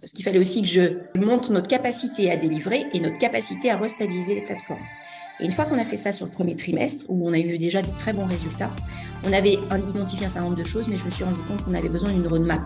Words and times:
Parce 0.00 0.12
qu'il 0.12 0.24
fallait 0.24 0.38
aussi 0.38 0.62
que 0.62 0.68
je 0.68 0.80
monte 1.14 1.50
notre 1.50 1.68
capacité 1.68 2.30
à 2.30 2.36
délivrer 2.36 2.86
et 2.92 3.00
notre 3.00 3.18
capacité 3.18 3.70
à 3.70 3.76
restabiliser 3.76 4.34
les 4.34 4.40
plateformes. 4.40 4.80
Et 5.40 5.46
une 5.46 5.52
fois 5.52 5.64
qu'on 5.64 5.78
a 5.78 5.84
fait 5.84 5.96
ça 5.96 6.12
sur 6.12 6.26
le 6.26 6.32
premier 6.32 6.56
trimestre, 6.56 7.04
où 7.08 7.28
on 7.28 7.32
a 7.32 7.38
eu 7.38 7.58
déjà 7.58 7.82
de 7.82 7.88
très 7.98 8.12
bons 8.12 8.26
résultats, 8.26 8.70
on 9.26 9.32
avait 9.32 9.58
identifié 9.88 10.26
un 10.26 10.28
certain 10.28 10.48
nombre 10.48 10.58
de 10.58 10.64
choses, 10.64 10.88
mais 10.88 10.96
je 10.96 11.04
me 11.04 11.10
suis 11.10 11.24
rendu 11.24 11.40
compte 11.48 11.64
qu'on 11.64 11.74
avait 11.74 11.88
besoin 11.88 12.12
d'une 12.12 12.26
roadmap. 12.26 12.62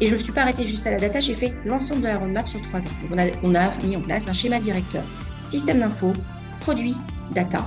Et 0.00 0.06
je 0.06 0.10
ne 0.10 0.16
me 0.16 0.22
suis 0.22 0.32
pas 0.32 0.42
arrêtée 0.42 0.64
juste 0.64 0.86
à 0.86 0.90
la 0.90 0.98
data, 0.98 1.20
j'ai 1.20 1.34
fait 1.34 1.54
l'ensemble 1.64 2.02
de 2.02 2.08
la 2.08 2.18
roadmap 2.18 2.48
sur 2.48 2.60
trois 2.62 2.80
ans. 2.80 2.90
on, 3.10 3.18
a, 3.18 3.26
on 3.42 3.54
a 3.54 3.70
mis 3.84 3.96
en 3.96 4.02
place 4.02 4.28
un 4.28 4.32
schéma 4.32 4.58
directeur, 4.58 5.04
système 5.44 5.78
d'info, 5.78 6.12
produit, 6.60 6.96
data, 7.32 7.66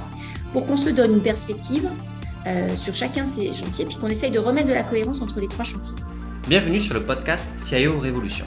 pour 0.52 0.66
qu'on 0.66 0.78
se 0.78 0.90
donne 0.90 1.14
une 1.14 1.22
perspective 1.22 1.90
euh, 2.48 2.76
sur 2.76 2.94
chacun 2.94 3.26
de 3.26 3.30
ces 3.30 3.54
chantiers, 3.54 3.86
puis 3.86 3.98
qu'on 3.98 4.08
essaye 4.08 4.32
de 4.32 4.40
remettre 4.40 4.68
de 4.68 4.74
la 4.74 4.84
cohérence 4.84 5.22
entre 5.22 5.40
les 5.40 5.48
trois 5.48 5.66
chantiers. 5.66 5.96
Bienvenue 6.48 6.80
sur 6.80 6.94
le 6.94 7.04
podcast 7.04 7.58
CIO 7.58 7.98
Révolution. 7.98 8.46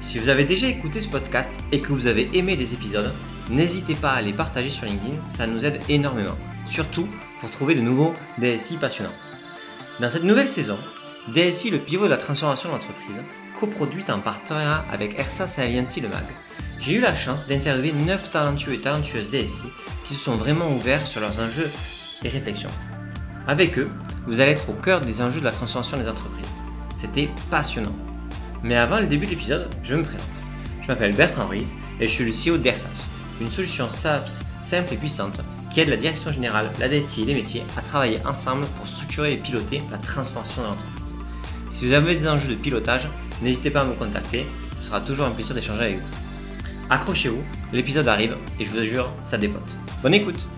Si 0.00 0.18
vous 0.18 0.28
avez 0.28 0.44
déjà 0.44 0.66
écouté 0.66 1.00
ce 1.00 1.06
podcast 1.06 1.52
et 1.70 1.80
que 1.80 1.92
vous 1.92 2.08
avez 2.08 2.28
aimé 2.36 2.56
des 2.56 2.74
épisodes, 2.74 3.12
n'hésitez 3.48 3.94
pas 3.94 4.10
à 4.10 4.22
les 4.22 4.32
partager 4.32 4.68
sur 4.68 4.86
LinkedIn, 4.86 5.14
ça 5.28 5.46
nous 5.46 5.64
aide 5.64 5.78
énormément, 5.88 6.36
surtout 6.66 7.06
pour 7.40 7.48
trouver 7.50 7.76
de 7.76 7.80
nouveaux 7.80 8.12
DSI 8.38 8.76
passionnants. 8.78 9.14
Dans 10.00 10.10
cette 10.10 10.24
nouvelle 10.24 10.48
saison, 10.48 10.78
DSI, 11.32 11.70
le 11.70 11.78
pivot 11.78 12.06
de 12.06 12.10
la 12.10 12.16
transformation 12.16 12.70
d'entreprise, 12.70 13.22
coproduite 13.56 14.10
en 14.10 14.18
partenariat 14.18 14.84
avec 14.90 15.16
ERSAS 15.16 15.62
et 15.62 16.00
Le 16.00 16.08
Mag, 16.08 16.24
j'ai 16.80 16.94
eu 16.94 17.00
la 17.00 17.14
chance 17.14 17.46
d'interviewer 17.46 17.92
9 17.92 18.32
talentueux 18.32 18.72
et 18.72 18.80
talentueuses 18.80 19.30
DSI 19.30 19.68
qui 20.02 20.14
se 20.14 20.20
sont 20.20 20.34
vraiment 20.34 20.74
ouverts 20.74 21.06
sur 21.06 21.20
leurs 21.20 21.38
enjeux 21.38 21.70
et 22.24 22.30
réflexions. 22.30 22.70
Avec 23.46 23.78
eux, 23.78 23.90
vous 24.26 24.40
allez 24.40 24.50
être 24.50 24.68
au 24.70 24.74
cœur 24.74 25.02
des 25.02 25.22
enjeux 25.22 25.38
de 25.38 25.44
la 25.44 25.52
transformation 25.52 25.98
des 25.98 26.08
entreprises. 26.08 26.37
C'était 26.98 27.30
passionnant. 27.48 27.94
Mais 28.64 28.74
avant 28.74 28.98
le 28.98 29.06
début 29.06 29.26
de 29.26 29.30
l'épisode, 29.30 29.72
je 29.84 29.94
me 29.94 30.02
présente. 30.02 30.42
Je 30.82 30.88
m'appelle 30.88 31.14
Bertrand 31.14 31.46
Ries 31.46 31.74
et 32.00 32.08
je 32.08 32.12
suis 32.12 32.24
le 32.24 32.32
CEO 32.32 32.58
d'ERSAS, 32.58 33.08
une 33.40 33.46
solution 33.46 33.88
SaaS 33.88 34.44
simple 34.60 34.94
et 34.94 34.96
puissante 34.96 35.40
qui 35.72 35.78
aide 35.78 35.90
la 35.90 35.96
direction 35.96 36.32
générale, 36.32 36.72
la 36.80 36.88
DSI 36.88 37.22
et 37.22 37.26
les 37.26 37.34
métiers 37.34 37.62
à 37.76 37.82
travailler 37.82 38.18
ensemble 38.26 38.66
pour 38.76 38.88
structurer 38.88 39.34
et 39.34 39.36
piloter 39.36 39.80
la 39.92 39.98
transformation 39.98 40.62
de 40.62 40.66
l'entreprise. 40.66 41.14
Si 41.70 41.86
vous 41.86 41.92
avez 41.92 42.16
des 42.16 42.26
enjeux 42.26 42.48
de 42.48 42.54
pilotage, 42.56 43.06
n'hésitez 43.42 43.70
pas 43.70 43.82
à 43.82 43.84
me 43.84 43.94
contacter, 43.94 44.44
ce 44.80 44.86
sera 44.88 45.00
toujours 45.00 45.26
un 45.26 45.30
plaisir 45.30 45.54
d'échanger 45.54 45.82
avec 45.82 45.98
vous. 46.00 46.08
Accrochez-vous, 46.90 47.44
l'épisode 47.72 48.08
arrive 48.08 48.36
et 48.58 48.64
je 48.64 48.70
vous 48.70 48.78
assure, 48.80 49.12
ça 49.24 49.38
dépote. 49.38 49.76
Bonne 50.02 50.14
écoute 50.14 50.48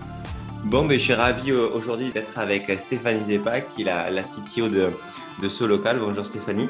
Bon, 0.63 0.83
mais 0.83 0.99
je 0.99 1.05
suis 1.05 1.13
ravi 1.13 1.51
euh, 1.51 1.69
aujourd'hui 1.69 2.11
d'être 2.11 2.37
avec 2.37 2.71
Stéphanie 2.79 3.25
Zepa, 3.25 3.61
qui 3.61 3.81
est 3.81 3.85
la, 3.85 4.21
CTO 4.21 4.69
de, 4.69 4.89
de 5.41 5.47
Solocal. 5.47 5.97
Bonjour 5.99 6.25
Stéphanie. 6.25 6.69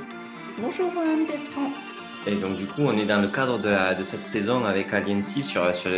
Bonjour 0.57 0.91
euh, 0.97 1.27
Bertrand. 1.27 1.71
Et 2.27 2.35
donc 2.35 2.55
du 2.55 2.67
coup, 2.67 2.83
on 2.83 2.95
est 2.97 3.05
dans 3.07 3.19
le 3.19 3.29
cadre 3.29 3.57
de, 3.57 3.97
de 3.97 4.03
cette 4.03 4.25
saison 4.25 4.63
avec 4.63 4.93
Aliency 4.93 5.41
sur, 5.41 5.75
sur 5.75 5.89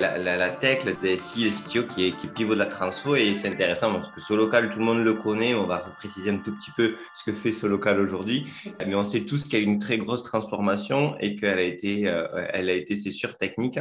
la, 0.00 0.18
la, 0.18 0.48
tech, 0.48 0.84
le 0.84 0.94
DSI, 0.94 1.44
le 1.44 1.50
CTO 1.50 1.84
qui, 1.84 2.08
est, 2.08 2.16
qui 2.16 2.26
pivot 2.26 2.54
de 2.54 2.58
la 2.58 2.66
transfo. 2.66 3.14
Et 3.14 3.32
c'est 3.32 3.48
intéressant 3.48 3.92
parce 3.92 4.08
que 4.10 4.20
Solocal, 4.20 4.70
tout 4.70 4.80
le 4.80 4.84
monde 4.84 5.04
le 5.04 5.14
connaît. 5.14 5.54
On 5.54 5.66
va 5.66 5.78
préciser 5.78 6.30
un 6.30 6.38
tout 6.38 6.52
petit 6.52 6.72
peu 6.72 6.96
ce 7.14 7.30
que 7.30 7.32
fait 7.32 7.52
Solocal 7.52 8.00
aujourd'hui. 8.00 8.46
Mais 8.84 8.96
on 8.96 9.04
sait 9.04 9.20
tous 9.20 9.44
qu'il 9.44 9.58
y 9.60 9.62
a 9.62 9.64
une 9.64 9.78
très 9.78 9.98
grosse 9.98 10.24
transformation 10.24 11.16
et 11.20 11.36
qu'elle 11.36 11.58
a 11.58 11.62
été, 11.62 12.08
euh, 12.08 12.26
elle 12.52 12.70
a 12.70 12.74
été 12.74 12.96
c'est 12.96 13.12
sûr, 13.12 13.36
technique. 13.36 13.78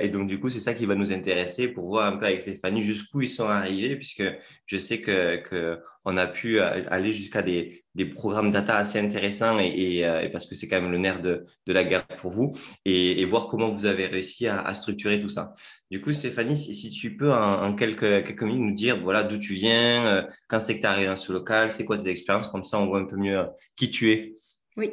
Et 0.00 0.08
donc, 0.08 0.26
du 0.26 0.40
coup, 0.40 0.50
c'est 0.50 0.60
ça 0.60 0.74
qui 0.74 0.86
va 0.86 0.94
nous 0.94 1.12
intéresser 1.12 1.68
pour 1.68 1.86
voir 1.86 2.12
un 2.12 2.16
peu 2.16 2.26
avec 2.26 2.40
Stéphanie 2.40 2.82
jusqu'où 2.82 3.22
ils 3.22 3.28
sont 3.28 3.46
arrivés, 3.46 3.96
puisque 3.96 4.24
je 4.66 4.78
sais 4.78 5.00
que, 5.00 5.36
que 5.36 5.78
a 6.04 6.26
pu 6.26 6.60
aller 6.60 7.12
jusqu'à 7.12 7.42
des, 7.42 7.84
des, 7.94 8.06
programmes 8.06 8.50
data 8.50 8.76
assez 8.76 8.98
intéressants 8.98 9.58
et, 9.58 10.04
euh, 10.04 10.20
et, 10.20 10.30
parce 10.30 10.46
que 10.46 10.54
c'est 10.54 10.66
quand 10.66 10.80
même 10.80 10.90
le 10.90 10.98
nerf 10.98 11.20
de, 11.20 11.44
de, 11.66 11.72
la 11.72 11.84
guerre 11.84 12.06
pour 12.06 12.32
vous 12.32 12.54
et, 12.84 13.24
voir 13.24 13.46
comment 13.46 13.70
vous 13.70 13.86
avez 13.86 14.06
réussi 14.06 14.46
à, 14.48 14.74
structurer 14.74 15.20
tout 15.20 15.28
ça. 15.28 15.52
Du 15.90 16.00
coup, 16.00 16.12
Stéphanie, 16.12 16.56
si, 16.56 16.90
tu 16.90 17.16
peux 17.16 17.32
en, 17.32 17.74
quelques, 17.74 18.24
quelques 18.24 18.42
minutes 18.42 18.62
nous 18.62 18.74
dire 18.74 19.00
voilà 19.00 19.22
d'où 19.22 19.38
tu 19.38 19.54
viens, 19.54 20.06
euh, 20.06 20.22
quand 20.48 20.60
c'est 20.60 20.74
que 20.74 20.80
tu 20.80 20.86
es 20.86 20.88
arrivé 20.88 21.06
dans 21.06 21.16
ce 21.16 21.32
local, 21.32 21.70
c'est 21.70 21.84
quoi 21.84 21.98
tes 21.98 22.10
expériences, 22.10 22.48
comme 22.48 22.64
ça 22.64 22.80
on 22.80 22.86
voit 22.86 22.98
un 22.98 23.06
peu 23.06 23.16
mieux 23.16 23.44
qui 23.76 23.90
tu 23.90 24.10
es. 24.10 24.36
Oui, 24.76 24.92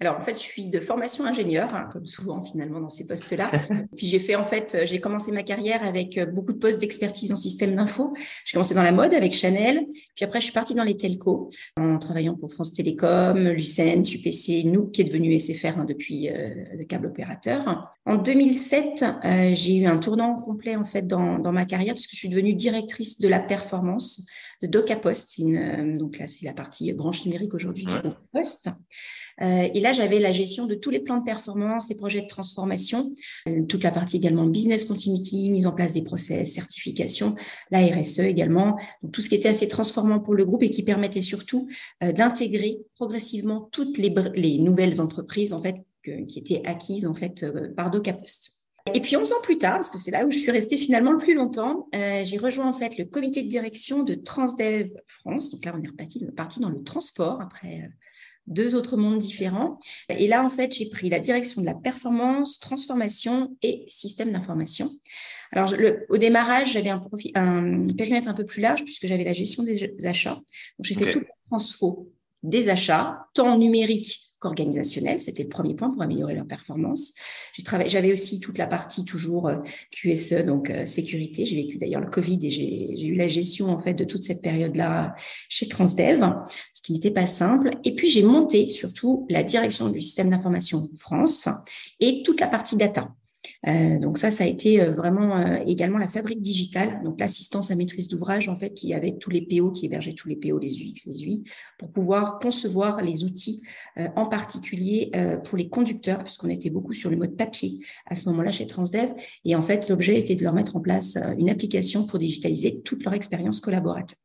alors 0.00 0.16
en 0.16 0.20
fait, 0.20 0.34
je 0.34 0.40
suis 0.40 0.68
de 0.68 0.78
formation 0.78 1.24
ingénieur, 1.24 1.74
hein, 1.74 1.88
comme 1.92 2.06
souvent 2.06 2.44
finalement 2.44 2.80
dans 2.80 2.88
ces 2.88 3.04
postes-là. 3.04 3.50
Puis 3.96 4.06
j'ai 4.06 4.20
fait 4.20 4.36
en 4.36 4.44
fait, 4.44 4.76
euh, 4.76 4.86
j'ai 4.86 5.00
commencé 5.00 5.32
ma 5.32 5.42
carrière 5.42 5.84
avec 5.84 6.16
euh, 6.18 6.24
beaucoup 6.24 6.52
de 6.52 6.58
postes 6.58 6.80
d'expertise 6.80 7.32
en 7.32 7.36
système 7.36 7.74
d'info. 7.74 8.14
J'ai 8.44 8.54
commencé 8.54 8.74
dans 8.74 8.84
la 8.84 8.92
mode 8.92 9.12
avec 9.12 9.32
Chanel, 9.32 9.84
puis 10.14 10.24
après 10.24 10.38
je 10.38 10.44
suis 10.44 10.52
partie 10.52 10.74
dans 10.74 10.84
les 10.84 10.96
telcos 10.96 11.50
en 11.76 11.98
travaillant 11.98 12.36
pour 12.36 12.52
France 12.52 12.72
Télécom, 12.72 13.48
Lucent, 13.48 14.04
UPC, 14.14 14.64
nous 14.66 14.86
qui 14.86 15.00
est 15.00 15.04
devenu 15.04 15.36
SFR 15.36 15.78
hein, 15.78 15.84
depuis 15.84 16.28
euh, 16.28 16.54
le 16.76 16.84
câble 16.84 17.06
opérateur. 17.06 17.92
En 18.06 18.16
2007, 18.16 19.04
j'ai 19.52 19.78
eu 19.78 19.86
un 19.86 19.98
tournant 19.98 20.36
complet 20.36 20.76
en 20.76 20.84
fait 20.84 21.06
dans, 21.06 21.38
dans 21.38 21.52
ma 21.52 21.66
carrière 21.66 21.94
puisque 21.94 22.12
je 22.12 22.16
suis 22.16 22.28
devenue 22.28 22.54
directrice 22.54 23.18
de 23.18 23.28
la 23.28 23.40
performance 23.40 24.26
de 24.62 24.66
DocaPost. 24.66 25.38
Une, 25.38 25.94
donc 25.94 26.18
là, 26.18 26.26
c'est 26.26 26.46
la 26.46 26.54
partie 26.54 26.90
branche 26.92 27.26
numérique 27.26 27.52
aujourd'hui 27.52 27.84
du 27.84 27.94
groupe 27.94 28.16
Post. 28.32 28.70
Euh, 29.40 29.68
et 29.72 29.80
là, 29.80 29.92
j'avais 29.92 30.18
la 30.18 30.32
gestion 30.32 30.66
de 30.66 30.74
tous 30.74 30.90
les 30.90 31.00
plans 31.00 31.18
de 31.18 31.24
performance, 31.24 31.88
les 31.88 31.94
projets 31.94 32.22
de 32.22 32.26
transformation, 32.26 33.12
euh, 33.48 33.62
toute 33.64 33.84
la 33.84 33.90
partie 33.90 34.16
également 34.16 34.46
business 34.46 34.84
continuity, 34.84 35.50
mise 35.50 35.66
en 35.66 35.72
place 35.72 35.92
des 35.92 36.02
process, 36.02 36.52
certification, 36.52 37.34
la 37.70 37.80
RSE 37.80 38.20
également, 38.20 38.76
donc 39.02 39.12
tout 39.12 39.22
ce 39.22 39.28
qui 39.28 39.36
était 39.36 39.48
assez 39.48 39.68
transformant 39.68 40.20
pour 40.20 40.34
le 40.34 40.44
groupe 40.44 40.62
et 40.62 40.70
qui 40.70 40.82
permettait 40.82 41.22
surtout 41.22 41.68
euh, 42.02 42.12
d'intégrer 42.12 42.78
progressivement 42.94 43.68
toutes 43.72 43.98
les, 43.98 44.14
les, 44.34 44.58
nouvelles 44.58 45.00
entreprises 45.00 45.52
en 45.52 45.62
fait 45.62 45.76
qui 46.26 46.38
étaient 46.38 46.62
acquises 46.64 47.06
en 47.06 47.14
fait 47.14 47.44
par 47.76 47.90
DocaPost. 47.90 48.52
Et 48.94 49.00
puis 49.00 49.16
11 49.16 49.32
ans 49.32 49.42
plus 49.42 49.58
tard, 49.58 49.74
parce 49.74 49.90
que 49.90 49.98
c'est 49.98 50.10
là 50.10 50.24
où 50.24 50.30
je 50.30 50.38
suis 50.38 50.50
restée 50.50 50.78
finalement 50.78 51.12
le 51.12 51.18
plus 51.18 51.34
longtemps, 51.34 51.88
j'ai 51.92 52.38
rejoint 52.38 52.66
en 52.66 52.72
fait 52.72 52.96
le 52.96 53.04
comité 53.04 53.42
de 53.42 53.48
direction 53.48 54.04
de 54.04 54.14
Transdev 54.14 54.88
France. 55.06 55.50
Donc 55.50 55.66
là, 55.66 55.74
on 55.76 55.82
est 55.82 55.88
reparti, 55.88 56.24
parti 56.34 56.60
dans 56.60 56.70
le 56.70 56.82
transport 56.82 57.42
après 57.42 57.90
deux 58.48 58.74
autres 58.74 58.96
mondes 58.96 59.18
différents. 59.18 59.78
Et 60.08 60.26
là, 60.26 60.44
en 60.44 60.50
fait, 60.50 60.72
j'ai 60.74 60.88
pris 60.88 61.08
la 61.08 61.20
direction 61.20 61.60
de 61.60 61.66
la 61.66 61.74
performance, 61.74 62.58
transformation 62.58 63.56
et 63.62 63.84
système 63.88 64.32
d'information. 64.32 64.90
Alors, 65.52 65.70
le, 65.72 66.06
au 66.08 66.18
démarrage, 66.18 66.72
j'avais 66.72 66.90
un, 66.90 67.02
un, 67.34 67.86
périmètre 67.96 68.28
un 68.28 68.34
peu 68.34 68.44
plus 68.44 68.60
large 68.60 68.84
puisque 68.84 69.06
j'avais 69.06 69.24
la 69.24 69.32
gestion 69.32 69.62
des 69.62 69.94
achats. 70.06 70.34
Donc, 70.34 70.82
j'ai 70.82 70.94
fait 70.94 71.12
tout 71.12 71.20
le 71.20 71.26
transfo 71.48 72.10
des 72.42 72.68
achats, 72.68 73.26
tant 73.34 73.56
numérique 73.58 74.27
qu'organisationnel. 74.40 75.20
C'était 75.20 75.42
le 75.42 75.48
premier 75.48 75.74
point 75.74 75.90
pour 75.90 76.02
améliorer 76.02 76.34
leur 76.34 76.46
performance. 76.46 77.12
J'avais 77.86 78.12
aussi 78.12 78.40
toute 78.40 78.58
la 78.58 78.66
partie 78.66 79.04
toujours 79.04 79.48
euh, 79.48 79.56
QSE, 79.90 80.44
donc 80.46 80.70
euh, 80.70 80.86
sécurité. 80.86 81.44
J'ai 81.44 81.56
vécu 81.56 81.78
d'ailleurs 81.78 82.00
le 82.00 82.10
Covid 82.10 82.38
et 82.42 82.50
j'ai 82.50 83.06
eu 83.06 83.14
la 83.14 83.28
gestion 83.28 83.70
en 83.70 83.78
fait 83.78 83.94
de 83.94 84.04
toute 84.04 84.22
cette 84.22 84.42
période-là 84.42 85.14
chez 85.48 85.68
Transdev, 85.68 86.24
ce 86.72 86.82
qui 86.82 86.92
n'était 86.92 87.10
pas 87.10 87.26
simple. 87.26 87.70
Et 87.84 87.94
puis 87.94 88.08
j'ai 88.08 88.22
monté 88.22 88.70
surtout 88.70 89.26
la 89.28 89.42
direction 89.42 89.88
du 89.88 90.00
système 90.00 90.30
d'information 90.30 90.88
France 90.96 91.48
et 92.00 92.22
toute 92.22 92.40
la 92.40 92.48
partie 92.48 92.76
data. 92.76 93.12
Euh, 93.66 93.98
donc 93.98 94.18
ça, 94.18 94.30
ça 94.30 94.44
a 94.44 94.46
été 94.46 94.80
euh, 94.80 94.92
vraiment 94.92 95.36
euh, 95.36 95.58
également 95.66 95.98
la 95.98 96.08
fabrique 96.08 96.42
digitale, 96.42 97.02
donc 97.02 97.20
l'assistance 97.20 97.70
à 97.70 97.76
maîtrise 97.76 98.08
d'ouvrage 98.08 98.48
en 98.48 98.58
fait 98.58 98.70
qui 98.74 98.94
avait 98.94 99.16
tous 99.18 99.30
les 99.30 99.42
PO, 99.42 99.72
qui 99.72 99.86
hébergeait 99.86 100.14
tous 100.14 100.28
les 100.28 100.36
PO, 100.36 100.58
les 100.58 100.82
UX, 100.82 101.06
les 101.06 101.24
UI, 101.24 101.44
pour 101.78 101.90
pouvoir 101.90 102.38
concevoir 102.40 103.00
les 103.02 103.24
outils, 103.24 103.62
en 104.16 104.26
particulier 104.26 105.10
pour 105.44 105.56
les 105.56 105.68
conducteurs, 105.68 106.22
puisqu'on 106.24 106.48
était 106.48 106.70
beaucoup 106.70 106.92
sur 106.92 107.10
le 107.10 107.16
mode 107.16 107.36
papier 107.36 107.80
à 108.06 108.16
ce 108.16 108.28
moment-là 108.28 108.52
chez 108.52 108.66
Transdev. 108.66 109.12
Et 109.44 109.54
en 109.56 109.62
fait, 109.62 109.88
l'objet 109.88 110.18
était 110.18 110.34
de 110.34 110.42
leur 110.42 110.54
mettre 110.54 110.76
en 110.76 110.80
place 110.80 111.16
une 111.38 111.50
application 111.50 112.06
pour 112.06 112.18
digitaliser 112.18 112.82
toute 112.82 113.04
leur 113.04 113.14
expérience 113.14 113.60
collaborateur. 113.60 114.18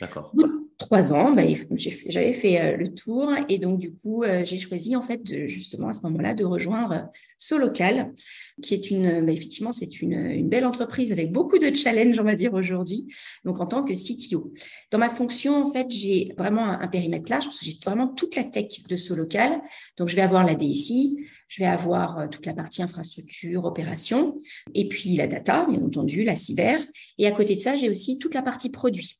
D'accord 0.00 0.32
trois 0.78 1.12
ans, 1.12 1.32
bah, 1.32 1.42
j'avais 1.72 2.32
fait 2.32 2.60
euh, 2.60 2.76
le 2.76 2.94
tour 2.94 3.32
et 3.48 3.58
donc 3.58 3.80
du 3.80 3.92
coup, 3.92 4.22
euh, 4.22 4.44
j'ai 4.44 4.58
choisi 4.58 4.94
en 4.94 5.02
fait 5.02 5.22
de, 5.24 5.46
justement 5.46 5.88
à 5.88 5.92
ce 5.92 6.02
moment-là 6.02 6.34
de 6.34 6.44
rejoindre 6.44 6.92
euh, 6.92 7.02
Solocal, 7.36 8.14
qui 8.62 8.74
est 8.74 8.90
une, 8.90 9.24
bah, 9.26 9.32
effectivement, 9.32 9.72
c'est 9.72 10.00
une, 10.00 10.48
belle 10.48 10.64
entreprise 10.64 11.12
avec 11.12 11.32
beaucoup 11.32 11.58
de 11.58 11.74
challenges, 11.74 12.18
on 12.20 12.24
va 12.24 12.36
dire 12.36 12.54
aujourd'hui. 12.54 13.06
Donc 13.44 13.60
en 13.60 13.66
tant 13.66 13.82
que 13.82 13.92
CTO, 13.92 14.52
dans 14.90 14.98
ma 14.98 15.08
fonction, 15.08 15.66
en 15.66 15.70
fait, 15.70 15.86
j'ai 15.90 16.32
vraiment 16.38 16.64
un, 16.64 16.88
périmètre 16.88 17.30
large 17.30 17.44
parce 17.44 17.58
que 17.58 17.66
j'ai 17.66 17.78
vraiment 17.84 18.08
toute 18.08 18.36
la 18.36 18.44
tech 18.44 18.82
de 18.88 18.96
Solocal. 18.96 19.60
Donc 19.98 20.08
je 20.08 20.16
vais 20.16 20.22
avoir 20.22 20.44
la 20.44 20.54
DSI, 20.54 21.18
je 21.48 21.62
vais 21.62 21.68
avoir 21.68 22.30
toute 22.30 22.46
la 22.46 22.54
partie 22.54 22.82
infrastructure, 22.82 23.64
opération, 23.64 24.40
et 24.74 24.88
puis 24.88 25.16
la 25.16 25.26
data, 25.26 25.66
bien 25.68 25.82
entendu, 25.82 26.24
la 26.24 26.36
cyber. 26.36 26.80
Et 27.18 27.26
à 27.26 27.32
côté 27.32 27.56
de 27.56 27.60
ça, 27.60 27.76
j'ai 27.76 27.90
aussi 27.90 28.18
toute 28.18 28.34
la 28.34 28.42
partie 28.42 28.70
produit. 28.70 29.18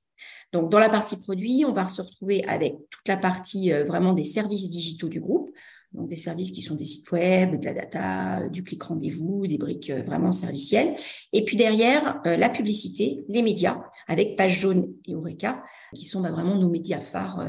Donc, 0.53 0.71
dans 0.71 0.79
la 0.79 0.89
partie 0.89 1.17
produit, 1.17 1.65
on 1.67 1.73
va 1.73 1.89
se 1.89 2.00
retrouver 2.00 2.45
avec 2.45 2.77
toute 2.91 3.06
la 3.06 3.17
partie 3.17 3.73
euh, 3.73 3.85
vraiment 3.85 4.15
des 4.15 4.25
services 4.25 4.71
digitaux 4.71 5.09
du 5.09 5.21
groupe. 5.21 5.50
Donc, 5.93 6.09
des 6.09 6.17
services 6.17 6.50
qui 6.50 6.62
sont 6.62 6.75
des 6.75 6.85
sites 6.85 7.11
web, 7.12 7.61
de 7.61 7.65
la 7.65 7.75
data, 7.75 8.49
du 8.49 8.62
clic 8.62 8.83
rendez-vous, 8.83 9.47
des 9.47 9.59
briques 9.59 9.91
euh, 9.91 10.03
vraiment 10.03 10.33
servicielles. 10.33 10.95
Et 11.33 11.45
puis 11.45 11.56
derrière, 11.56 12.21
euh, 12.27 12.37
la 12.37 12.49
publicité, 12.49 13.25
les 13.29 13.43
médias, 13.43 13.83
avec 14.06 14.37
Page 14.37 14.59
Jaune 14.59 14.95
et 15.06 15.12
Eureka, 15.12 15.62
qui 15.95 16.05
sont 16.05 16.21
bah, 16.21 16.31
vraiment 16.31 16.55
nos 16.55 16.69
médias 16.69 17.00
phares, 17.00 17.47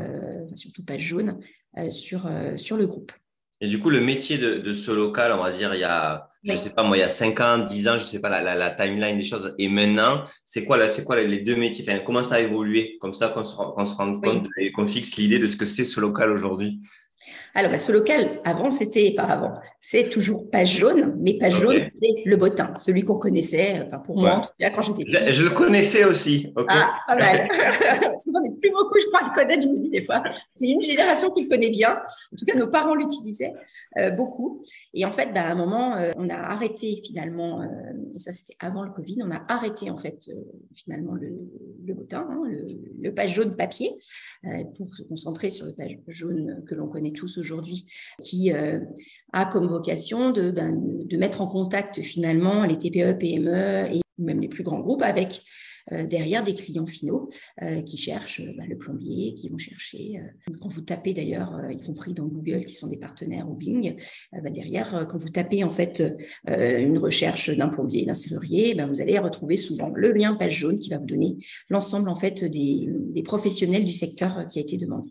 surtout 0.56 0.84
Page 0.84 1.02
Jaune, 1.02 1.40
sur, 1.90 2.30
sur 2.56 2.78
le 2.78 2.88
groupe. 2.88 3.12
Et 3.62 3.68
du 3.68 3.80
coup, 3.80 3.90
le 3.90 4.00
métier 4.00 4.38
de, 4.38 4.74
ce 4.74 4.92
local, 4.92 5.34
on 5.34 5.44
va 5.44 5.52
dire, 5.52 5.74
il 5.74 5.82
y 5.82 5.84
a, 5.84 6.29
je 6.44 6.56
sais 6.56 6.70
pas 6.70 6.84
moi, 6.84 6.98
il 6.98 7.02
y 7.02 7.04
a 7.04 7.10
5 7.10 7.40
ans, 7.42 7.58
10 7.60 7.88
ans, 7.88 7.98
je 7.98 8.04
sais 8.04 8.20
pas 8.20 8.30
la, 8.30 8.56
la, 8.56 8.70
timeline 8.70 9.18
des 9.18 9.26
choses. 9.26 9.54
Et 9.58 9.68
maintenant, 9.68 10.24
c'est 10.46 10.66
quoi, 10.66 10.90
c'est 10.90 11.04
quoi 11.04 11.22
les 11.22 11.40
deux 11.40 11.56
métiers? 11.56 11.86
Enfin, 11.88 12.00
Comment 12.06 12.24
ça 12.24 12.36
a 12.36 12.40
évolué? 12.40 12.98
Comme 13.00 13.14
ça, 13.14 13.30
qu'on 13.30 13.44
se, 13.44 13.52
se 13.52 13.96
rende 13.96 14.24
compte 14.24 14.48
et 14.58 14.72
qu'on 14.72 14.88
fixe 14.88 15.18
l'idée 15.18 15.40
de 15.40 15.48
ce 15.48 15.58
que 15.58 15.66
c'est 15.66 15.86
ce 15.86 16.00
local 16.00 16.32
aujourd'hui. 16.32 16.82
Alors, 17.56 17.72
bah, 17.72 17.78
ce 17.78 17.92
local, 17.92 18.40
avant, 18.44 18.72
c'était, 18.72 19.14
pas 19.16 19.24
avant, 19.24 19.54
c'est 19.80 20.10
toujours 20.10 20.50
page 20.50 20.78
jaune, 20.78 21.16
mais 21.20 21.38
page 21.38 21.60
jaune, 21.60 21.90
c'est 22.02 22.24
le 22.26 22.36
bottin, 22.36 22.74
celui 22.80 23.04
qu'on 23.04 23.18
connaissait, 23.18 23.84
enfin, 23.88 24.00
pour 24.00 24.20
moi, 24.20 24.36
en 24.36 24.42
tout 24.42 24.50
cas, 24.60 24.70
quand 24.70 24.82
j'étais 24.82 25.06
petite. 25.06 25.32
Je, 25.32 25.44
le 25.44 25.50
connaissais 25.50 26.04
aussi. 26.04 26.54
Ah, 26.68 26.96
pas 27.08 27.16
mal. 27.16 27.48
Parce 28.02 28.26
qu'on 28.26 28.42
n'est 28.42 28.56
plus 28.56 28.72
beaucoup, 28.72 29.00
je 29.00 29.08
crois, 29.08 29.22
à 29.22 29.30
le 29.30 29.34
connaître, 29.34 29.64
je 29.64 29.68
me 29.68 29.78
dis 29.80 29.90
des 29.90 30.02
fois. 30.02 30.24
C'est 30.56 30.68
une 30.68 30.82
génération 30.82 31.32
qui 31.32 31.44
le 31.44 31.50
connaît 31.50 31.70
bien. 31.70 32.02
En 32.34 32.36
tout 32.38 32.46
cas, 32.46 32.56
nos 32.56 32.68
parents 32.68 32.96
l'utilisaient 32.96 33.54
euh, 33.98 34.12
beaucoup. 34.12 34.62
Et 34.94 35.06
en 35.06 35.12
fait, 35.12 35.34
bah, 35.34 35.42
à 35.42 35.52
un 35.52 35.56
moment, 35.56 35.98
euh, 35.98 36.12
on 36.18 36.30
a 36.30 36.36
arrêté 36.36 37.02
finalement, 37.06 37.62
euh, 37.62 37.66
et 38.14 38.20
ça, 38.20 38.32
c'était 38.32 38.56
avant 38.60 38.84
le 38.84 38.92
Covid, 38.92 39.18
on 39.24 39.32
a 39.32 39.42
arrêté, 39.48 39.90
en 39.90 39.98
fait, 39.98 40.30
finalement, 40.74 41.14
le, 41.14 41.30
le 41.86 41.94
bottin, 41.94 42.28
hein, 42.30 42.44
le, 42.46 42.68
le, 43.02 43.14
page 43.14 43.34
jaune 43.34 43.56
papier, 43.56 43.92
pour 44.78 44.94
se 44.94 45.04
concentrer 45.04 45.50
sur 45.50 45.66
le 45.66 45.74
page 45.74 45.98
jaune 46.08 46.64
que 46.68 46.76
l'on 46.76 46.88
connaît 46.88 47.12
tous 47.12 47.39
aujourd'hui, 47.40 47.86
qui 48.22 48.52
euh, 48.52 48.80
a 49.34 49.46
comme 49.46 49.68
vocation 49.68 50.32
de, 50.32 50.52
ben, 50.52 50.76
de, 50.76 51.18
mettre 51.18 51.42
en 51.42 51.48
contact 51.48 52.02
finalement 52.02 52.66
les 52.66 52.78
TPE, 52.78 53.18
PME 53.18 53.96
et 53.96 54.02
même 54.18 54.42
les 54.42 54.48
plus 54.48 54.64
grands 54.64 54.80
groupes 54.80 55.02
avec 55.02 55.42
euh, 55.92 56.06
derrière 56.06 56.44
des 56.44 56.54
clients 56.54 56.86
finaux 56.86 57.30
euh, 57.64 57.82
qui 57.82 57.98
cherchent 57.98 58.42
ben, 58.58 58.68
le 58.68 58.78
plombier, 58.78 59.34
qui 59.34 59.50
vont 59.50 59.58
chercher, 59.58 60.20
quand 60.62 60.70
vous 60.70 60.82
tapez 60.82 61.14
d'ailleurs, 61.14 61.60
y 61.72 61.82
compris 61.82 62.14
dans 62.14 62.26
Google, 62.26 62.66
qui 62.66 62.74
sont 62.74 62.88
des 62.88 62.98
partenaires 62.98 63.50
au 63.50 63.54
Bing, 63.54 63.96
ben, 64.32 64.54
derrière, 64.54 65.08
quand 65.10 65.18
vous 65.18 65.30
tapez 65.30 65.64
en 65.64 65.72
fait 65.72 66.04
une 66.48 66.98
recherche 66.98 67.50
d'un 67.50 67.70
plombier, 67.70 68.06
d'un 68.06 68.14
serrurier, 68.14 68.76
vous 68.88 69.02
allez 69.02 69.18
retrouver 69.18 69.58
souvent 69.58 69.92
le 69.96 70.12
lien 70.12 70.36
page 70.36 70.58
jaune 70.58 70.80
qui 70.80 70.90
va 70.90 70.98
vous 70.98 71.06
donner 71.06 71.38
l'ensemble 71.70 72.10
en 72.10 72.16
fait 72.16 72.44
des 72.44 73.24
professionnels 73.24 73.86
du 73.86 73.94
secteur 73.94 74.48
qui 74.48 74.60
a 74.60 74.62
été 74.62 74.78
demandé. 74.78 75.10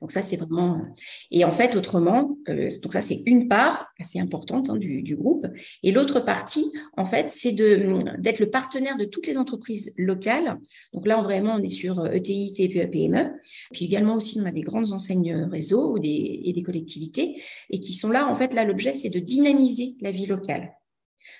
Donc 0.00 0.12
ça, 0.12 0.22
c'est 0.22 0.36
vraiment. 0.36 0.82
Et 1.30 1.44
en 1.44 1.52
fait, 1.52 1.74
autrement, 1.76 2.36
euh, 2.48 2.68
donc 2.82 2.92
ça, 2.92 3.00
c'est 3.00 3.22
une 3.26 3.48
part 3.48 3.88
assez 3.98 4.18
importante 4.18 4.70
hein, 4.70 4.76
du, 4.76 5.02
du, 5.02 5.16
groupe. 5.16 5.46
Et 5.82 5.92
l'autre 5.92 6.20
partie, 6.20 6.66
en 6.96 7.04
fait, 7.04 7.30
c'est 7.30 7.52
d'être 7.52 8.38
le 8.38 8.50
partenaire 8.50 8.96
de 8.96 9.04
toutes 9.04 9.26
les 9.26 9.38
entreprises 9.38 9.92
locales. 9.96 10.58
Donc 10.92 11.06
là, 11.06 11.20
vraiment, 11.22 11.54
on 11.54 11.62
est 11.62 11.68
sur 11.68 12.06
ETI, 12.06 12.52
TPE, 12.52 12.90
PME. 12.90 13.32
Puis 13.72 13.84
également 13.84 14.14
aussi, 14.14 14.38
on 14.40 14.46
a 14.46 14.52
des 14.52 14.62
grandes 14.62 14.92
enseignes 14.92 15.34
réseau 15.50 15.92
ou 15.92 15.98
des, 15.98 16.40
et 16.44 16.52
des 16.52 16.62
collectivités 16.62 17.42
et 17.70 17.80
qui 17.80 17.92
sont 17.92 18.10
là. 18.10 18.28
En 18.28 18.34
fait, 18.34 18.54
là, 18.54 18.64
l'objet, 18.64 18.92
c'est 18.92 19.10
de 19.10 19.18
dynamiser 19.18 19.96
la 20.00 20.10
vie 20.10 20.26
locale. 20.26 20.75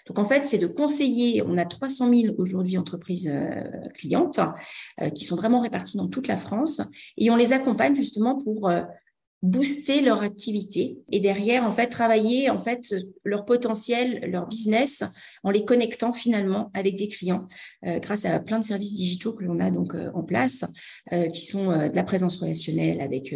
Donc 0.07 0.19
en 0.19 0.25
fait, 0.25 0.45
c'est 0.45 0.59
de 0.59 0.67
conseiller, 0.67 1.43
on 1.43 1.59
a 1.59 1.65
300 1.65 2.09
000 2.09 2.35
aujourd'hui 2.39 2.79
entreprises 2.79 3.31
euh, 3.33 3.89
clientes 3.95 4.41
euh, 5.01 5.11
qui 5.11 5.25
sont 5.25 5.37
vraiment 5.37 5.59
réparties 5.59 5.97
dans 5.97 6.09
toute 6.09 6.29
la 6.29 6.37
France 6.37 6.81
et 7.17 7.31
on 7.31 7.37
les 7.37 7.53
accompagne 7.53 7.95
justement 7.95 8.39
pour 8.39 8.69
euh, 8.69 8.83
booster 9.43 10.01
leur 10.01 10.23
activité 10.23 10.99
et 11.13 11.21
derrière 11.21 11.67
en 11.67 11.73
fait 11.73 11.89
travailler 11.89 12.49
en 12.49 12.61
fait 12.61 12.95
leur 13.25 13.45
potentiel, 13.45 14.31
leur 14.31 14.47
business 14.49 15.05
en 15.45 15.51
les 15.51 15.65
connectant 15.65 16.13
finalement 16.13 16.71
avec 16.75 16.97
des 16.97 17.09
clients 17.09 17.47
euh, 17.87 17.99
grâce 17.99 18.25
à 18.25 18.41
plein 18.41 18.59
de 18.59 18.65
services 18.65 18.95
digitaux 18.95 19.35
que 19.35 19.45
l'on 19.45 19.59
a 19.59 19.71
donc 19.71 19.95
euh, 19.95 20.11
en 20.15 20.23
place 20.23 20.65
euh, 21.13 21.29
qui 21.29 21.45
sont 21.45 21.67
de 21.67 21.95
la 21.95 22.03
présence 22.03 22.39
relationnelle 22.39 23.01
avec 23.01 23.35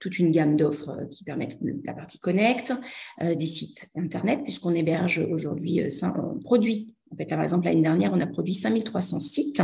toute 0.00 0.18
une 0.18 0.30
gamme 0.30 0.56
d'offres 0.56 1.06
qui 1.10 1.24
permettent 1.24 1.58
la 1.84 1.94
partie 1.94 2.18
connect, 2.18 2.72
des 3.20 3.46
sites 3.46 3.88
internet 3.94 4.40
puisqu'on 4.42 4.74
héberge 4.74 5.24
aujourd'hui 5.30 5.80
on 6.02 6.38
produit 6.40 6.94
en 7.12 7.16
fait, 7.16 7.26
par 7.26 7.42
exemple, 7.42 7.66
l'année 7.66 7.82
dernière, 7.82 8.10
on 8.14 8.20
a 8.20 8.26
produit 8.26 8.54
5300 8.54 9.20
sites. 9.20 9.62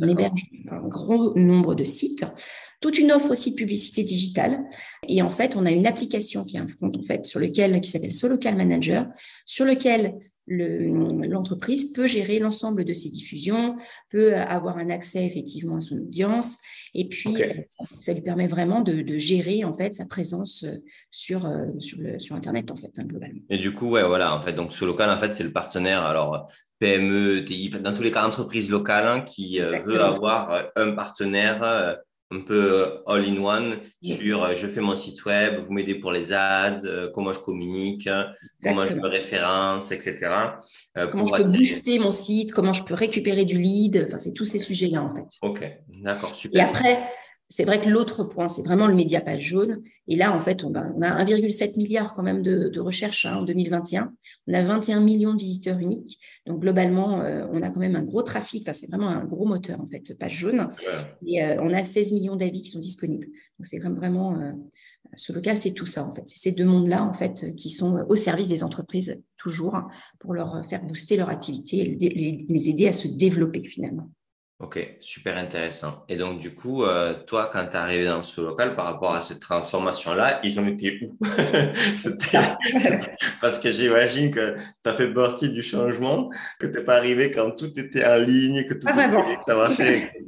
On 0.00 0.08
héberge 0.08 0.46
un 0.70 0.88
gros 0.88 1.38
nombre 1.38 1.74
de 1.74 1.84
sites 1.84 2.24
toute 2.80 2.98
une 2.98 3.12
offre 3.12 3.30
aussi 3.30 3.52
de 3.52 3.56
publicité 3.56 4.04
digitale. 4.04 4.60
Et 5.06 5.22
en 5.22 5.30
fait, 5.30 5.56
on 5.56 5.66
a 5.66 5.70
une 5.70 5.86
application 5.86 6.44
qui 6.44 6.56
est 6.56 6.60
un 6.60 6.68
front 6.68 6.92
en 6.94 7.02
fait 7.02 7.26
sur 7.26 7.40
lequel 7.40 7.80
qui 7.80 7.90
s'appelle 7.90 8.14
Solocal 8.14 8.56
Manager, 8.56 9.06
sur 9.46 9.64
lequel 9.64 10.14
l'entreprise 10.50 11.92
peut 11.92 12.06
gérer 12.06 12.38
l'ensemble 12.38 12.86
de 12.86 12.94
ses 12.94 13.10
diffusions, 13.10 13.76
peut 14.08 14.34
avoir 14.34 14.78
un 14.78 14.88
accès 14.88 15.26
effectivement 15.26 15.76
à 15.76 15.80
son 15.82 15.96
audience, 15.96 16.56
et 16.94 17.06
puis 17.06 17.36
ça, 17.98 18.14
lui 18.14 18.22
permet 18.22 18.48
vraiment 18.48 18.80
de, 18.80 19.18
gérer 19.18 19.64
en 19.64 19.74
fait 19.74 19.94
sa 19.94 20.06
présence 20.06 20.64
sur 21.10 21.46
sur, 21.78 21.98
le, 22.00 22.18
sur 22.18 22.34
internet 22.34 22.70
en 22.70 22.76
fait 22.76 22.92
hein, 22.96 23.04
globalement. 23.04 23.42
Et 23.50 23.58
du 23.58 23.74
coup, 23.74 23.90
ouais, 23.90 24.06
voilà, 24.06 24.34
en 24.34 24.40
fait, 24.40 24.54
donc 24.54 24.72
Solocal 24.72 25.10
en 25.10 25.18
fait 25.18 25.32
c'est 25.32 25.44
le 25.44 25.52
partenaire. 25.52 26.02
Alors 26.02 26.48
PME, 26.80 27.44
TI, 27.44 27.70
dans 27.70 27.92
tous 27.92 28.02
les 28.02 28.12
cas 28.12 28.24
entreprise 28.24 28.70
locale 28.70 29.06
hein, 29.06 29.20
qui 29.22 29.60
euh, 29.60 29.80
veut 29.84 30.00
avoir 30.00 30.52
euh, 30.52 30.62
un 30.76 30.92
partenaire 30.92 31.62
euh, 31.62 31.94
un 32.30 32.40
peu 32.40 32.84
euh, 32.84 33.02
all-in-one 33.06 33.80
sur 34.02 34.44
euh, 34.44 34.54
je 34.54 34.66
fais 34.66 34.80
mon 34.80 34.96
site 34.96 35.24
web, 35.24 35.60
vous 35.60 35.72
m'aidez 35.72 35.94
pour 35.94 36.12
les 36.12 36.32
ads, 36.32 36.84
euh, 36.84 37.10
comment 37.14 37.32
je 37.32 37.40
communique, 37.40 38.08
comment 38.62 38.84
je 38.84 38.94
me 38.94 39.06
référence, 39.06 39.90
etc. 39.92 40.18
comment 41.10 41.26
je 41.26 41.42
peux 41.42 41.48
booster 41.48 41.98
mon 41.98 42.10
site, 42.10 42.52
comment 42.52 42.74
je 42.74 42.84
peux 42.84 42.94
récupérer 42.94 43.44
du 43.44 43.58
lead, 43.58 44.04
enfin, 44.06 44.18
c'est 44.18 44.34
tous 44.34 44.44
ces 44.44 44.58
sujets-là 44.58 45.02
en 45.02 45.14
fait. 45.14 45.38
Ok, 45.42 45.64
d'accord, 46.02 46.34
super. 46.34 46.60
Et 46.60 46.70
après, 46.70 47.08
c'est 47.50 47.64
vrai 47.64 47.80
que 47.80 47.88
l'autre 47.88 48.24
point, 48.24 48.48
c'est 48.48 48.60
vraiment 48.60 48.86
le 48.86 48.94
média 48.94 49.22
page 49.22 49.40
jaune. 49.40 49.82
Et 50.06 50.16
là, 50.16 50.36
en 50.36 50.40
fait, 50.40 50.64
on, 50.64 50.74
a 50.74 50.90
1,7 50.90 51.78
milliard 51.78 52.14
quand 52.14 52.22
même 52.22 52.42
de, 52.42 52.68
de 52.68 52.80
recherches 52.80 53.24
hein, 53.24 53.38
en 53.38 53.42
2021. 53.42 54.12
On 54.46 54.54
a 54.54 54.62
21 54.62 55.00
millions 55.00 55.32
de 55.32 55.38
visiteurs 55.38 55.78
uniques. 55.78 56.18
Donc, 56.46 56.60
globalement, 56.60 57.22
euh, 57.22 57.46
on 57.50 57.62
a 57.62 57.70
quand 57.70 57.80
même 57.80 57.96
un 57.96 58.02
gros 58.02 58.22
trafic. 58.22 58.62
Enfin, 58.62 58.74
c'est 58.74 58.88
vraiment 58.88 59.08
un 59.08 59.24
gros 59.24 59.46
moteur, 59.46 59.80
en 59.80 59.88
fait, 59.88 60.16
page 60.18 60.36
jaune. 60.36 60.68
Et 61.26 61.42
euh, 61.42 61.56
on 61.60 61.72
a 61.72 61.82
16 61.82 62.12
millions 62.12 62.36
d'avis 62.36 62.62
qui 62.62 62.70
sont 62.70 62.80
disponibles. 62.80 63.26
Donc, 63.26 63.64
c'est 63.64 63.78
vraiment, 63.78 64.38
euh, 64.38 64.52
ce 65.16 65.32
local, 65.32 65.56
c'est 65.56 65.72
tout 65.72 65.86
ça, 65.86 66.04
en 66.04 66.14
fait. 66.14 66.24
C'est 66.26 66.38
ces 66.38 66.52
deux 66.52 66.66
mondes-là, 66.66 67.02
en 67.02 67.14
fait, 67.14 67.54
qui 67.56 67.70
sont 67.70 68.04
au 68.10 68.14
service 68.14 68.48
des 68.48 68.62
entreprises, 68.62 69.22
toujours, 69.38 69.80
pour 70.18 70.34
leur 70.34 70.66
faire 70.68 70.84
booster 70.84 71.16
leur 71.16 71.30
activité, 71.30 71.96
les 71.98 72.68
aider 72.68 72.88
à 72.88 72.92
se 72.92 73.08
développer, 73.08 73.62
finalement. 73.62 74.10
Ok, 74.60 74.96
super 74.98 75.36
intéressant. 75.36 76.04
Et 76.08 76.16
donc, 76.16 76.40
du 76.40 76.52
coup, 76.52 76.82
euh, 76.82 77.14
toi, 77.28 77.48
quand 77.52 77.64
tu 77.66 77.74
es 77.74 77.76
arrivé 77.76 78.06
dans 78.06 78.24
ce 78.24 78.40
local, 78.40 78.74
par 78.74 78.86
rapport 78.86 79.14
à 79.14 79.22
cette 79.22 79.38
transformation-là, 79.38 80.40
ils 80.42 80.58
ont 80.58 80.66
été 80.66 80.98
où? 81.00 81.16
Parce 83.40 83.60
que 83.60 83.70
j'imagine 83.70 84.32
que 84.32 84.56
tu 84.56 84.90
as 84.90 84.94
fait 84.94 85.14
partie 85.14 85.50
du 85.50 85.62
changement, 85.62 86.28
que 86.58 86.66
tu 86.66 86.76
n'es 86.76 86.82
pas 86.82 86.96
arrivé 86.96 87.30
quand 87.30 87.52
tout 87.52 87.70
était 87.78 88.04
en 88.04 88.16
ligne, 88.16 88.64
que 88.64 88.74
tout 88.74 88.88
était, 88.88 89.36
que 89.36 89.44
ça 89.44 89.54
marchait, 89.54 89.98
etc. 89.98 90.24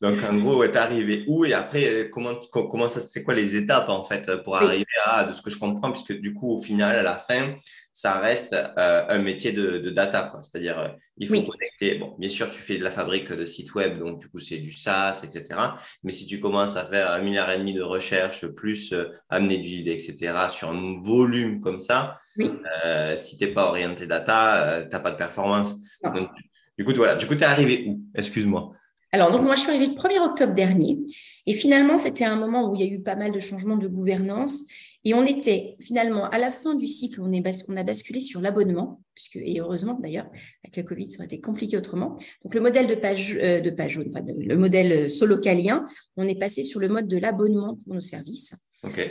Donc, 0.00 0.22
en 0.22 0.38
gros, 0.38 0.64
tu 0.64 0.72
es 0.72 0.76
arrivé 0.78 1.24
où 1.28 1.44
Et 1.44 1.52
après, 1.52 2.08
comment, 2.10 2.36
comment 2.50 2.88
ça, 2.88 3.00
c'est 3.00 3.22
quoi 3.22 3.34
les 3.34 3.54
étapes, 3.54 3.90
en 3.90 4.02
fait, 4.02 4.42
pour 4.44 4.56
arriver 4.56 4.86
à, 5.04 5.24
de 5.24 5.32
ce 5.32 5.42
que 5.42 5.50
je 5.50 5.58
comprends, 5.58 5.92
puisque 5.92 6.18
du 6.18 6.32
coup, 6.32 6.56
au 6.56 6.62
final, 6.62 6.96
à 6.96 7.02
la 7.02 7.18
fin, 7.18 7.54
ça 7.98 8.20
reste 8.20 8.54
euh, 8.54 9.02
un 9.08 9.18
métier 9.18 9.50
de, 9.50 9.90
data. 9.90 10.32
C'est-à-dire, 10.44 10.78
euh, 10.78 10.88
il 11.16 11.26
faut 11.26 11.50
connecter. 11.50 11.98
Bon, 11.98 12.14
bien 12.16 12.28
sûr, 12.28 12.48
tu 12.48 12.60
fais 12.60 12.78
de 12.78 12.84
la 12.84 12.92
fabrique 12.92 13.32
de 13.32 13.44
sites 13.44 13.74
web, 13.74 13.98
donc 13.98 14.20
du 14.20 14.28
coup, 14.28 14.38
c'est 14.38 14.58
du 14.58 14.70
SaaS, 14.70 15.22
etc. 15.24 15.60
Mais 16.04 16.12
si 16.12 16.24
tu 16.24 16.38
commences 16.38 16.76
à 16.76 16.84
faire 16.84 17.10
un 17.10 17.18
milliard 17.18 17.50
et 17.50 17.58
demi 17.58 17.74
de 17.74 17.82
recherche, 17.82 18.46
plus 18.46 18.92
euh, 18.92 19.06
amener 19.28 19.58
du 19.58 19.70
lead, 19.70 19.88
etc., 19.88 20.32
sur 20.48 20.68
un 20.68 20.94
volume 21.02 21.60
comme 21.60 21.80
ça, 21.80 22.20
si 23.16 23.36
tu 23.36 23.44
n'es 23.44 23.50
pas 23.50 23.66
orienté 23.66 24.06
data, 24.06 24.82
tu 24.82 24.90
n'as 24.90 25.00
pas 25.00 25.10
de 25.10 25.16
performance. 25.16 25.74
du 26.78 26.84
coup, 26.84 26.92
voilà. 26.94 27.16
Du 27.16 27.26
coup, 27.26 27.34
tu 27.34 27.40
es 27.40 27.46
arrivé 27.46 27.82
où? 27.88 28.00
Excuse-moi. 28.14 28.74
Alors, 29.10 29.32
donc, 29.32 29.42
moi, 29.42 29.56
je 29.56 29.62
suis 29.62 29.70
arrivée 29.70 29.88
le 29.88 29.94
1er 29.94 30.20
octobre 30.20 30.54
dernier. 30.54 31.00
Et 31.46 31.54
finalement, 31.54 31.98
c'était 31.98 32.26
un 32.26 32.36
moment 32.36 32.70
où 32.70 32.76
il 32.76 32.80
y 32.80 32.84
a 32.84 32.94
eu 32.94 33.02
pas 33.02 33.16
mal 33.16 33.32
de 33.32 33.40
changements 33.40 33.76
de 33.76 33.88
gouvernance. 33.88 34.62
Et 35.08 35.14
on 35.14 35.24
était 35.24 35.74
finalement 35.80 36.28
à 36.28 36.38
la 36.38 36.50
fin 36.50 36.74
du 36.74 36.86
cycle, 36.86 37.22
on, 37.22 37.32
est 37.32 37.42
on 37.70 37.76
a 37.78 37.82
basculé 37.82 38.20
sur 38.20 38.42
l'abonnement, 38.42 39.02
puisque, 39.14 39.36
et 39.36 39.58
heureusement 39.58 39.98
d'ailleurs, 39.98 40.26
avec 40.62 40.76
la 40.76 40.82
Covid, 40.82 41.10
ça 41.10 41.20
aurait 41.20 41.24
été 41.24 41.40
compliqué 41.40 41.78
autrement. 41.78 42.18
Donc 42.44 42.54
le 42.54 42.60
modèle 42.60 42.86
de 42.86 42.94
page, 42.94 43.38
euh, 43.40 43.62
de 43.62 43.70
page 43.70 43.92
jaune, 43.92 44.12
le 44.12 44.56
modèle 44.56 45.08
solocalien, 45.08 45.86
on 46.18 46.28
est 46.28 46.38
passé 46.38 46.62
sur 46.62 46.78
le 46.78 46.88
mode 46.88 47.08
de 47.08 47.16
l'abonnement 47.16 47.78
pour 47.82 47.94
nos 47.94 48.02
services. 48.02 48.54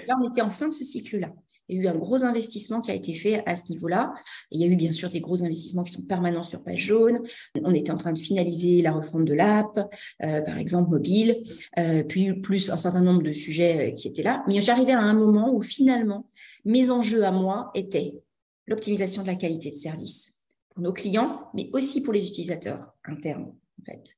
Là, 0.07 0.15
on 0.21 0.29
était 0.29 0.41
en 0.41 0.51
fin 0.51 0.67
de 0.67 0.73
ce 0.73 0.83
cycle-là. 0.83 1.33
Il 1.69 1.77
y 1.77 1.79
a 1.79 1.83
eu 1.83 1.87
un 1.87 1.97
gros 1.97 2.23
investissement 2.23 2.81
qui 2.81 2.91
a 2.91 2.93
été 2.93 3.13
fait 3.13 3.43
à 3.45 3.55
ce 3.55 3.69
niveau-là. 3.69 4.13
Il 4.51 4.61
y 4.61 4.63
a 4.63 4.67
eu 4.67 4.75
bien 4.75 4.91
sûr 4.91 5.09
des 5.09 5.19
gros 5.19 5.43
investissements 5.43 5.83
qui 5.83 5.91
sont 5.91 6.03
permanents 6.03 6.43
sur 6.43 6.63
page 6.63 6.79
jaune. 6.79 7.21
On 7.61 7.73
était 7.73 7.91
en 7.91 7.97
train 7.97 8.13
de 8.13 8.19
finaliser 8.19 8.81
la 8.81 8.93
refonte 8.93 9.25
de 9.25 9.33
l'app, 9.33 9.77
euh, 10.23 10.41
par 10.41 10.57
exemple 10.57 10.91
mobile, 10.91 11.43
euh, 11.77 12.03
puis 12.03 12.33
plus 12.33 12.69
un 12.69 12.77
certain 12.77 13.01
nombre 13.01 13.23
de 13.23 13.33
sujets 13.33 13.91
euh, 13.91 13.95
qui 13.95 14.07
étaient 14.07 14.23
là. 14.23 14.43
Mais 14.47 14.61
j'arrivais 14.61 14.93
à 14.93 15.01
un 15.01 15.13
moment 15.13 15.53
où 15.53 15.61
finalement, 15.61 16.29
mes 16.65 16.89
enjeux 16.91 17.23
à 17.23 17.31
moi 17.31 17.71
étaient 17.75 18.13
l'optimisation 18.67 19.21
de 19.21 19.27
la 19.27 19.35
qualité 19.35 19.69
de 19.69 19.75
service 19.75 20.43
pour 20.69 20.83
nos 20.83 20.93
clients, 20.93 21.49
mais 21.53 21.69
aussi 21.73 22.01
pour 22.01 22.13
les 22.13 22.27
utilisateurs 22.27 22.93
internes. 23.05 23.53
En 23.79 23.85
fait, 23.85 24.15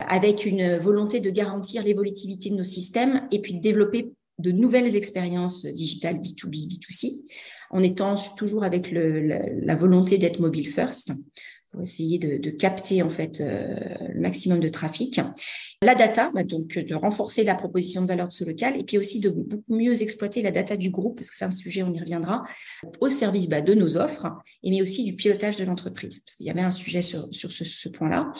avec 0.00 0.44
une 0.46 0.78
volonté 0.78 1.20
de 1.20 1.30
garantir 1.30 1.84
l'évolutivité 1.84 2.50
de 2.50 2.56
nos 2.56 2.64
systèmes 2.64 3.28
et 3.30 3.40
puis 3.40 3.54
de 3.54 3.60
développer 3.60 4.12
de 4.38 4.50
nouvelles 4.52 4.96
expériences 4.96 5.66
digitales 5.66 6.18
B2B, 6.18 6.68
B2C, 6.68 7.12
en 7.70 7.82
étant 7.82 8.14
toujours 8.36 8.64
avec 8.64 8.90
la, 8.92 9.76
volonté 9.76 10.18
d'être 10.18 10.40
mobile 10.40 10.68
first 10.68 11.12
pour 11.70 11.82
essayer 11.82 12.18
de, 12.18 12.50
capter 12.50 13.02
en 13.02 13.10
fait 13.10 13.40
euh, 13.40 13.74
le 14.12 14.20
maximum 14.20 14.60
de 14.60 14.68
trafic. 14.68 15.20
La 15.82 15.94
data, 15.94 16.30
bah, 16.34 16.44
donc 16.44 16.78
de 16.78 16.94
renforcer 16.94 17.44
la 17.44 17.54
proposition 17.54 18.02
de 18.02 18.06
valeur 18.06 18.28
de 18.28 18.32
ce 18.32 18.44
local 18.44 18.78
et 18.78 18.84
puis 18.84 18.98
aussi 18.98 19.20
de 19.20 19.28
beaucoup 19.28 19.74
mieux 19.74 20.00
exploiter 20.00 20.42
la 20.42 20.50
data 20.50 20.76
du 20.76 20.90
groupe, 20.90 21.16
parce 21.16 21.28
que 21.28 21.36
c'est 21.36 21.44
un 21.44 21.50
sujet, 21.50 21.82
on 21.82 21.92
y 21.92 22.00
reviendra, 22.00 22.44
au 23.00 23.08
service 23.08 23.48
bah, 23.48 23.60
de 23.60 23.74
nos 23.74 23.96
offres, 23.96 24.26
et 24.62 24.70
mais 24.70 24.80
aussi 24.80 25.04
du 25.04 25.14
pilotage 25.14 25.56
de 25.56 25.64
l'entreprise, 25.64 26.20
parce 26.20 26.36
qu'il 26.36 26.46
y 26.46 26.50
avait 26.50 26.62
un 26.62 26.70
sujet 26.70 27.02
sur, 27.02 27.28
ce 27.32 27.88
point-là. 27.88 28.32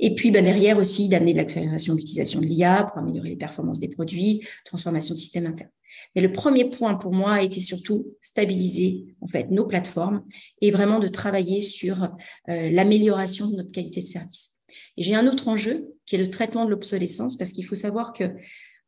Et 0.00 0.14
puis 0.14 0.30
bah, 0.30 0.42
derrière 0.42 0.78
aussi 0.78 1.08
d'amener 1.08 1.32
de 1.32 1.38
l'accélération 1.38 1.94
de 1.94 1.98
l'utilisation 1.98 2.40
de 2.40 2.46
l'IA 2.46 2.84
pour 2.84 2.98
améliorer 2.98 3.30
les 3.30 3.36
performances 3.36 3.78
des 3.78 3.88
produits, 3.88 4.42
transformation 4.64 5.14
de 5.14 5.20
système 5.20 5.46
interne. 5.46 5.70
Mais 6.16 6.22
le 6.22 6.32
premier 6.32 6.64
point 6.64 6.94
pour 6.94 7.12
moi 7.12 7.34
a 7.34 7.42
été 7.42 7.60
surtout 7.60 8.06
stabiliser 8.20 9.04
en 9.20 9.28
fait 9.28 9.50
nos 9.50 9.66
plateformes 9.66 10.24
et 10.60 10.70
vraiment 10.70 10.98
de 10.98 11.06
travailler 11.06 11.60
sur 11.60 12.04
euh, 12.48 12.70
l'amélioration 12.70 13.48
de 13.48 13.56
notre 13.56 13.70
qualité 13.70 14.00
de 14.00 14.06
service. 14.06 14.56
Et 14.96 15.02
j'ai 15.02 15.14
un 15.14 15.26
autre 15.26 15.46
enjeu 15.48 15.94
qui 16.06 16.16
est 16.16 16.18
le 16.18 16.30
traitement 16.30 16.64
de 16.64 16.70
l'obsolescence 16.70 17.36
parce 17.36 17.52
qu'il 17.52 17.64
faut 17.64 17.74
savoir 17.74 18.12
que 18.12 18.32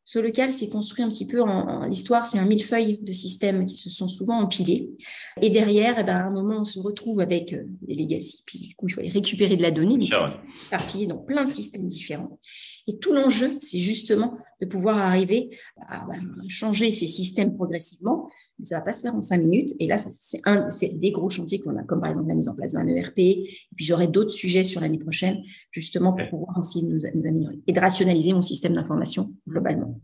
ce 0.05 0.19
local 0.19 0.51
s'est 0.51 0.69
construit 0.69 1.03
un 1.03 1.09
petit 1.09 1.27
peu 1.27 1.41
en, 1.41 1.85
l'histoire, 1.85 2.25
c'est 2.25 2.37
un 2.37 2.45
millefeuille 2.45 2.99
de 3.01 3.11
systèmes 3.13 3.65
qui 3.65 3.77
se 3.77 3.89
sont 3.89 4.07
souvent 4.07 4.39
empilés. 4.39 4.91
Et 5.41 5.49
derrière, 5.49 5.95
eh 5.97 6.03
ben, 6.03 6.17
à 6.17 6.25
un 6.25 6.29
moment, 6.29 6.59
on 6.61 6.65
se 6.65 6.79
retrouve 6.79 7.21
avec 7.21 7.53
euh, 7.53 7.63
des 7.81 7.95
legacy. 7.95 8.43
Puis 8.45 8.59
du 8.59 8.75
coup, 8.75 8.87
il 8.87 8.91
faut 8.91 8.99
aller 8.99 9.09
récupérer 9.09 9.55
de 9.55 9.61
la 9.61 9.71
donnée, 9.71 9.97
mais 9.97 10.09
éparpillé 10.67 11.07
dans 11.07 11.17
plein 11.17 11.45
de 11.45 11.49
systèmes 11.49 11.87
différents. 11.87 12.39
Et 12.87 12.97
tout 12.97 13.13
l'enjeu, 13.13 13.55
c'est 13.59 13.79
justement 13.79 14.37
de 14.61 14.65
pouvoir 14.65 14.97
arriver 14.97 15.57
à, 15.87 16.05
bah, 16.05 16.15
changer 16.49 16.91
ces 16.91 17.07
systèmes 17.07 17.55
progressivement. 17.55 18.29
Mais 18.59 18.65
ça 18.65 18.79
va 18.79 18.85
pas 18.85 18.93
se 18.93 19.01
faire 19.01 19.15
en 19.15 19.21
cinq 19.21 19.37
minutes. 19.37 19.71
Et 19.79 19.87
là, 19.87 19.97
c'est 19.97 20.41
un, 20.45 20.67
des 20.93 21.11
gros 21.11 21.29
chantiers 21.29 21.59
qu'on 21.59 21.75
a, 21.77 21.83
comme 21.83 22.01
par 22.01 22.09
exemple 22.09 22.29
la 22.29 22.35
mise 22.35 22.49
en 22.49 22.55
place 22.55 22.73
d'un 22.73 22.87
ERP. 22.87 23.19
Et 23.19 23.57
puis 23.75 23.85
j'aurai 23.85 24.07
d'autres 24.07 24.31
sujets 24.31 24.63
sur 24.63 24.81
l'année 24.81 24.99
prochaine, 24.99 25.41
justement 25.71 26.13
pour 26.13 26.29
pouvoir 26.29 26.59
essayer 26.59 26.85
de 26.85 26.93
nous, 26.93 27.01
nous 27.15 27.27
améliorer 27.27 27.59
et 27.65 27.73
de 27.73 27.79
rationaliser 27.79 28.33
mon 28.33 28.41
système 28.41 28.73
d'information 28.73 29.33
globalement. 29.47 29.99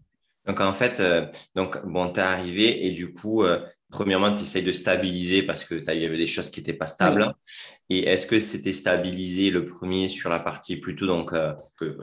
Donc 0.46 0.62
en 0.62 0.74
fait, 0.74 1.00
euh, 1.00 1.28
donc 1.56 1.78
bon, 1.86 2.12
es 2.14 2.20
arrivé 2.20 2.88
et 2.88 2.92
du 2.92 3.14
coup, 3.14 3.44
euh, 3.44 3.64
premièrement, 3.92 4.36
tu 4.36 4.44
essayes 4.44 4.64
de 4.64 4.72
stabiliser 4.72 5.44
parce 5.44 5.66
que 5.66 5.76
y 5.76 6.06
avait 6.06 6.18
des 6.18 6.28
choses 6.28 6.50
qui 6.50 6.60
n'étaient 6.60 6.74
pas 6.74 6.88
stables. 6.88 7.34
Et 7.92 8.08
est-ce 8.08 8.28
que 8.28 8.38
c'était 8.38 8.72
stabilisé 8.72 9.50
le 9.50 9.66
premier 9.66 10.10
sur 10.10 10.30
la 10.30 10.40
partie 10.40 10.78
plutôt 10.78 11.08
donc 11.08 11.34
euh, 11.34 11.54
que 11.76 11.98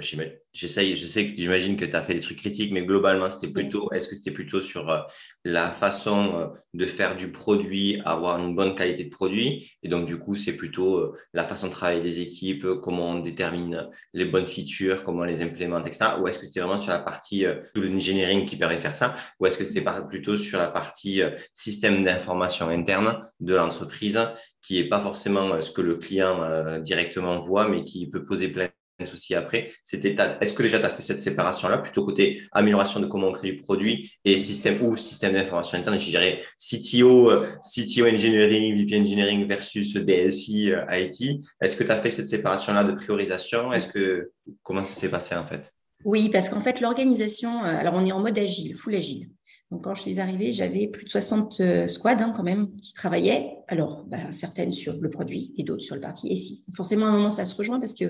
j'essaye, 0.52 0.96
je 0.96 1.06
sais 1.06 1.28
que 1.28 1.36
j'imagine 1.36 1.76
que 1.76 1.84
tu 1.84 1.94
as 1.94 2.02
fait 2.02 2.14
des 2.14 2.20
trucs 2.20 2.38
critiques, 2.38 2.72
mais 2.72 2.84
globalement 2.84 3.30
c'était 3.30 3.52
plutôt, 3.52 3.88
est-ce 3.92 4.08
que 4.08 4.16
c'était 4.16 4.32
plutôt 4.32 4.60
sur 4.60 4.90
euh, 4.90 5.02
la 5.44 5.70
façon 5.70 6.40
euh, 6.40 6.46
de 6.74 6.86
faire 6.86 7.14
du 7.14 7.30
produit, 7.30 8.02
avoir 8.04 8.42
une 8.42 8.56
bonne 8.56 8.74
qualité 8.74 9.04
de 9.04 9.10
produit, 9.10 9.70
et 9.84 9.88
donc 9.88 10.06
du 10.06 10.18
coup 10.18 10.34
c'est 10.34 10.54
plutôt 10.54 11.14
la 11.32 11.46
façon 11.46 11.68
de 11.68 11.72
travailler 11.72 12.02
des 12.02 12.20
équipes, 12.20 12.66
comment 12.82 13.10
on 13.10 13.20
détermine 13.20 13.88
les 14.12 14.24
bonnes 14.24 14.46
features, 14.46 15.04
comment 15.04 15.20
on 15.20 15.24
les 15.24 15.40
implémente, 15.40 15.86
etc. 15.86 16.16
Ou 16.20 16.26
est-ce 16.26 16.40
que 16.40 16.46
c'était 16.46 16.60
vraiment 16.60 16.78
sur 16.78 16.90
la 16.90 16.98
partie 16.98 17.44
tout 17.74 17.80
l'engineering 17.80 18.44
qui 18.44 18.56
permet 18.56 18.74
de 18.74 18.80
faire 18.80 18.94
ça, 18.94 19.14
ou 19.38 19.46
est-ce 19.46 19.56
que 19.56 19.64
c'était 19.64 19.84
plutôt 20.08 20.36
sur 20.36 20.58
la 20.58 20.68
partie 20.68 21.20
système 21.54 21.75
d'information 21.80 22.68
interne 22.68 23.20
de 23.40 23.54
l'entreprise 23.54 24.20
qui 24.62 24.74
n'est 24.74 24.88
pas 24.88 25.00
forcément 25.00 25.54
euh, 25.54 25.60
ce 25.60 25.70
que 25.70 25.82
le 25.82 25.96
client 25.96 26.42
euh, 26.42 26.80
directement 26.80 27.40
voit, 27.40 27.68
mais 27.68 27.84
qui 27.84 28.06
peut 28.08 28.24
poser 28.24 28.48
plein 28.48 28.68
de 28.98 29.06
soucis 29.06 29.34
après. 29.34 29.70
Est-ce 29.92 30.52
que 30.54 30.62
déjà 30.62 30.78
tu 30.78 30.86
as 30.86 30.90
fait 30.90 31.02
cette 31.02 31.20
séparation-là, 31.20 31.78
plutôt 31.78 32.04
côté 32.04 32.42
amélioration 32.52 32.98
de 33.00 33.06
comment 33.06 33.28
on 33.28 33.32
crée 33.32 33.52
le 33.52 33.58
produit 33.58 34.10
et 34.24 34.38
système 34.38 34.80
ou 34.82 34.96
système 34.96 35.34
d'information 35.34 35.78
interne, 35.78 35.98
je 35.98 36.08
dirais 36.08 36.42
CTO, 36.58 37.30
euh, 37.30 37.46
CTO 37.62 38.06
engineering, 38.06 38.76
VP 38.76 38.98
engineering 38.98 39.46
versus 39.46 39.94
DSI 39.94 40.72
IT. 40.90 41.42
Est-ce 41.60 41.76
que 41.76 41.84
tu 41.84 41.90
as 41.90 41.96
fait 41.96 42.10
cette 42.10 42.28
séparation-là 42.28 42.84
de 42.84 42.92
priorisation? 42.92 43.72
Est-ce 43.72 43.88
que 43.88 44.32
comment 44.62 44.84
ça 44.84 44.94
s'est 44.94 45.10
passé 45.10 45.34
en 45.34 45.46
fait? 45.46 45.72
Oui, 46.04 46.28
parce 46.30 46.48
qu'en 46.48 46.60
fait 46.60 46.80
l'organisation, 46.80 47.62
alors 47.62 47.94
on 47.94 48.04
est 48.06 48.12
en 48.12 48.20
mode 48.20 48.38
agile, 48.38 48.76
full 48.76 48.94
agile. 48.94 49.28
Donc, 49.72 49.82
quand 49.82 49.96
je 49.96 50.02
suis 50.02 50.20
arrivée, 50.20 50.52
j'avais 50.52 50.86
plus 50.86 51.04
de 51.04 51.10
60 51.10 51.60
euh, 51.60 51.88
squads 51.88 52.22
hein, 52.22 52.32
quand 52.36 52.44
même 52.44 52.68
qui 52.76 52.92
travaillaient. 52.92 53.56
Alors, 53.66 54.04
bah, 54.06 54.18
certaines 54.30 54.72
sur 54.72 54.94
le 55.00 55.10
produit 55.10 55.52
et 55.56 55.64
d'autres 55.64 55.82
sur 55.82 55.96
le 55.96 56.00
parti 56.00 56.32
et 56.32 56.36
si. 56.36 56.64
Forcément, 56.76 57.06
à 57.06 57.08
un 57.08 57.12
moment, 57.12 57.30
ça 57.30 57.44
se 57.44 57.54
rejoint 57.56 57.80
parce 57.80 57.94
que 57.94 58.04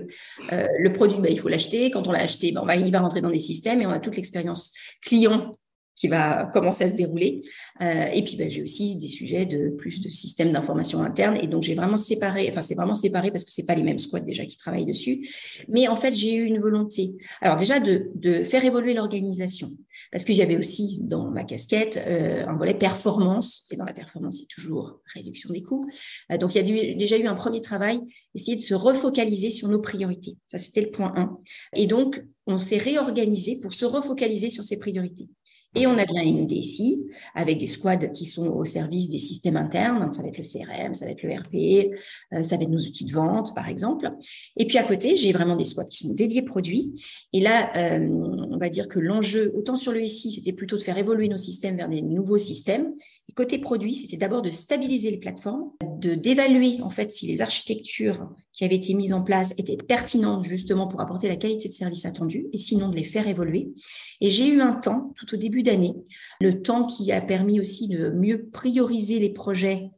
euh, 0.52 0.66
le 0.78 0.92
produit, 0.92 1.18
bah, 1.18 1.30
il 1.30 1.40
faut 1.40 1.48
l'acheter. 1.48 1.90
Quand 1.90 2.06
on 2.08 2.12
l'a 2.12 2.20
acheté, 2.20 2.52
bah, 2.52 2.76
il 2.76 2.92
va 2.92 3.00
rentrer 3.00 3.22
dans 3.22 3.30
des 3.30 3.38
systèmes 3.38 3.80
et 3.80 3.86
on 3.86 3.90
a 3.90 4.00
toute 4.00 4.16
l'expérience 4.16 4.74
client 5.02 5.56
qui 5.96 6.08
va 6.08 6.46
commencer 6.52 6.84
à 6.84 6.90
se 6.90 6.94
dérouler. 6.94 7.42
Euh, 7.80 8.04
et 8.12 8.22
puis, 8.22 8.38
j'ai 8.50 8.62
aussi 8.62 8.96
des 8.96 9.08
sujets 9.08 9.46
de 9.46 9.70
plus 9.70 10.00
de 10.00 10.10
systèmes 10.10 10.52
d'information 10.52 11.02
interne. 11.02 11.38
Et 11.42 11.46
donc, 11.46 11.62
j'ai 11.62 11.74
vraiment 11.74 11.96
séparé, 11.96 12.48
enfin, 12.50 12.62
c'est 12.62 12.74
vraiment 12.74 12.94
séparé 12.94 13.30
parce 13.30 13.44
que 13.44 13.50
c'est 13.50 13.66
pas 13.66 13.74
les 13.74 13.82
mêmes 13.82 13.98
squads 13.98 14.20
déjà 14.20 14.44
qui 14.44 14.56
travaillent 14.56 14.86
dessus. 14.86 15.28
Mais 15.68 15.88
en 15.88 15.96
fait, 15.96 16.14
j'ai 16.14 16.34
eu 16.34 16.44
une 16.44 16.60
volonté. 16.60 17.16
Alors, 17.40 17.56
déjà, 17.56 17.80
de, 17.80 18.10
de 18.14 18.44
faire 18.44 18.64
évoluer 18.64 18.94
l'organisation. 18.94 19.70
Parce 20.12 20.24
qu'il 20.24 20.36
y 20.36 20.42
avait 20.42 20.56
aussi 20.56 20.98
dans 21.02 21.30
ma 21.30 21.44
casquette 21.44 22.02
euh, 22.06 22.46
un 22.46 22.56
volet 22.56 22.74
performance, 22.74 23.66
et 23.70 23.76
dans 23.76 23.84
la 23.84 23.94
performance, 23.94 24.38
c'est 24.38 24.48
toujours 24.48 25.00
réduction 25.14 25.50
des 25.50 25.62
coûts. 25.62 25.88
Euh, 26.30 26.38
donc, 26.38 26.54
il 26.54 26.66
y 26.66 26.90
a 26.90 26.94
déjà 26.94 27.16
eu 27.16 27.26
un 27.26 27.34
premier 27.34 27.60
travail, 27.60 28.00
essayer 28.34 28.56
de 28.56 28.62
se 28.62 28.74
refocaliser 28.74 29.50
sur 29.50 29.68
nos 29.68 29.80
priorités. 29.80 30.36
Ça, 30.46 30.58
c'était 30.58 30.82
le 30.82 30.90
point 30.90 31.12
1. 31.16 31.38
Et 31.74 31.86
donc, 31.86 32.22
on 32.46 32.58
s'est 32.58 32.78
réorganisé 32.78 33.58
pour 33.60 33.72
se 33.72 33.84
refocaliser 33.84 34.50
sur 34.50 34.64
ces 34.64 34.78
priorités. 34.78 35.28
Et 35.76 35.86
on 35.86 35.98
a 35.98 36.06
bien 36.06 36.22
une 36.22 36.46
DSI 36.46 37.06
avec 37.34 37.58
des 37.58 37.66
squads 37.66 38.08
qui 38.08 38.24
sont 38.24 38.48
au 38.48 38.64
service 38.64 39.10
des 39.10 39.18
systèmes 39.18 39.58
internes. 39.58 40.10
ça 40.10 40.22
va 40.22 40.28
être 40.28 40.38
le 40.38 40.42
CRM, 40.42 40.94
ça 40.94 41.04
va 41.04 41.10
être 41.10 41.22
le 41.22 41.34
RP, 41.34 41.92
euh, 42.32 42.42
ça 42.42 42.56
va 42.56 42.62
être 42.62 42.70
nos 42.70 42.78
outils 42.78 43.04
de 43.04 43.12
vente, 43.12 43.54
par 43.54 43.68
exemple. 43.68 44.10
Et 44.56 44.66
puis 44.66 44.78
à 44.78 44.84
côté, 44.84 45.16
j'ai 45.16 45.32
vraiment 45.32 45.54
des 45.54 45.64
squads 45.64 45.84
qui 45.84 45.98
sont 45.98 46.14
dédiés 46.14 46.40
produits. 46.40 46.94
Et 47.34 47.40
là, 47.40 47.70
euh, 47.76 48.08
on 48.08 48.56
va 48.56 48.70
dire 48.70 48.88
que 48.88 48.98
l'enjeu, 48.98 49.52
autant 49.54 49.76
sur 49.76 49.92
le 49.92 50.02
SI, 50.06 50.30
c'était 50.30 50.54
plutôt 50.54 50.78
de 50.78 50.82
faire 50.82 50.96
évoluer 50.96 51.28
nos 51.28 51.36
systèmes 51.36 51.76
vers 51.76 51.90
des 51.90 52.00
nouveaux 52.00 52.38
systèmes. 52.38 52.94
Côté 53.36 53.58
produit, 53.58 53.94
c'était 53.94 54.16
d'abord 54.16 54.40
de 54.40 54.50
stabiliser 54.50 55.10
les 55.10 55.18
plateformes, 55.18 55.70
de 56.00 56.14
d'évaluer 56.14 56.80
en 56.80 56.88
fait 56.88 57.10
si 57.10 57.26
les 57.26 57.42
architectures 57.42 58.30
qui 58.54 58.64
avaient 58.64 58.76
été 58.76 58.94
mises 58.94 59.12
en 59.12 59.22
place 59.22 59.52
étaient 59.58 59.76
pertinentes 59.76 60.44
justement 60.44 60.88
pour 60.88 61.02
apporter 61.02 61.28
la 61.28 61.36
qualité 61.36 61.68
de 61.68 61.74
service 61.74 62.06
attendue, 62.06 62.46
et 62.54 62.58
sinon 62.58 62.88
de 62.88 62.96
les 62.96 63.04
faire 63.04 63.28
évoluer. 63.28 63.74
Et 64.22 64.30
j'ai 64.30 64.48
eu 64.48 64.62
un 64.62 64.72
temps 64.72 65.12
tout 65.16 65.34
au 65.34 65.36
début 65.36 65.62
d'année, 65.62 65.94
le 66.40 66.62
temps 66.62 66.86
qui 66.86 67.12
a 67.12 67.20
permis 67.20 67.60
aussi 67.60 67.88
de 67.88 68.08
mieux 68.08 68.48
prioriser 68.48 69.18
les 69.18 69.30
projets 69.30 69.90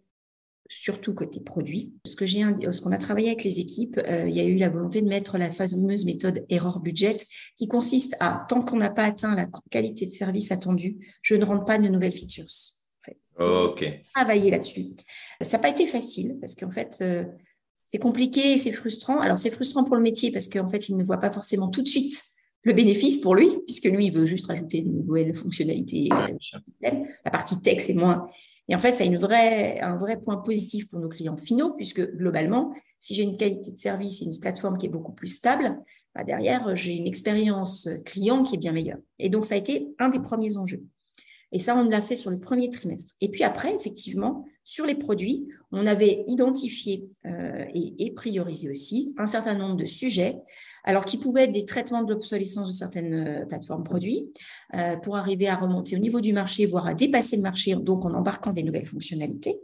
surtout 0.68 1.14
côté 1.14 1.40
produit. 1.40 1.94
Ce 2.04 2.16
que 2.16 2.26
j'ai, 2.26 2.44
ce 2.72 2.80
qu'on 2.80 2.92
a 2.92 2.98
travaillé 2.98 3.28
avec 3.28 3.44
les 3.44 3.60
équipes, 3.60 4.00
euh, 4.06 4.28
il 4.28 4.36
y 4.36 4.40
a 4.40 4.44
eu 4.44 4.56
la 4.56 4.68
volonté 4.68 5.00
de 5.00 5.08
mettre 5.08 5.38
la 5.38 5.50
fameuse 5.50 6.04
méthode 6.04 6.44
erreur 6.50 6.80
budget, 6.80 7.18
qui 7.56 7.68
consiste 7.68 8.16
à 8.20 8.44
tant 8.48 8.62
qu'on 8.62 8.76
n'a 8.76 8.90
pas 8.90 9.04
atteint 9.04 9.34
la 9.34 9.46
qualité 9.70 10.06
de 10.06 10.10
service 10.10 10.52
attendue, 10.52 10.98
je 11.22 11.36
ne 11.36 11.44
rentre 11.44 11.64
pas 11.64 11.78
de 11.78 11.88
nouvelles 11.88 12.12
features. 12.12 12.77
Ok. 13.38 13.84
Travailler 14.14 14.50
là-dessus. 14.50 14.86
Ça 15.40 15.56
n'a 15.56 15.62
pas 15.62 15.68
été 15.68 15.86
facile 15.86 16.38
parce 16.40 16.54
qu'en 16.54 16.70
fait, 16.70 16.98
euh, 17.00 17.24
c'est 17.86 17.98
compliqué 17.98 18.52
et 18.52 18.58
c'est 18.58 18.72
frustrant. 18.72 19.20
Alors, 19.20 19.38
c'est 19.38 19.50
frustrant 19.50 19.84
pour 19.84 19.96
le 19.96 20.02
métier 20.02 20.32
parce 20.32 20.48
qu'en 20.48 20.68
fait, 20.68 20.88
il 20.88 20.96
ne 20.96 21.04
voit 21.04 21.18
pas 21.18 21.32
forcément 21.32 21.68
tout 21.68 21.82
de 21.82 21.88
suite 21.88 22.22
le 22.62 22.72
bénéfice 22.72 23.18
pour 23.18 23.34
lui, 23.34 23.48
puisque 23.66 23.84
lui, 23.84 24.06
il 24.06 24.12
veut 24.12 24.26
juste 24.26 24.46
rajouter 24.46 24.82
de 24.82 24.90
nouvelles 24.90 25.34
fonctionnalités. 25.34 26.08
la 26.82 27.30
partie 27.30 27.60
tech, 27.62 27.80
c'est 27.80 27.94
moins. 27.94 28.28
Et 28.68 28.74
en 28.74 28.78
fait, 28.78 28.92
ça 28.92 29.04
a 29.04 29.06
une 29.06 29.16
vraie, 29.16 29.80
un 29.80 29.96
vrai 29.96 30.20
point 30.20 30.36
positif 30.36 30.88
pour 30.88 31.00
nos 31.00 31.08
clients 31.08 31.36
finaux, 31.36 31.72
puisque 31.74 32.02
globalement, 32.16 32.74
si 32.98 33.14
j'ai 33.14 33.22
une 33.22 33.36
qualité 33.36 33.72
de 33.72 33.78
service 33.78 34.20
et 34.20 34.26
une 34.26 34.38
plateforme 34.38 34.76
qui 34.76 34.86
est 34.86 34.90
beaucoup 34.90 35.12
plus 35.12 35.28
stable, 35.28 35.78
bah 36.14 36.24
derrière, 36.24 36.74
j'ai 36.76 36.92
une 36.92 37.06
expérience 37.06 37.88
client 38.04 38.42
qui 38.42 38.56
est 38.56 38.58
bien 38.58 38.72
meilleure. 38.72 38.98
Et 39.18 39.30
donc, 39.30 39.44
ça 39.44 39.54
a 39.54 39.58
été 39.58 39.88
un 39.98 40.08
des 40.08 40.20
premiers 40.20 40.56
enjeux. 40.56 40.82
Et 41.52 41.58
ça, 41.58 41.76
on 41.76 41.84
l'a 41.84 42.02
fait 42.02 42.16
sur 42.16 42.30
le 42.30 42.38
premier 42.38 42.68
trimestre. 42.68 43.14
Et 43.20 43.30
puis 43.30 43.42
après, 43.42 43.74
effectivement, 43.74 44.44
sur 44.64 44.84
les 44.84 44.94
produits, 44.94 45.48
on 45.72 45.86
avait 45.86 46.24
identifié 46.26 47.08
euh, 47.26 47.64
et, 47.74 48.12
priorisé 48.12 48.70
aussi 48.70 49.14
un 49.16 49.26
certain 49.26 49.54
nombre 49.54 49.76
de 49.76 49.86
sujets, 49.86 50.36
alors 50.84 51.04
qui 51.04 51.16
pouvaient 51.16 51.44
être 51.44 51.52
des 51.52 51.64
traitements 51.64 52.02
de 52.02 52.12
l'obsolescence 52.12 52.66
de 52.66 52.72
certaines 52.72 53.14
euh, 53.14 53.46
plateformes 53.46 53.84
produits, 53.84 54.30
euh, 54.74 54.96
pour 54.96 55.16
arriver 55.16 55.48
à 55.48 55.56
remonter 55.56 55.96
au 55.96 55.98
niveau 55.98 56.20
du 56.20 56.32
marché, 56.32 56.66
voire 56.66 56.86
à 56.86 56.94
dépasser 56.94 57.36
le 57.36 57.42
marché, 57.42 57.74
donc 57.76 58.04
en 58.04 58.12
embarquant 58.12 58.52
des 58.52 58.62
nouvelles 58.62 58.86
fonctionnalités. 58.86 59.58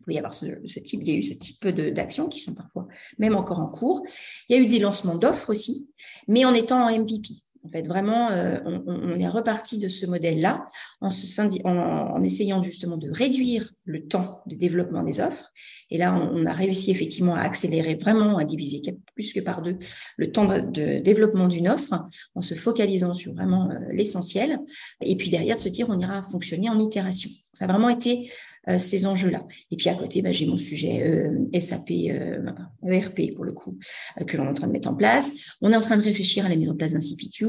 Il 0.00 0.04
peut 0.04 0.12
y 0.12 0.18
avoir 0.18 0.34
ce, 0.34 0.46
type, 0.80 1.00
il 1.02 1.08
y 1.08 1.12
a 1.12 1.14
eu 1.14 1.22
ce 1.22 1.34
type 1.34 1.68
d'actions 1.68 2.28
qui 2.28 2.40
sont 2.40 2.54
parfois 2.54 2.88
même 3.18 3.36
encore 3.36 3.60
en 3.60 3.68
cours. 3.68 4.02
Il 4.48 4.56
y 4.56 4.58
a 4.58 4.62
eu 4.62 4.66
des 4.66 4.78
lancements 4.78 5.16
d'offres 5.16 5.50
aussi, 5.50 5.92
mais 6.26 6.44
en 6.44 6.54
étant 6.54 6.84
en 6.84 6.98
MVP 6.98 7.34
En 7.68 7.70
fait, 7.70 7.86
vraiment, 7.86 8.30
euh, 8.30 8.58
on, 8.64 9.18
est 9.18 9.28
reparti 9.28 9.78
de 9.78 9.88
ce 9.88 10.06
modèle-là 10.06 10.66
en, 11.02 12.22
essayant 12.22 12.62
justement 12.62 12.96
de 12.96 13.10
réduire 13.10 13.74
le 13.84 14.06
temps 14.06 14.42
de 14.46 14.54
développement 14.54 15.02
des 15.02 15.20
offres. 15.20 15.52
Et 15.90 15.98
là, 15.98 16.14
on, 16.14 16.46
a 16.46 16.52
réussi 16.52 16.90
effectivement 16.90 17.34
à 17.34 17.40
accélérer 17.40 17.96
vraiment, 17.96 18.38
à 18.38 18.44
diviser 18.44 18.80
plus 19.14 19.34
que 19.34 19.40
par 19.40 19.60
deux 19.60 19.76
le 20.16 20.32
temps 20.32 20.46
de, 20.46 21.00
développement 21.00 21.46
d'une 21.46 21.68
offre 21.68 22.06
en 22.34 22.40
se 22.40 22.54
focalisant 22.54 23.12
sur 23.12 23.34
vraiment 23.34 23.70
euh, 23.70 23.74
l'essentiel. 23.92 24.58
Et 25.02 25.16
puis 25.16 25.28
derrière, 25.28 25.56
de 25.56 25.60
se 25.60 25.68
dire, 25.68 25.90
on 25.90 25.98
ira 25.98 26.22
fonctionner 26.22 26.70
en 26.70 26.78
itération. 26.78 27.30
Ça 27.52 27.66
a 27.66 27.68
vraiment 27.68 27.90
été 27.90 28.30
ces 28.76 29.06
enjeux-là. 29.06 29.46
Et 29.70 29.76
puis 29.76 29.88
à 29.88 29.94
côté, 29.94 30.20
bah, 30.20 30.32
j'ai 30.32 30.46
mon 30.46 30.58
sujet 30.58 31.02
euh, 31.02 31.60
SAP, 31.60 31.90
ERP 31.90 33.20
e 33.20 33.34
pour 33.34 33.44
le 33.44 33.52
coup, 33.52 33.78
euh, 34.20 34.24
que 34.24 34.36
l'on 34.36 34.44
est 34.44 34.50
en 34.50 34.54
train 34.54 34.66
de 34.66 34.72
mettre 34.72 34.88
en 34.88 34.94
place. 34.94 35.32
On 35.60 35.72
est 35.72 35.76
en 35.76 35.80
train 35.80 35.96
de 35.96 36.02
réfléchir 36.02 36.44
à 36.44 36.48
la 36.48 36.56
mise 36.56 36.68
en 36.68 36.76
place 36.76 36.92
d'un 36.92 37.00
CPQ 37.00 37.46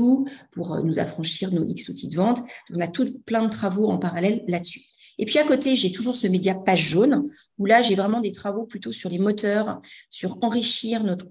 pour 0.51 0.81
nous 0.83 0.99
affranchir 0.99 1.51
nos 1.51 1.65
X 1.65 1.89
outils 1.89 2.09
de 2.09 2.15
vente. 2.15 2.39
on 2.73 2.79
a 2.79 2.87
tout 2.87 3.11
plein 3.25 3.43
de 3.43 3.49
travaux 3.49 3.87
en 3.87 3.97
parallèle 3.97 4.43
là-dessus. 4.47 4.81
Et 5.17 5.25
puis 5.25 5.37
à 5.37 5.43
côté, 5.43 5.75
j'ai 5.75 5.91
toujours 5.91 6.15
ce 6.15 6.27
média 6.27 6.55
page 6.55 6.89
jaune, 6.89 7.29
où 7.57 7.65
là, 7.65 7.81
j'ai 7.81 7.95
vraiment 7.95 8.21
des 8.21 8.31
travaux 8.31 8.65
plutôt 8.65 8.93
sur 8.93 9.09
les 9.09 9.19
moteurs, 9.19 9.81
sur 10.09 10.37
enrichir 10.41 11.03
notre 11.03 11.25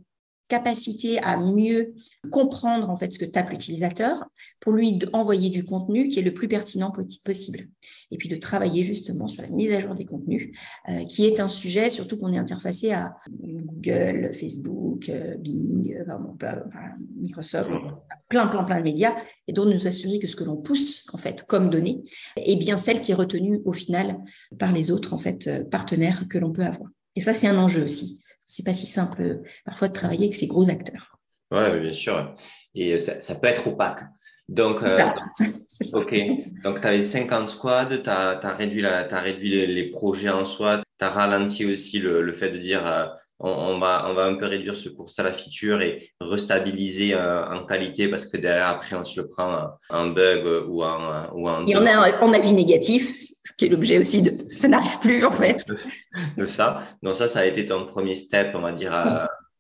capacité 0.49 1.19
à 1.19 1.39
mieux 1.39 1.95
comprendre 2.31 2.89
en 2.89 2.97
fait 2.97 3.13
ce 3.13 3.19
que 3.19 3.25
tape 3.25 3.51
l'utilisateur 3.51 4.25
pour 4.61 4.73
lui 4.73 4.99
envoyer 5.13 5.51
du 5.51 5.65
contenu 5.65 6.09
qui 6.09 6.19
est 6.19 6.23
le 6.23 6.33
plus 6.33 6.49
pertinent 6.49 6.91
possible. 7.25 7.69
Et 8.11 8.17
puis 8.17 8.29
de 8.29 8.37
travailler 8.37 8.83
justement 8.83 9.27
sur 9.27 9.43
la 9.43 9.51
mise 9.51 9.73
à 9.73 9.81
jour 9.81 9.95
des 9.95 10.07
contenus 10.07 10.57
euh, 10.89 11.05
qui 11.05 11.27
est 11.27 11.41
un 11.41 11.49
sujet 11.49 11.91
surtout 11.91 12.17
qu'on 12.17 12.33
est 12.33 12.39
interfacé 12.39 12.93
à 12.93 13.15
Google, 13.31 14.33
Facebook, 14.35 15.09
euh, 15.11 15.37
Bing, 15.37 15.95
euh, 15.95 16.55
Microsoft, 17.21 17.71
plein 18.29 18.47
plein 18.47 18.65
plein 18.65 18.79
de 18.79 18.85
médias 18.85 19.15
et 19.47 19.53
donc 19.53 19.69
nous 19.69 19.87
assurer 19.87 20.19
que 20.19 20.27
ce 20.27 20.37
que 20.37 20.45
l'on 20.45 20.57
pousse 20.57 21.07
en 21.13 21.19
fait 21.19 21.45
comme 21.47 21.69
données 21.69 22.03
est 22.37 22.57
bien 22.57 22.79
celle 22.79 23.03
qui 23.03 23.13
est 23.13 23.17
retenue 23.17 23.61
au 23.67 23.73
final 23.73 24.19
par 24.59 24.73
les 24.73 24.91
autres 24.91 25.13
en 25.13 25.19
fait 25.19 25.69
partenaires 25.71 26.27
que 26.29 26.39
l'on 26.39 26.53
peut 26.53 26.65
avoir. 26.65 26.89
Et 27.17 27.21
ça 27.21 27.35
c'est 27.35 27.47
un 27.47 27.59
enjeu 27.59 27.85
aussi 27.85 28.23
c'est 28.49 28.65
pas 28.65 28.73
si 28.73 28.87
simple 28.87 29.23
euh, 29.23 29.43
parfois 29.65 29.89
de 29.89 29.93
travailler 29.93 30.25
avec 30.25 30.35
ces 30.35 30.49
gros 30.49 30.69
acteurs. 30.69 31.19
Oui, 31.51 31.79
bien 31.81 31.93
sûr. 31.93 32.35
Et 32.75 32.95
euh, 32.95 32.99
ça, 32.99 33.35
peut 33.35 33.47
être 33.47 33.69
opaque. 33.69 34.01
Donc, 34.49 34.83
euh, 34.83 34.99
ok. 35.93 36.15
Donc, 36.65 36.81
tu 36.81 36.87
avais 36.87 37.03
50 37.03 37.49
squads, 37.49 38.03
tu 38.03 38.11
as, 38.11 38.55
réduit, 38.57 38.83
la, 38.83 39.07
as 39.07 39.21
réduit 39.21 39.67
les, 39.67 39.91
projets 39.91 40.31
en 40.31 40.45
soi, 40.45 40.83
tu 40.99 41.05
as 41.05 41.11
ralenti 41.11 41.67
aussi 41.67 41.99
le, 42.01 42.33
fait 42.33 42.51
de 42.51 42.59
dire 42.59 43.13
on, 43.41 43.79
va, 43.79 44.07
on 44.11 44.15
va 44.15 44.25
un 44.25 44.35
peu 44.35 44.47
réduire 44.47 44.77
ce 44.77 44.89
cours 44.89 45.11
à 45.17 45.23
la 45.23 45.33
feature 45.33 45.81
et 45.81 46.13
restabiliser 46.21 47.15
en 47.17 47.65
qualité 47.65 48.09
parce 48.09 48.27
que 48.27 48.37
derrière, 48.37 48.69
après, 48.69 48.97
on 48.97 49.05
se 49.05 49.21
le 49.21 49.29
prend 49.29 49.69
en 49.91 50.07
bug 50.09 50.67
ou 50.69 50.83
en. 50.83 51.31
Ou 51.33 51.49
et 51.69 51.77
on 51.77 51.87
a, 51.87 52.23
on 52.23 52.33
a 52.33 52.39
vu 52.39 52.53
négatif, 52.53 53.15
qui 53.57 53.67
est 53.67 53.69
l'objet 53.69 53.99
aussi 53.99 54.23
de 54.23 54.33
ça 54.49 54.69
n'arrive 54.69 54.99
plus 55.01 55.25
en 55.25 55.33
fait. 55.33 55.65
de 56.37 56.45
ça. 56.45 56.83
Donc 57.03 57.15
ça, 57.15 57.29
ça 57.29 57.41
a 57.41 57.45
été 57.45 57.67
ton 57.67 57.87
premier 57.87 58.15
step, 58.15 58.55
on 58.55 58.61
va 58.61 58.73
dire, 58.73 58.93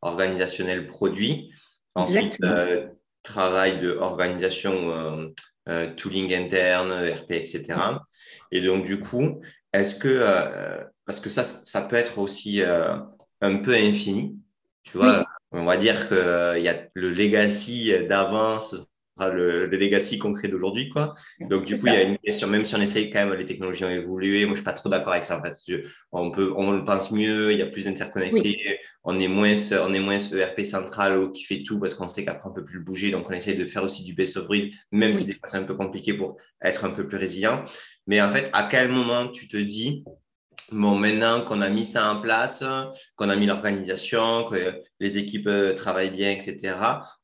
organisationnel 0.02 0.86
produit. 0.86 1.52
Ensuite, 1.94 2.38
euh, 2.44 2.86
travail 3.22 3.78
de 3.78 3.90
organisation, 3.90 4.90
euh, 4.90 5.26
euh, 5.68 5.94
tooling 5.94 6.32
interne, 6.34 6.92
RP, 6.92 7.32
etc. 7.32 7.74
Et 8.52 8.60
donc 8.60 8.84
du 8.84 9.00
coup, 9.00 9.40
est-ce 9.72 9.94
que, 9.94 10.24
parce 11.04 11.20
que 11.20 11.28
ça, 11.28 11.44
ça 11.44 11.82
peut 11.82 11.96
être 11.96 12.18
aussi 12.18 12.62
un 13.40 13.56
peu 13.56 13.74
infini, 13.74 14.38
tu 14.82 14.98
vois, 14.98 15.26
on 15.52 15.64
va 15.64 15.76
dire 15.76 16.08
qu'il 16.08 16.62
y 16.62 16.68
a 16.68 16.88
le 16.94 17.10
legacy 17.10 17.92
d'avance 18.08 18.74
le, 19.26 19.66
legacy 19.66 20.18
concret 20.18 20.48
d'aujourd'hui. 20.48 20.88
quoi. 20.88 21.14
Donc, 21.40 21.64
du 21.64 21.78
coup, 21.78 21.86
il 21.86 21.92
y 21.92 21.96
a 21.96 22.02
une 22.02 22.18
question, 22.18 22.46
même 22.46 22.64
si 22.64 22.74
on 22.76 22.80
essaye 22.80 23.10
quand 23.10 23.26
même, 23.26 23.36
les 23.36 23.44
technologies 23.44 23.84
ont 23.84 23.90
évolué. 23.90 24.44
Moi, 24.46 24.54
je 24.54 24.60
suis 24.60 24.64
pas 24.64 24.72
trop 24.72 24.88
d'accord 24.88 25.12
avec 25.12 25.24
ça. 25.24 25.38
En 25.38 25.42
fait, 25.42 25.54
on, 26.12 26.30
peut, 26.30 26.52
on 26.56 26.72
le 26.72 26.84
pense 26.84 27.10
mieux, 27.10 27.52
il 27.52 27.58
y 27.58 27.62
a 27.62 27.66
plus 27.66 27.84
d'interconnectés, 27.84 28.78
on, 29.02 29.18
est 29.18 29.28
moins, 29.28 29.54
on 29.82 29.92
est 29.92 30.00
moins 30.00 30.18
ERP 30.18 30.64
central 30.64 31.32
qui 31.32 31.44
fait 31.44 31.62
tout 31.62 31.80
parce 31.80 31.94
qu'on 31.94 32.08
sait 32.08 32.24
qu'après, 32.24 32.48
on 32.48 32.52
peut 32.52 32.64
plus 32.64 32.78
le 32.78 32.84
bouger. 32.84 33.10
Donc, 33.10 33.28
on 33.28 33.32
essaye 33.32 33.56
de 33.56 33.64
faire 33.64 33.82
aussi 33.82 34.04
du 34.04 34.14
best 34.14 34.36
of 34.36 34.46
breed, 34.46 34.72
même 34.92 35.14
si 35.14 35.26
des 35.26 35.32
fois, 35.32 35.48
c'est 35.48 35.58
un 35.58 35.64
peu 35.64 35.74
compliqué 35.74 36.14
pour 36.14 36.36
être 36.62 36.84
un 36.84 36.90
peu 36.90 37.06
plus 37.06 37.18
résilient. 37.18 37.64
Mais 38.06 38.22
en 38.22 38.30
fait, 38.30 38.48
à 38.52 38.68
quel 38.70 38.88
moment 38.88 39.28
tu 39.28 39.48
te 39.48 39.56
dis, 39.56 40.04
Bon, 40.72 40.96
maintenant 40.96 41.42
qu'on 41.42 41.62
a 41.62 41.70
mis 41.70 41.86
ça 41.86 42.12
en 42.12 42.20
place, 42.20 42.62
qu'on 43.16 43.30
a 43.30 43.36
mis 43.36 43.46
l'organisation, 43.46 44.44
que 44.44 44.82
les 45.00 45.16
équipes 45.16 45.46
euh, 45.46 45.74
travaillent 45.74 46.10
bien, 46.10 46.30
etc., 46.30 46.74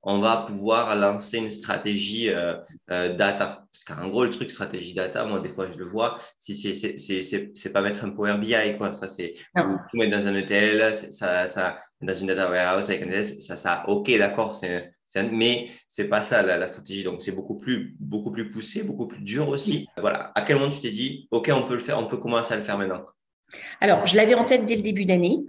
on 0.03 0.21
va 0.21 0.45
pouvoir 0.47 0.97
lancer 0.97 1.39
une 1.39 1.51
stratégie 1.51 2.31
euh, 2.31 2.55
euh, 2.91 3.15
data. 3.15 3.67
Parce 3.71 3.85
qu'en 3.85 4.09
gros, 4.09 4.25
le 4.25 4.31
truc 4.31 4.51
stratégie 4.51 4.95
data, 4.95 5.27
moi, 5.27 5.41
des 5.41 5.51
fois, 5.51 5.67
je 5.71 5.79
le 5.79 5.85
vois, 5.85 6.19
si 6.39 6.55
c'est 6.55 7.73
pas 7.73 7.83
mettre 7.83 8.05
un 8.05 8.11
Power 8.11 8.39
BI, 8.39 8.55
quoi. 8.79 8.93
Ça, 8.95 9.09
c'est 9.09 9.35
tout 9.55 9.97
mettre 9.99 10.17
dans 10.17 10.27
un 10.27 10.37
ETL, 10.37 10.95
ça, 10.95 11.49
ça, 11.49 11.79
dans 12.01 12.15
une 12.15 12.29
data 12.29 12.49
warehouse 12.49 12.89
avec 12.89 13.03
un 13.03 13.09
ETL, 13.09 13.25
ça, 13.25 13.57
ça, 13.57 13.85
ok, 13.89 14.17
d'accord, 14.17 14.55
c'est 14.55 14.95
mais 15.31 15.71
c'est 15.87 16.09
pas 16.09 16.23
ça 16.23 16.43
la, 16.43 16.57
la 16.57 16.67
stratégie. 16.67 17.05
Donc 17.05 17.21
c'est 17.21 17.31
beaucoup 17.31 17.57
plus, 17.57 17.95
beaucoup 18.01 18.33
plus 18.33 18.51
poussé, 18.51 18.83
beaucoup 18.83 19.07
plus 19.07 19.23
dur 19.23 19.49
aussi. 19.49 19.87
Voilà. 19.97 20.33
À 20.35 20.43
quel 20.43 20.57
moment 20.57 20.71
tu 20.71 20.81
t'es 20.81 20.91
dit, 20.91 21.29
ok, 21.31 21.53
on 21.55 21.63
peut 21.63 21.75
le 21.75 21.79
faire, 21.79 21.99
on 22.01 22.07
peut 22.07 22.17
commencer 22.17 22.55
à 22.55 22.57
le 22.57 22.65
faire 22.65 22.79
maintenant? 22.79 23.05
Alors, 23.81 24.07
je 24.07 24.17
l'avais 24.17 24.35
en 24.35 24.45
tête 24.45 24.67
dès 24.67 24.77
le 24.77 24.83
début 24.83 25.05
d'année. 25.05 25.45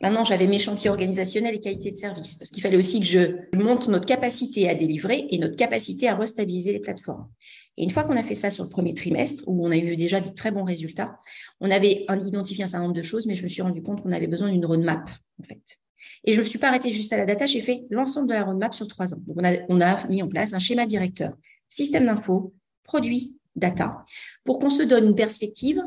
Maintenant, 0.00 0.24
j'avais 0.24 0.46
mes 0.46 0.58
chantiers 0.58 0.90
organisationnels 0.90 1.56
et 1.56 1.60
qualité 1.60 1.90
de 1.90 1.96
service, 1.96 2.36
parce 2.36 2.50
qu'il 2.50 2.62
fallait 2.62 2.76
aussi 2.76 3.00
que 3.00 3.06
je 3.06 3.56
monte 3.56 3.88
notre 3.88 4.06
capacité 4.06 4.68
à 4.68 4.74
délivrer 4.74 5.26
et 5.30 5.38
notre 5.38 5.56
capacité 5.56 6.08
à 6.08 6.14
restabiliser 6.14 6.72
les 6.72 6.78
plateformes. 6.78 7.28
Et 7.76 7.84
une 7.84 7.90
fois 7.90 8.04
qu'on 8.04 8.16
a 8.16 8.22
fait 8.22 8.34
ça 8.34 8.50
sur 8.50 8.64
le 8.64 8.70
premier 8.70 8.94
trimestre, 8.94 9.44
où 9.46 9.66
on 9.66 9.70
a 9.70 9.76
eu 9.76 9.96
déjà 9.96 10.20
de 10.20 10.28
très 10.28 10.50
bons 10.50 10.64
résultats, 10.64 11.16
on 11.60 11.70
avait 11.70 12.06
identifié 12.24 12.64
un 12.64 12.66
certain 12.66 12.84
nombre 12.84 12.96
de 12.96 13.02
choses, 13.02 13.26
mais 13.26 13.34
je 13.34 13.42
me 13.42 13.48
suis 13.48 13.62
rendu 13.62 13.82
compte 13.82 14.02
qu'on 14.02 14.12
avait 14.12 14.26
besoin 14.26 14.50
d'une 14.50 14.66
roadmap, 14.66 15.08
en 15.40 15.44
fait. 15.44 15.78
Et 16.24 16.32
je 16.32 16.38
ne 16.38 16.42
me 16.42 16.48
suis 16.48 16.58
pas 16.58 16.68
arrêtée 16.68 16.90
juste 16.90 17.12
à 17.12 17.16
la 17.16 17.24
data, 17.26 17.46
j'ai 17.46 17.60
fait 17.60 17.84
l'ensemble 17.90 18.28
de 18.28 18.34
la 18.34 18.44
roadmap 18.44 18.74
sur 18.74 18.86
trois 18.88 19.14
ans. 19.14 19.20
Donc, 19.26 19.36
on 19.38 19.44
a, 19.44 19.52
on 19.68 19.80
a 19.80 20.06
mis 20.08 20.22
en 20.22 20.28
place 20.28 20.52
un 20.52 20.58
schéma 20.58 20.86
directeur, 20.86 21.32
système 21.68 22.06
d'info, 22.06 22.52
produit, 22.84 23.34
data, 23.54 24.04
pour 24.44 24.58
qu'on 24.58 24.70
se 24.70 24.82
donne 24.82 25.06
une 25.06 25.14
perspective 25.14 25.82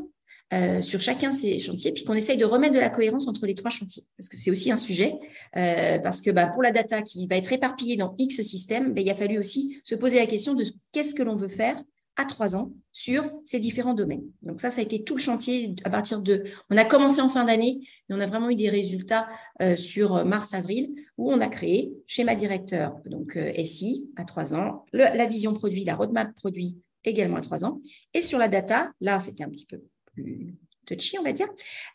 euh, 0.53 0.81
sur 0.81 0.99
chacun 0.99 1.31
de 1.31 1.35
ces 1.35 1.59
chantiers, 1.59 1.93
puis 1.93 2.03
qu'on 2.03 2.13
essaye 2.13 2.37
de 2.37 2.43
remettre 2.43 2.73
de 2.73 2.79
la 2.79 2.89
cohérence 2.89 3.25
entre 3.27 3.45
les 3.45 3.55
trois 3.55 3.71
chantiers, 3.71 4.03
parce 4.17 4.27
que 4.27 4.37
c'est 4.37 4.51
aussi 4.51 4.69
un 4.69 4.75
sujet, 4.75 5.13
euh, 5.55 5.97
parce 5.99 6.19
que 6.19 6.29
bah, 6.29 6.47
pour 6.47 6.61
la 6.61 6.71
data 6.71 7.01
qui 7.01 7.25
va 7.25 7.37
être 7.37 7.53
éparpillée 7.53 7.95
dans 7.95 8.15
X 8.17 8.41
systèmes, 8.41 8.93
bah, 8.93 8.99
il 8.99 9.09
a 9.09 9.15
fallu 9.15 9.39
aussi 9.39 9.79
se 9.85 9.95
poser 9.95 10.19
la 10.19 10.25
question 10.25 10.53
de 10.53 10.65
qu'est-ce 10.91 11.13
que 11.13 11.23
l'on 11.23 11.35
veut 11.35 11.47
faire 11.47 11.81
à 12.17 12.25
trois 12.25 12.57
ans 12.57 12.73
sur 12.91 13.23
ces 13.45 13.61
différents 13.61 13.93
domaines. 13.93 14.25
Donc 14.41 14.59
ça, 14.59 14.69
ça 14.69 14.81
a 14.81 14.83
été 14.83 15.05
tout 15.05 15.15
le 15.15 15.21
chantier 15.21 15.73
à 15.85 15.89
partir 15.89 16.21
de... 16.21 16.43
On 16.69 16.75
a 16.75 16.83
commencé 16.83 17.21
en 17.21 17.29
fin 17.29 17.45
d'année, 17.45 17.79
et 18.09 18.13
on 18.13 18.19
a 18.19 18.27
vraiment 18.27 18.49
eu 18.49 18.55
des 18.55 18.69
résultats 18.69 19.29
euh, 19.61 19.77
sur 19.77 20.25
mars-avril, 20.25 20.93
où 21.17 21.31
on 21.31 21.39
a 21.39 21.47
créé 21.47 21.93
schéma 22.07 22.35
directeur, 22.35 22.97
donc 23.05 23.39
SI 23.63 24.09
à 24.17 24.25
trois 24.25 24.53
ans, 24.53 24.83
la 24.91 25.25
vision 25.27 25.53
produit, 25.53 25.85
la 25.85 25.95
roadmap 25.95 26.35
produit 26.35 26.77
également 27.05 27.37
à 27.37 27.41
trois 27.41 27.63
ans. 27.63 27.79
Et 28.13 28.21
sur 28.21 28.37
la 28.37 28.49
data, 28.49 28.91
là, 28.99 29.21
c'était 29.21 29.45
un 29.45 29.49
petit 29.49 29.65
peu 29.65 29.81
plus 30.13 30.55
touchy, 30.85 31.17
on 31.19 31.23
va 31.23 31.33
dire, 31.33 31.47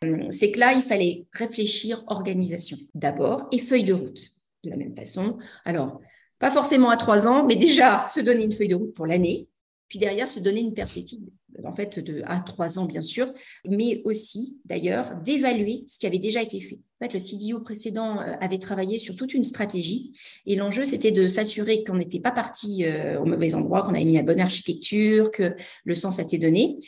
euh, 0.05 0.29
c'est 0.31 0.53
que 0.53 0.61
là, 0.61 0.73
il 0.73 0.83
fallait 0.83 1.27
réfléchir 1.33 2.05
organisation 2.07 2.77
d'abord 2.95 3.47
et 3.53 3.59
feuille 3.59 3.85
de 3.85 3.95
route 3.95 4.31
de 4.65 4.71
la 4.71 4.77
même 4.77 4.95
façon. 4.95 5.39
Alors, 5.65 6.01
pas 6.39 6.51
forcément 6.51 6.91
à 6.91 6.97
trois 6.97 7.27
ans, 7.27 7.47
mais 7.47 7.57
déjà 7.57 8.07
se 8.09 8.21
donner 8.21 8.45
une 8.45 8.53
feuille 8.53 8.69
de 8.69 8.75
route 8.75 8.95
pour 8.95 9.07
l'année, 9.07 9.49
puis 9.89 9.99
derrière 9.99 10.29
se 10.29 10.41
donner 10.41 10.61
une 10.61 10.75
perspective, 10.75 11.21
en 11.65 11.73
fait, 11.73 11.99
de 12.01 12.23
à 12.27 12.41
trois 12.41 12.79
ans, 12.79 12.87
bien 12.87 13.03
sûr, 13.03 13.33
mais 13.65 14.03
aussi, 14.05 14.61
d'ailleurs, 14.65 15.15
d'évaluer 15.25 15.85
ce 15.89 15.99
qui 15.99 16.07
avait 16.07 16.19
déjà 16.19 16.43
été 16.43 16.61
fait. 16.61 16.81
En 17.01 17.07
fait, 17.07 17.15
le 17.15 17.21
CDO 17.21 17.61
précédent 17.61 18.21
euh, 18.21 18.35
avait 18.41 18.59
travaillé 18.59 18.99
sur 18.99 19.15
toute 19.15 19.33
une 19.33 19.45
stratégie, 19.45 20.13
et 20.45 20.57
l'enjeu, 20.57 20.85
c'était 20.85 21.13
de 21.13 21.29
s'assurer 21.29 21.85
qu'on 21.85 21.97
n'était 21.97 22.21
pas 22.21 22.33
parti 22.33 22.85
euh, 22.85 23.21
au 23.21 23.25
mauvais 23.25 23.55
endroit, 23.55 23.83
qu'on 23.83 23.95
avait 23.95 24.05
mis 24.05 24.17
la 24.17 24.23
bonne 24.23 24.41
architecture, 24.41 25.31
que 25.31 25.55
le 25.85 25.95
sens 25.95 26.19
a 26.19 26.23
été 26.23 26.39
donné, 26.39 26.79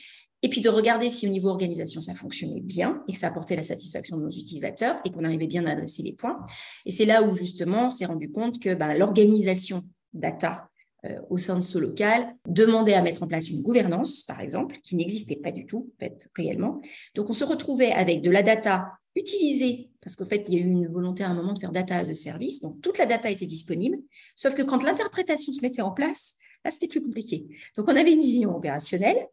et 0.43 0.49
puis 0.49 0.61
de 0.61 0.69
regarder 0.69 1.11
si 1.11 1.27
au 1.27 1.31
niveau 1.31 1.49
organisation, 1.49 2.01
ça 2.01 2.15
fonctionnait 2.15 2.61
bien 2.61 3.03
et 3.09 3.13
que 3.13 3.19
ça 3.19 3.29
apportait 3.29 3.57
la 3.57 3.63
satisfaction 3.63 4.17
de 4.17 4.23
nos 4.23 4.31
utilisateurs 4.31 5.01
et 5.05 5.11
qu'on 5.11 5.25
arrivait 5.25 5.47
bien 5.47 5.67
à 5.67 5.73
adresser 5.73 6.03
les 6.03 6.13
points. 6.13 6.39
Et 6.87 6.91
c'est 6.91 7.07
là 7.07 7.23
où 7.23 7.35
justement 7.35 7.87
on 7.87 7.91
s'est 7.91 8.07
rendu 8.07 8.31
compte 8.31 8.61
que 8.61 8.75
bah, 8.75 8.97
l'organisation 8.97 9.83
data 10.13 10.69
euh, 11.05 11.21
au 11.31 11.39
sein 11.39 11.57
de 11.57 11.63
ce 11.63 11.79
local 11.79 12.35
demandait 12.49 12.95
à 12.95 13.03
mettre 13.03 13.23
en 13.23 13.29
place 13.29 13.51
une 13.51 13.63
gouvernance, 13.63 14.25
par 14.25 14.41
exemple, 14.41 14.79
qui 14.83 14.97
n'existait 14.97 15.37
pas 15.37 15.53
du 15.53 15.65
tout, 15.65 15.93
en 15.95 16.05
fait, 16.05 16.29
réellement. 16.37 16.81
Donc 17.15 17.31
on 17.31 17.33
se 17.33 17.45
retrouvait 17.45 17.93
avec 17.93 18.21
de 18.21 18.31
la 18.31 18.43
data 18.43 18.93
utilisée, 19.15 19.91
parce 20.01 20.17
qu'en 20.17 20.27
fait, 20.27 20.45
il 20.49 20.55
y 20.55 20.57
a 20.57 20.61
eu 20.61 20.69
une 20.69 20.89
volonté 20.89 21.23
à 21.23 21.29
un 21.29 21.35
moment 21.35 21.53
de 21.53 21.59
faire 21.61 21.71
data 21.71 21.97
as 21.97 22.11
a 22.11 22.15
service, 22.15 22.61
donc 22.61 22.81
toute 22.81 22.99
la 22.99 23.07
data 23.07 23.31
était 23.31 23.47
disponible, 23.47 23.99
sauf 24.35 24.55
que 24.55 24.63
quand 24.63 24.83
l'interprétation 24.83 25.53
se 25.53 25.61
mettait 25.61 25.83
en 25.83 25.93
place, 25.93 26.35
là, 26.65 26.71
c'était 26.73 26.89
plus 26.89 27.03
compliqué. 27.03 27.47
Donc 27.77 27.87
on 27.89 27.97
avait 27.97 28.13
une 28.13 28.23
vision 28.23 28.57
opérationnelle, 28.57 29.25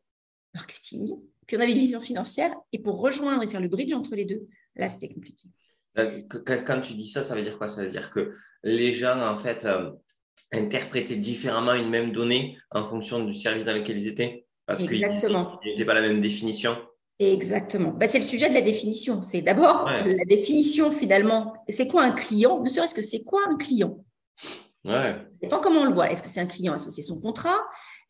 marketing, 0.55 1.15
puis 1.45 1.57
on 1.57 1.59
avait 1.59 1.73
une 1.73 1.79
vision 1.79 2.01
financière, 2.01 2.51
et 2.73 2.79
pour 2.79 2.99
rejoindre 2.99 3.43
et 3.43 3.47
faire 3.47 3.61
le 3.61 3.67
bridge 3.67 3.93
entre 3.93 4.15
les 4.15 4.25
deux, 4.25 4.47
là, 4.75 4.89
c'était 4.89 5.09
compliqué. 5.09 5.49
Euh, 5.99 6.23
quand 6.27 6.81
tu 6.81 6.93
dis 6.95 7.07
ça, 7.07 7.23
ça 7.23 7.35
veut 7.35 7.43
dire 7.43 7.57
quoi? 7.57 7.67
Ça 7.67 7.83
veut 7.83 7.89
dire 7.89 8.09
que 8.09 8.33
les 8.63 8.91
gens, 8.91 9.19
en 9.21 9.37
fait, 9.37 9.65
euh, 9.65 9.91
interpréter 10.51 11.15
différemment 11.15 11.73
une 11.73 11.89
même 11.89 12.11
donnée 12.11 12.57
en 12.71 12.83
fonction 12.85 13.23
du 13.23 13.33
service 13.33 13.65
dans 13.65 13.73
lequel 13.73 13.99
ils 13.99 14.07
étaient? 14.07 14.45
Parce 14.65 14.79
qu'ils 14.83 14.99
n'étaient 14.99 15.85
pas 15.85 15.93
la 15.93 16.01
même 16.01 16.21
définition? 16.21 16.75
Exactement. 17.19 17.91
Bah, 17.91 18.07
c'est 18.07 18.17
le 18.17 18.25
sujet 18.25 18.49
de 18.49 18.53
la 18.53 18.61
définition. 18.61 19.21
C'est 19.21 19.41
d'abord 19.41 19.85
la 19.85 20.25
définition 20.25 20.91
finalement. 20.91 21.53
C'est 21.69 21.87
quoi 21.87 22.03
un 22.03 22.11
client? 22.11 22.61
Ne 22.61 22.67
serait-ce 22.67 22.95
que 22.95 23.01
c'est 23.01 23.23
quoi 23.23 23.41
un 23.47 23.55
client? 23.55 24.03
Ouais. 24.83 25.15
C'est 25.39 25.47
pas 25.47 25.59
comment 25.59 25.81
on 25.81 25.85
le 25.85 25.93
voit. 25.93 26.11
Est-ce 26.11 26.23
que 26.23 26.29
c'est 26.29 26.41
un 26.41 26.45
client? 26.45 26.73
Associé 26.73 27.03
à 27.03 27.07
son 27.07 27.21
contrat? 27.21 27.59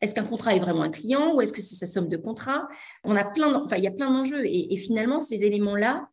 Est-ce 0.00 0.14
qu'un 0.14 0.24
contrat 0.24 0.54
est 0.54 0.58
vraiment 0.58 0.82
un 0.82 0.90
client 0.90 1.34
ou 1.34 1.40
est-ce 1.40 1.52
que 1.52 1.62
c'est 1.62 1.74
sa 1.74 1.86
somme 1.86 2.08
de 2.08 2.16
contrats 2.16 2.68
On 3.04 3.16
a 3.16 3.24
plein, 3.24 3.64
il 3.76 3.82
y 3.82 3.86
a 3.86 3.90
plein 3.90 4.10
d'enjeux 4.10 4.44
et, 4.44 4.76
finalement 4.76 5.18
ces 5.18 5.44
éléments-là, 5.44 6.08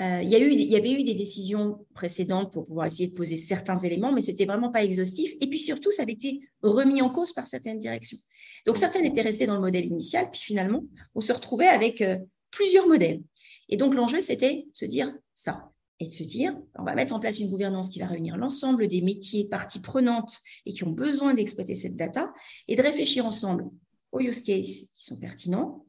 euh, 0.00 0.22
il, 0.22 0.30
y 0.30 0.76
avait 0.76 0.92
eu 0.92 1.04
des 1.04 1.14
décisions 1.14 1.86
précédentes 1.92 2.52
pour 2.54 2.66
pouvoir 2.66 2.86
essayer 2.86 3.10
de 3.10 3.14
poser 3.14 3.36
certains 3.36 3.76
éléments, 3.76 4.12
mais 4.12 4.22
c'était 4.22 4.46
vraiment 4.46 4.70
pas 4.70 4.82
exhaustif. 4.82 5.32
Et 5.42 5.46
puis 5.46 5.58
surtout, 5.58 5.92
ça 5.92 6.04
avait 6.04 6.12
été 6.12 6.40
remis 6.62 7.02
en 7.02 7.10
cause 7.10 7.34
par 7.34 7.46
certaines 7.46 7.78
directions. 7.78 8.16
Donc 8.64 8.78
certaines 8.78 9.04
étaient 9.04 9.20
restées 9.20 9.46
dans 9.46 9.56
le 9.56 9.60
modèle 9.60 9.84
initial, 9.84 10.30
puis 10.30 10.40
finalement, 10.40 10.82
on 11.14 11.20
se 11.20 11.32
retrouvait 11.32 11.66
avec 11.66 12.00
euh, 12.00 12.16
plusieurs 12.50 12.86
modèles. 12.86 13.22
Et 13.68 13.76
donc 13.76 13.94
l'enjeu, 13.94 14.22
c'était 14.22 14.64
de 14.66 14.70
se 14.72 14.86
dire 14.86 15.14
ça 15.34 15.69
et 16.00 16.08
de 16.08 16.12
se 16.12 16.24
dire, 16.24 16.56
on 16.78 16.82
va 16.82 16.94
mettre 16.94 17.14
en 17.14 17.20
place 17.20 17.38
une 17.38 17.50
gouvernance 17.50 17.90
qui 17.90 18.00
va 18.00 18.06
réunir 18.06 18.38
l'ensemble 18.38 18.88
des 18.88 19.02
métiers, 19.02 19.48
parties 19.48 19.82
prenantes 19.82 20.38
et 20.64 20.72
qui 20.72 20.84
ont 20.84 20.90
besoin 20.90 21.34
d'exploiter 21.34 21.74
cette 21.74 21.96
data 21.96 22.32
et 22.68 22.74
de 22.74 22.82
réfléchir 22.82 23.26
ensemble 23.26 23.66
aux 24.10 24.20
use 24.20 24.42
cases 24.42 24.88
qui 24.94 25.04
sont 25.04 25.18
pertinents. 25.18 25.84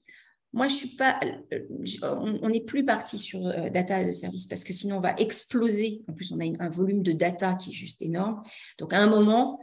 Moi, 0.53 0.67
je 0.67 0.75
suis 0.75 0.89
pas, 0.89 1.17
euh, 1.53 2.39
on 2.41 2.49
n'est 2.49 2.65
plus 2.65 2.83
parti 2.83 3.17
sur 3.17 3.47
euh, 3.47 3.69
data 3.69 4.03
de 4.03 4.11
service 4.11 4.47
parce 4.47 4.65
que 4.65 4.73
sinon 4.73 4.97
on 4.97 5.01
va 5.01 5.15
exploser. 5.15 6.03
En 6.09 6.13
plus, 6.13 6.33
on 6.33 6.39
a 6.41 6.43
un 6.59 6.69
volume 6.69 7.03
de 7.03 7.13
data 7.13 7.55
qui 7.55 7.69
est 7.69 7.73
juste 7.73 8.01
énorme. 8.01 8.43
Donc, 8.77 8.93
à 8.93 9.01
un 9.01 9.07
moment, 9.07 9.59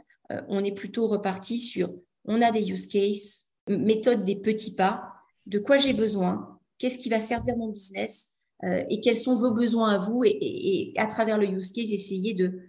on 0.47 0.63
est 0.63 0.73
plutôt 0.73 1.07
reparti 1.07 1.59
sur 1.59 1.91
on 2.25 2.41
a 2.41 2.51
des 2.51 2.71
use 2.71 2.85
cases, 2.85 3.47
méthode 3.67 4.25
des 4.25 4.35
petits 4.35 4.75
pas, 4.75 5.13
de 5.45 5.57
quoi 5.57 5.77
j'ai 5.77 5.93
besoin, 5.93 6.59
qu'est-ce 6.77 6.97
qui 6.97 7.09
va 7.09 7.19
servir 7.19 7.55
mon 7.57 7.69
business 7.69 8.38
euh, 8.63 8.83
et 8.89 9.01
quels 9.01 9.15
sont 9.15 9.35
vos 9.35 9.51
besoins 9.51 9.89
à 9.89 9.99
vous 9.99 10.23
et, 10.25 10.93
à 10.97 11.07
travers 11.07 11.37
le 11.37 11.47
use 11.47 11.71
case, 11.71 11.91
essayer 11.91 12.33
de, 12.33 12.59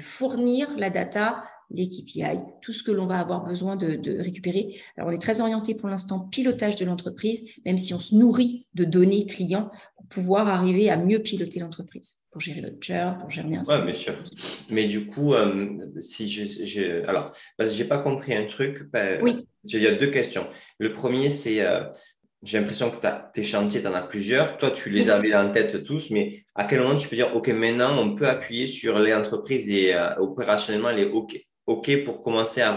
fournir 0.00 0.76
la 0.78 0.90
data, 0.90 1.42
les 1.70 1.88
KPI, 1.88 2.38
tout 2.62 2.72
ce 2.72 2.84
que 2.84 2.92
l'on 2.92 3.06
va 3.06 3.18
avoir 3.18 3.44
besoin 3.44 3.76
de, 3.76 3.96
de, 3.96 4.18
récupérer. 4.18 4.80
Alors, 4.96 5.10
on 5.10 5.12
est 5.12 5.22
très 5.22 5.40
orienté 5.40 5.74
pour 5.74 5.88
l'instant 5.88 6.20
pilotage 6.20 6.76
de 6.76 6.84
l'entreprise, 6.84 7.44
même 7.64 7.78
si 7.78 7.94
on 7.94 7.98
se 7.98 8.14
nourrit 8.14 8.66
de 8.74 8.84
données 8.84 9.26
clients 9.26 9.70
pour 9.96 10.06
pouvoir 10.06 10.48
arriver 10.48 10.90
à 10.90 10.96
mieux 10.96 11.18
piloter 11.20 11.60
l'entreprise 11.60 12.20
pour 12.30 12.40
gérer 12.40 12.60
notre 12.60 12.80
churn, 12.80 13.18
pour 13.18 13.30
gérer 13.30 13.56
un 13.56 13.62
Oui, 13.66 13.82
bien 13.84 13.94
sûr. 13.94 14.14
Mais 14.70 14.84
du 14.84 15.06
coup, 15.06 15.34
euh, 15.34 15.78
si 16.00 16.28
j'ai. 16.28 17.02
Alors, 17.06 17.32
parce 17.56 17.70
que 17.70 17.76
je 17.76 17.82
n'ai 17.82 17.88
pas 17.88 17.98
compris 17.98 18.34
un 18.34 18.44
truc. 18.44 18.88
Oui. 19.22 19.46
Il 19.64 19.82
y 19.82 19.86
a 19.86 19.92
deux 19.92 20.10
questions. 20.10 20.46
Le 20.78 20.92
premier, 20.92 21.28
c'est. 21.28 21.62
Euh, 21.62 21.84
j'ai 22.42 22.58
l'impression 22.58 22.90
que 22.90 22.96
tes 23.32 23.42
chantiers, 23.42 23.82
tu 23.82 23.86
en 23.86 23.94
as 23.94 24.02
plusieurs. 24.02 24.56
Toi, 24.56 24.70
tu 24.70 24.88
les 24.90 25.10
avais 25.10 25.34
en 25.34 25.50
tête 25.50 25.84
tous, 25.84 26.10
mais 26.10 26.42
à 26.54 26.64
quel 26.64 26.80
moment 26.80 26.96
tu 26.96 27.08
peux 27.08 27.16
dire, 27.16 27.34
OK, 27.36 27.48
maintenant, 27.48 27.98
on 27.98 28.14
peut 28.14 28.28
appuyer 28.28 28.66
sur 28.66 28.98
les 28.98 29.12
entreprises 29.14 29.68
et 29.68 29.94
euh, 29.94 30.14
opérationnellement, 30.16 30.90
les 30.90 31.04
OK, 31.04 31.38
OK 31.66 32.04
pour 32.04 32.22
commencer 32.22 32.62
à 32.62 32.74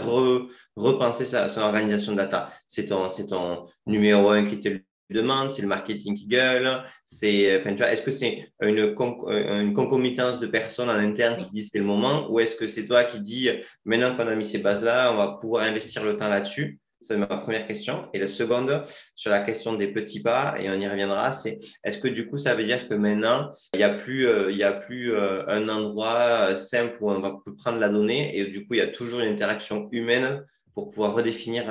repenser 0.76 1.26
sa, 1.26 1.48
son 1.48 1.62
organisation 1.62 2.14
data? 2.14 2.52
C'est 2.68 2.86
ton, 2.86 3.08
ton 3.08 3.66
numéro 3.86 4.30
un 4.30 4.44
qui 4.44 4.56
était 4.56 4.84
demande, 5.10 5.52
c'est 5.52 5.62
le 5.62 5.68
marketing 5.68 6.16
qui 6.16 6.28
gueule, 6.28 6.84
c'est, 7.06 7.60
enfin, 7.60 7.72
tu 7.72 7.78
vois, 7.78 7.92
est-ce 7.92 8.02
que 8.02 8.12
c'est 8.12 8.52
une, 8.62 8.80
euh, 8.80 9.62
une 9.62 9.74
concomitance 9.74 10.40
de 10.40 10.48
personnes 10.48 10.90
en 10.90 10.94
interne 10.94 11.42
qui 11.44 11.52
disent 11.52 11.70
c'est 11.72 11.80
le 11.80 11.86
moment, 11.86 12.28
ou 12.32 12.40
est-ce 12.40 12.56
que 12.56 12.68
c'est 12.68 12.86
toi 12.86 13.04
qui 13.04 13.22
dis 13.22 13.50
maintenant 13.86 14.16
qu'on 14.16 14.28
a 14.28 14.36
mis 14.36 14.46
ces 14.46 14.58
bases-là, 14.58 15.14
on 15.14 15.18
va 15.18 15.38
pouvoir 15.40 15.64
investir 15.64 16.04
le 16.04 16.18
temps 16.18 16.30
là-dessus? 16.30 16.80
C'est 17.04 17.18
ma 17.18 17.28
première 17.28 17.66
question. 17.68 18.10
Et 18.14 18.20
la 18.20 18.28
seconde, 18.28 18.84
sur 19.16 19.32
la 19.32 19.40
question 19.42 19.74
des 19.74 19.88
petits 19.92 20.22
pas, 20.22 20.56
et 20.60 20.70
on 20.70 20.74
y 20.74 20.88
reviendra, 20.88 21.32
c'est 21.32 21.60
est-ce 21.84 21.98
que 21.98 22.08
du 22.08 22.28
coup, 22.28 22.38
ça 22.38 22.56
veut 22.56 22.64
dire 22.64 22.88
que 22.88 22.94
maintenant, 22.94 23.52
il 23.74 23.78
n'y 23.78 23.84
a 23.84 23.92
plus, 23.92 24.28
euh, 24.28 24.52
il 24.52 24.58
y 24.58 24.64
a 24.64 24.74
plus 24.74 25.14
euh, 25.14 25.46
un 25.48 25.70
endroit 25.70 26.56
simple 26.56 26.98
où 27.02 27.12
on 27.12 27.20
va 27.20 27.38
prendre 27.58 27.80
la 27.80 27.90
donnée 27.90 28.38
et 28.38 28.46
du 28.46 28.66
coup, 28.66 28.74
il 28.74 28.78
y 28.78 28.82
a 28.82 28.88
toujours 28.88 29.20
une 29.20 29.32
interaction 29.32 29.88
humaine 29.92 30.46
pour 30.74 30.90
pouvoir 30.90 31.14
redéfinir 31.14 31.66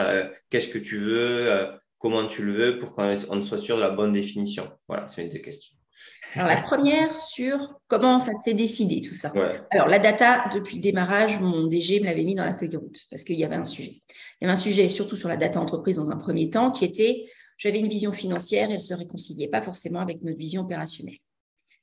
qu'est-ce 0.48 0.68
que 0.68 0.78
tu 0.78 0.98
veux, 0.98 1.50
comment 1.98 2.24
tu 2.28 2.44
le 2.44 2.52
veux 2.52 2.78
pour 2.78 2.94
qu'on 2.94 3.40
soit 3.40 3.58
sûr 3.58 3.76
de 3.76 3.82
la 3.82 3.90
bonne 3.90 4.12
définition? 4.12 4.70
Voilà, 4.86 5.08
c'est 5.08 5.22
une 5.22 5.28
des 5.28 5.42
questions. 5.42 5.74
Alors, 6.34 6.48
la 6.48 6.62
première 6.62 7.20
sur 7.20 7.80
comment 7.88 8.20
ça 8.20 8.32
s'est 8.44 8.54
décidé, 8.54 9.00
tout 9.00 9.12
ça. 9.14 9.32
Alors, 9.70 9.88
la 9.88 9.98
data, 9.98 10.48
depuis 10.54 10.76
le 10.76 10.82
démarrage, 10.82 11.40
mon 11.40 11.66
DG 11.66 12.00
me 12.00 12.06
l'avait 12.06 12.24
mis 12.24 12.34
dans 12.34 12.44
la 12.44 12.56
feuille 12.56 12.70
de 12.70 12.78
route 12.78 13.00
parce 13.10 13.24
qu'il 13.24 13.36
y 13.36 13.44
avait 13.44 13.56
un 13.56 13.64
sujet. 13.64 14.02
Il 14.40 14.42
y 14.42 14.44
avait 14.44 14.54
un 14.54 14.56
sujet 14.56 14.88
surtout 14.88 15.16
sur 15.16 15.28
la 15.28 15.36
data 15.36 15.60
entreprise 15.60 15.96
dans 15.96 16.10
un 16.10 16.16
premier 16.16 16.48
temps 16.50 16.70
qui 16.70 16.84
était 16.84 17.26
j'avais 17.58 17.78
une 17.78 17.88
vision 17.88 18.10
financière 18.10 18.70
et 18.70 18.72
elle 18.72 18.78
ne 18.78 18.82
se 18.82 18.94
réconciliait 18.94 19.46
pas 19.46 19.62
forcément 19.62 20.00
avec 20.00 20.22
notre 20.22 20.38
vision 20.38 20.62
opérationnelle. 20.62 21.18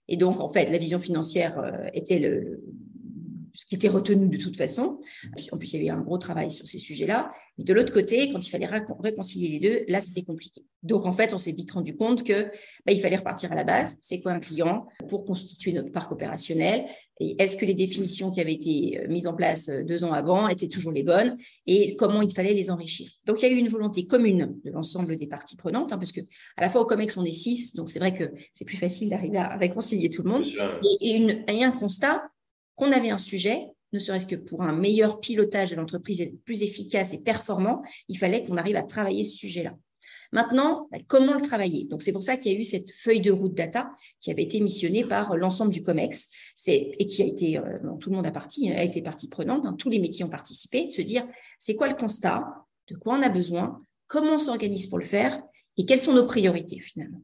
Et 0.09 0.17
donc, 0.17 0.41
en 0.41 0.51
fait, 0.51 0.65
la 0.65 0.77
vision 0.77 0.99
financière 0.99 1.57
euh, 1.57 1.87
était 1.93 2.19
le, 2.19 2.61
ce 3.53 3.65
qui 3.65 3.75
était 3.75 3.87
retenu 3.87 4.27
de 4.27 4.37
toute 4.37 4.57
façon. 4.57 4.99
En 5.51 5.57
plus, 5.57 5.73
il 5.73 5.83
y 5.83 5.89
avait 5.89 5.97
un 5.97 6.01
gros 6.01 6.17
travail 6.17 6.51
sur 6.51 6.67
ces 6.67 6.79
sujets-là. 6.79 7.31
Mais 7.57 7.65
de 7.65 7.73
l'autre 7.73 7.91
côté, 7.91 8.31
quand 8.31 8.39
il 8.39 8.49
fallait 8.49 8.69
réconcilier 9.01 9.49
les 9.49 9.59
deux, 9.59 9.85
là, 9.89 9.99
c'était 9.99 10.23
compliqué. 10.23 10.61
Donc, 10.81 11.05
en 11.05 11.11
fait, 11.11 11.33
on 11.33 11.37
s'est 11.37 11.51
vite 11.51 11.71
rendu 11.71 11.95
compte 11.95 12.23
que 12.23 12.45
bah, 12.85 12.93
il 12.93 13.01
fallait 13.01 13.17
repartir 13.17 13.51
à 13.51 13.55
la 13.55 13.65
base. 13.65 13.97
C'est 14.01 14.21
quoi 14.21 14.31
un 14.31 14.39
client 14.39 14.87
pour 15.09 15.25
constituer 15.25 15.73
notre 15.73 15.91
parc 15.91 16.11
opérationnel? 16.11 16.85
Et 17.19 17.35
est-ce 17.41 17.57
que 17.57 17.65
les 17.65 17.73
définitions 17.73 18.31
qui 18.31 18.39
avaient 18.39 18.53
été 18.53 19.01
euh, 19.01 19.07
mises 19.09 19.27
en 19.27 19.33
place 19.33 19.67
euh, 19.67 19.83
deux 19.83 20.05
ans 20.05 20.13
avant 20.13 20.47
étaient 20.47 20.69
toujours 20.69 20.93
les 20.93 21.03
bonnes? 21.03 21.37
Et 21.67 21.97
comment 21.97 22.21
il 22.21 22.33
fallait 22.33 22.53
les 22.53 22.71
enrichir? 22.71 23.11
Donc, 23.25 23.41
il 23.41 23.49
y 23.49 23.51
a 23.51 23.53
eu 23.53 23.57
une 23.57 23.67
volonté 23.67 24.05
commune 24.05 24.57
de 24.63 24.71
l'ensemble 24.71 25.17
des 25.17 25.27
parties 25.27 25.57
prenantes, 25.57 25.91
hein, 25.91 25.97
parce 25.97 26.13
que 26.13 26.21
à 26.55 26.61
la 26.61 26.69
fois 26.69 26.79
au 26.79 26.85
COMEX, 26.85 27.17
on 27.17 27.25
est 27.25 27.31
six, 27.31 27.75
donc 27.75 27.89
c'est 27.89 27.99
vrai 27.99 28.13
que 28.13 28.31
c'est 28.53 28.63
plus 28.63 28.77
facile 28.77 29.09
d'arriver 29.09 29.37
à 29.37 29.57
réconcilier 29.57 30.09
tout 30.09 30.23
le 30.23 30.29
monde. 30.29 30.45
Et, 31.01 31.15
une, 31.15 31.43
et 31.49 31.63
un 31.65 31.71
constat 31.71 32.23
qu'on 32.79 32.91
avait 32.91 33.09
un 33.09 33.19
sujet, 33.19 33.67
ne 33.93 33.99
serait-ce 33.99 34.25
que 34.25 34.35
pour 34.35 34.63
un 34.63 34.73
meilleur 34.73 35.19
pilotage 35.19 35.71
de 35.71 35.75
l'entreprise 35.75 36.31
plus 36.45 36.63
efficace 36.63 37.13
et 37.13 37.21
performant, 37.21 37.81
il 38.07 38.17
fallait 38.17 38.45
qu'on 38.45 38.57
arrive 38.57 38.75
à 38.75 38.83
travailler 38.83 39.23
ce 39.23 39.37
sujet-là. 39.37 39.75
Maintenant, 40.31 40.87
bah, 40.91 40.99
comment 41.07 41.33
le 41.33 41.41
travailler? 41.41 41.85
Donc, 41.85 42.03
c'est 42.03 42.11
pour 42.11 42.21
ça 42.21 42.37
qu'il 42.37 42.51
y 42.51 42.55
a 42.55 42.59
eu 42.59 42.63
cette 42.63 42.91
feuille 42.91 43.21
de 43.21 43.31
route 43.31 43.55
data 43.55 43.91
qui 44.19 44.29
avait 44.29 44.43
été 44.43 44.59
missionnée 44.59 45.03
par 45.03 45.35
l'ensemble 45.37 45.71
du 45.71 45.81
COMEX. 45.81 46.29
Et 46.67 47.05
qui 47.07 47.23
a 47.23 47.25
été, 47.25 47.57
euh, 47.57 47.79
tout 47.99 48.11
le 48.11 48.15
monde 48.15 48.27
a, 48.27 48.31
parti, 48.31 48.69
a 48.71 48.83
été 48.83 49.01
partie 49.01 49.27
prenante, 49.27 49.65
hein, 49.65 49.75
tous 49.77 49.89
les 49.89 49.99
métiers 49.99 50.23
ont 50.23 50.29
participé, 50.29 50.87
se 50.87 51.01
dire 51.01 51.27
c'est 51.57 51.75
quoi 51.75 51.87
le 51.87 51.95
constat, 51.95 52.45
de 52.89 52.95
quoi 52.95 53.15
on 53.17 53.23
a 53.23 53.29
besoin, 53.29 53.81
comment 54.07 54.35
on 54.35 54.39
s'organise 54.39 54.87
pour 54.87 54.99
le 54.99 55.05
faire? 55.05 55.41
Et 55.77 55.85
quelles 55.85 55.99
sont 55.99 56.13
nos 56.13 56.27
priorités 56.27 56.79
finalement? 56.79 57.21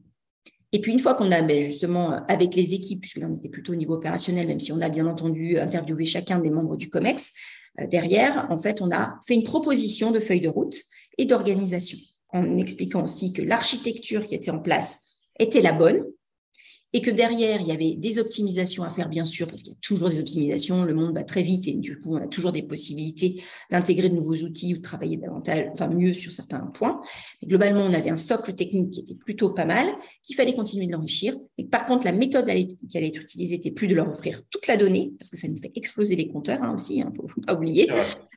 Et 0.76 0.80
puis, 0.82 0.92
une 0.92 0.98
fois 0.98 1.14
qu'on 1.14 1.32
a 1.32 1.40
ben, 1.40 1.58
justement, 1.58 2.12
euh, 2.12 2.18
avec 2.28 2.54
les 2.54 2.74
équipes, 2.74 3.00
puisque 3.00 3.16
là, 3.16 3.28
on 3.30 3.34
était 3.34 3.48
plutôt 3.48 3.72
au 3.72 3.76
niveau 3.76 3.94
opérationnel, 3.94 4.46
même 4.46 4.60
si 4.60 4.72
on 4.72 4.80
a 4.82 4.90
bien 4.90 5.06
entendu 5.06 5.58
interviewé 5.58 6.04
chacun 6.04 6.38
des 6.38 6.50
membres 6.50 6.76
du 6.76 6.90
COMEX, 6.90 7.32
euh, 7.80 7.86
derrière, 7.86 8.46
en 8.50 8.60
fait, 8.60 8.82
on 8.82 8.90
a 8.90 9.18
fait 9.26 9.32
une 9.32 9.44
proposition 9.44 10.10
de 10.10 10.20
feuille 10.20 10.42
de 10.42 10.50
route 10.50 10.78
et 11.16 11.24
d'organisation, 11.24 11.96
en 12.28 12.58
expliquant 12.58 13.04
aussi 13.04 13.32
que 13.32 13.40
l'architecture 13.40 14.26
qui 14.26 14.34
était 14.34 14.50
en 14.50 14.58
place 14.58 15.00
était 15.38 15.62
la 15.62 15.72
bonne, 15.72 16.04
et 16.96 17.02
que 17.02 17.10
derrière, 17.10 17.60
il 17.60 17.66
y 17.66 17.72
avait 17.72 17.94
des 17.94 18.18
optimisations 18.18 18.82
à 18.82 18.88
faire, 18.88 19.10
bien 19.10 19.26
sûr, 19.26 19.46
parce 19.48 19.62
qu'il 19.62 19.74
y 19.74 19.76
a 19.76 19.78
toujours 19.82 20.08
des 20.08 20.18
optimisations, 20.18 20.82
le 20.82 20.94
monde 20.94 21.12
va 21.12 21.24
très 21.24 21.42
vite 21.42 21.68
et 21.68 21.74
du 21.74 22.00
coup, 22.00 22.14
on 22.14 22.16
a 22.16 22.26
toujours 22.26 22.52
des 22.52 22.62
possibilités 22.62 23.42
d'intégrer 23.70 24.08
de 24.08 24.14
nouveaux 24.14 24.36
outils 24.36 24.72
ou 24.72 24.78
de 24.78 24.82
travailler 24.82 25.18
davantage, 25.18 25.66
enfin 25.74 25.88
mieux 25.88 26.14
sur 26.14 26.32
certains 26.32 26.60
points. 26.60 27.02
Mais 27.42 27.48
globalement, 27.48 27.82
on 27.82 27.92
avait 27.92 28.08
un 28.08 28.16
socle 28.16 28.54
technique 28.54 28.92
qui 28.92 29.00
était 29.00 29.14
plutôt 29.14 29.50
pas 29.50 29.66
mal, 29.66 29.86
qu'il 30.22 30.36
fallait 30.36 30.54
continuer 30.54 30.86
de 30.86 30.92
l'enrichir. 30.92 31.36
Et 31.58 31.66
par 31.66 31.84
contre, 31.84 32.06
la 32.06 32.12
méthode 32.12 32.46
qui 32.46 32.96
allait 32.96 33.08
être 33.08 33.20
utilisée 33.20 33.56
était 33.56 33.72
plus 33.72 33.88
de 33.88 33.94
leur 33.94 34.08
offrir 34.08 34.40
toute 34.48 34.66
la 34.66 34.78
donnée, 34.78 35.12
parce 35.18 35.28
que 35.28 35.36
ça 35.36 35.48
nous 35.48 35.60
fait 35.60 35.72
exploser 35.74 36.16
les 36.16 36.28
compteurs 36.28 36.62
hein, 36.62 36.72
aussi, 36.74 36.96
il 36.96 37.02
hein, 37.02 37.12
ne 37.12 37.28
faut 37.28 37.42
pas 37.42 37.52
oublier. 37.52 37.90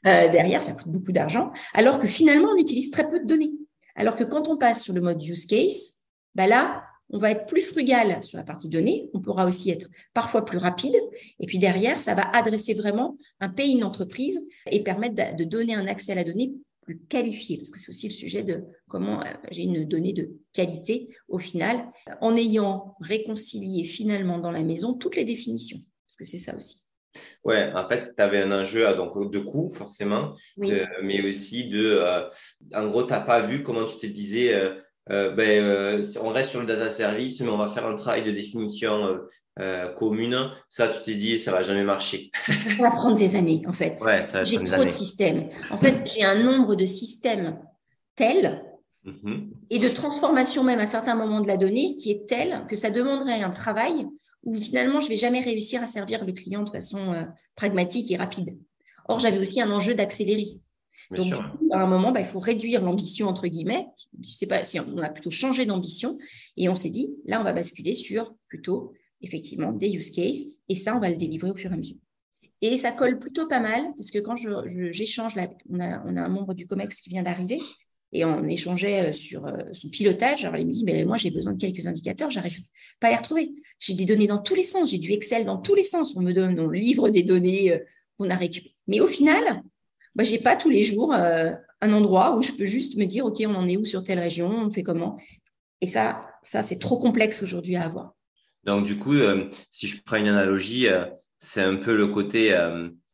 Euh, 0.06 0.30
derrière, 0.34 0.66
ça 0.66 0.74
coûte 0.74 0.92
beaucoup 0.92 1.14
d'argent, 1.14 1.54
alors 1.74 1.98
que 1.98 2.08
finalement, 2.08 2.50
on 2.54 2.58
utilise 2.58 2.92
très 2.92 3.10
peu 3.10 3.22
de 3.22 3.26
données. 3.26 3.54
Alors 3.96 4.18
que 4.18 4.26
quand 4.26 4.50
on 4.50 4.58
passe 4.58 4.84
sur 4.84 4.94
le 4.94 5.00
mode 5.00 5.24
use 5.24 5.46
case, 5.46 6.00
bah 6.36 6.46
là, 6.46 6.84
on 7.10 7.18
va 7.18 7.32
être 7.32 7.46
plus 7.46 7.62
frugal 7.62 8.24
sur 8.24 8.38
la 8.38 8.44
partie 8.44 8.70
donnée, 8.70 9.10
on 9.14 9.20
pourra 9.20 9.46
aussi 9.46 9.72
être 9.72 9.88
parfois 10.14 10.46
plus 10.46 10.58
rapide, 10.58 10.96
et 11.40 11.46
puis 11.46 11.58
derrière, 11.58 12.02
ça 12.02 12.14
va 12.14 12.30
adresser 12.36 12.74
vraiment 12.74 13.18
un 13.40 13.50
pays, 13.50 13.74
une 13.74 13.84
entreprise, 13.84 14.40
et 14.70 14.84
permettre 14.84 15.36
de 15.36 15.44
donner 15.44 15.76
un 15.76 15.88
accès 15.88 16.12
à 16.12 16.16
la 16.16 16.24
donnée 16.24 16.54
plus 16.82 17.00
qualifié, 17.08 17.58
parce 17.58 17.72
que 17.72 17.80
c'est 17.80 17.90
aussi 17.90 18.08
le 18.08 18.14
sujet 18.14 18.44
de 18.44 18.64
comment 18.88 19.22
euh, 19.22 19.26
j'ai 19.52 19.64
une 19.64 19.86
donnée 19.86 20.14
de 20.14 20.32
qualité 20.54 21.10
au 21.28 21.40
final, 21.40 21.88
en 22.22 22.36
ayant 22.36 22.96
réconcilié 23.00 23.84
finalement 23.84 24.40
dans 24.40 24.52
la 24.52 24.64
maison 24.64 24.94
toutes 24.94 25.16
les 25.16 25.26
définitions, 25.26 25.80
parce 26.08 26.18
que 26.18 26.26
c'est 26.26 26.38
ça 26.38 26.56
aussi. 26.56 26.90
Ouais, 27.44 27.72
en 27.74 27.88
fait, 27.88 28.14
tu 28.16 28.22
avais 28.22 28.42
un 28.42 28.52
enjeu 28.52 28.86
donc, 28.96 29.32
de 29.32 29.40
coût, 29.40 29.72
forcément, 29.72 30.36
mais 30.58 31.22
aussi 31.28 31.68
de. 31.68 31.98
Euh, 32.00 32.30
en 32.74 32.88
gros, 32.88 33.04
tu 33.04 33.14
n'as 33.14 33.22
pas 33.22 33.42
vu 33.42 33.64
comment 33.64 33.86
tu 33.86 33.98
te 33.98 34.06
disais. 34.06 34.54
Ben, 35.10 36.02
on 36.22 36.30
reste 36.30 36.52
sur 36.52 36.60
le 36.60 36.66
data 36.66 36.90
service, 36.90 37.42
mais 37.42 37.50
on 37.50 37.58
va 37.58 37.68
faire 37.68 37.86
un 37.86 37.96
travail 37.96 38.24
de 38.24 38.32
définition 38.32 39.20
commune. 39.98 40.52
Ça, 40.70 40.88
tu 40.88 41.02
t'es 41.04 41.16
dit, 41.16 41.40
ça 41.40 41.52
va 41.52 41.64
jamais 41.64 41.84
marcher. 41.84 42.32
ça 42.46 42.54
va 42.80 42.92
prendre 42.92 43.18
des 43.18 43.36
années, 43.36 43.64
en 43.68 43.74
fait. 43.74 44.00
j'ai 44.44 44.64
trop 44.64 44.84
de 44.84 44.90
systèmes. 44.90 45.50
En 45.72 45.78
fait, 45.78 45.96
j'ai 46.14 46.24
un 46.24 46.42
nombre 46.44 46.76
de 46.76 46.86
systèmes 46.86 47.60
tels 48.16 48.64
mhm. 49.04 49.52
et 49.70 49.80
de 49.80 49.90
transformation 49.90 50.64
même 50.64 50.80
à 50.80 50.88
certains 50.88 51.16
moments 51.16 51.42
de 51.42 51.48
la 51.48 51.58
donnée 51.58 51.94
qui 51.96 52.12
est 52.12 52.28
tel 52.28 52.66
que 52.68 52.76
ça 52.76 52.92
demanderait 52.92 53.42
un 53.42 53.50
travail 53.50 54.06
où 54.44 54.56
finalement, 54.56 55.00
je 55.00 55.06
ne 55.06 55.10
vais 55.12 55.16
jamais 55.16 55.42
réussir 55.42 55.82
à 55.84 55.88
servir 55.88 56.26
le 56.26 56.34
client 56.34 56.64
de 56.64 56.70
façon 56.70 57.14
pragmatique 57.56 58.12
et 58.12 58.18
rapide. 58.18 58.58
Or, 59.08 59.20
j'avais 59.20 59.40
aussi 59.40 59.62
un 59.62 59.72
enjeu 59.72 59.96
d'accélérer. 59.96 60.60
Donc, 61.12 61.34
à 61.72 61.84
un 61.84 61.88
moment, 61.88 62.12
bah, 62.12 62.20
il 62.20 62.28
faut 62.28 62.40
réduire 62.40 62.84
l'ambition, 62.84 63.28
entre 63.28 63.48
guillemets. 63.48 63.88
Je 64.22 64.30
sais 64.30 64.48
pas 64.48 64.64
si 64.64 64.80
on 64.80 64.98
a 65.00 65.10
plutôt 65.10 65.32
changé 65.32 65.66
d'ambition 65.66 66.18
et 66.56 66.70
on 66.70 66.76
s'est 66.76 66.92
dit, 66.92 67.16
là, 67.26 67.42
on 67.42 67.44
va 67.44 67.54
basculer 67.54 67.96
sur 67.96 68.36
plutôt, 68.48 68.94
effectivement, 69.22 69.72
des 69.72 69.90
use 69.90 70.12
cases 70.12 70.44
et 70.68 70.76
ça, 70.76 70.96
on 70.96 71.00
va 71.00 71.10
le 71.10 71.18
délivrer 71.18 71.50
au 71.50 71.56
fur 71.56 71.72
et 71.72 71.74
à 71.74 71.78
mesure. 71.78 71.98
Et 72.62 72.78
ça 72.78 72.92
colle 72.92 73.20
plutôt 73.20 73.48
pas 73.48 73.60
mal 73.60 73.84
parce 73.96 74.12
que 74.12 74.20
quand 74.20 74.36
j'échange, 74.92 75.36
on, 75.70 75.80
a, 75.80 76.04
on 76.06 76.16
a 76.16 76.22
un 76.22 76.30
membre 76.30 76.54
du 76.54 76.68
COMEX 76.68 77.02
qui 77.02 77.10
vient 77.10 77.24
d'arriver 77.24 77.60
et 78.12 78.26
on 78.26 78.48
échangeait 78.48 79.10
euh, 79.10 79.14
sur 79.14 79.46
euh, 79.46 79.58
son 79.74 79.90
pilotage. 79.90 80.46
Alors, 80.46 80.58
il 80.58 80.68
me 80.68 80.72
dit, 80.72 80.84
mais 80.84 81.06
moi, 81.06 81.18
j'ai 81.18 81.32
besoin 81.32 81.54
de 81.54 81.60
quelques 81.60 81.86
indicateurs, 81.88 82.32
j'arrive 82.32 82.60
pas 83.00 83.08
à 83.08 83.12
les 83.12 83.18
retrouver. 83.18 83.52
J'ai 83.78 83.94
des 83.94 84.06
données 84.06 84.28
dans 84.28 84.40
tous 84.40 84.56
les 84.56 84.64
sens, 84.64 84.92
j'ai 84.92 84.98
du 84.98 85.12
Excel 85.12 85.46
dans 85.46 85.58
tous 85.58 85.76
les 85.76 85.84
sens. 85.84 86.16
On 86.16 86.22
me 86.22 86.34
donne, 86.34 86.60
on 86.60 86.70
livre 86.70 87.10
des 87.10 87.24
données 87.24 87.72
euh, 87.72 87.80
qu'on 88.18 88.30
a 88.30 88.36
récupérées. 88.36 88.76
Mais 88.88 89.00
au 89.00 89.08
final, 89.08 89.64
bah, 90.16 90.24
je 90.24 90.32
n'ai 90.32 90.40
pas 90.40 90.56
tous 90.56 90.70
les 90.70 90.84
jours 90.84 91.14
euh, 91.14 91.52
un 91.82 91.94
endroit 91.94 92.36
où 92.36 92.42
je 92.42 92.52
peux 92.52 92.66
juste 92.66 92.98
me 92.98 93.06
dire, 93.06 93.26
OK, 93.26 93.38
on 93.46 93.56
en 93.56 93.68
est 93.68 93.78
où 93.78 93.86
sur 93.86 94.04
telle 94.04 94.20
région, 94.20 94.50
on 94.50 94.72
fait 94.72 94.84
comment. 94.84 95.18
Et 95.82 95.88
ça, 95.88 96.28
ça 96.44 96.64
c'est 96.64 96.80
trop 96.80 96.98
complexe 96.98 97.44
aujourd'hui 97.44 97.76
à 97.76 97.86
avoir. 97.86 98.14
Donc, 98.64 98.86
du 98.86 98.98
coup, 98.98 99.16
euh, 99.16 99.50
si 99.70 99.88
je 99.88 100.02
prends 100.04 100.18
une 100.18 100.28
analogie, 100.28 100.88
euh, 100.88 101.06
c'est 101.38 101.62
un 101.62 101.78
peu 101.78 101.96
le 101.96 102.08
côté, 102.08 102.54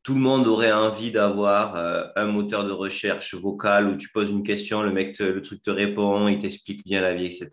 tout 0.05 0.13
le 0.13 0.19
monde 0.21 0.45
aurait 0.45 0.71
envie 0.71 1.09
d'avoir 1.09 1.75
un 2.15 2.25
moteur 2.25 2.63
de 2.63 2.71
recherche 2.71 3.33
vocal 3.33 3.89
où 3.89 3.97
tu 3.97 4.09
poses 4.09 4.29
une 4.29 4.43
question, 4.43 4.83
le 4.83 4.91
mec, 4.91 5.17
le 5.17 5.41
truc 5.41 5.63
te 5.63 5.71
répond, 5.71 6.27
il 6.27 6.37
t'explique 6.37 6.85
bien 6.85 7.01
la 7.01 7.15
vie, 7.15 7.25
etc. 7.25 7.49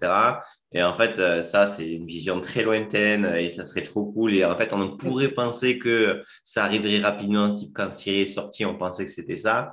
Et 0.74 0.82
en 0.82 0.92
fait, 0.92 1.18
euh, 1.18 1.42
ça, 1.42 1.66
c'est 1.66 1.90
une 1.90 2.06
vision 2.06 2.40
très 2.40 2.62
lointaine 2.62 3.24
et 3.36 3.50
ça 3.50 3.64
serait 3.64 3.82
trop 3.82 4.06
cool. 4.06 4.34
Et 4.34 4.44
en 4.44 4.56
fait, 4.56 4.72
on 4.72 4.96
pourrait 4.96 5.28
penser 5.28 5.78
que 5.78 6.22
ça 6.44 6.64
arriverait 6.64 7.00
rapidement, 7.00 7.52
type 7.54 7.72
quand 7.74 7.90
Siri 7.90 8.22
est 8.22 8.26
sorti, 8.26 8.64
on 8.64 8.76
pensait 8.76 9.04
que 9.04 9.10
c'était 9.10 9.36
ça. 9.36 9.72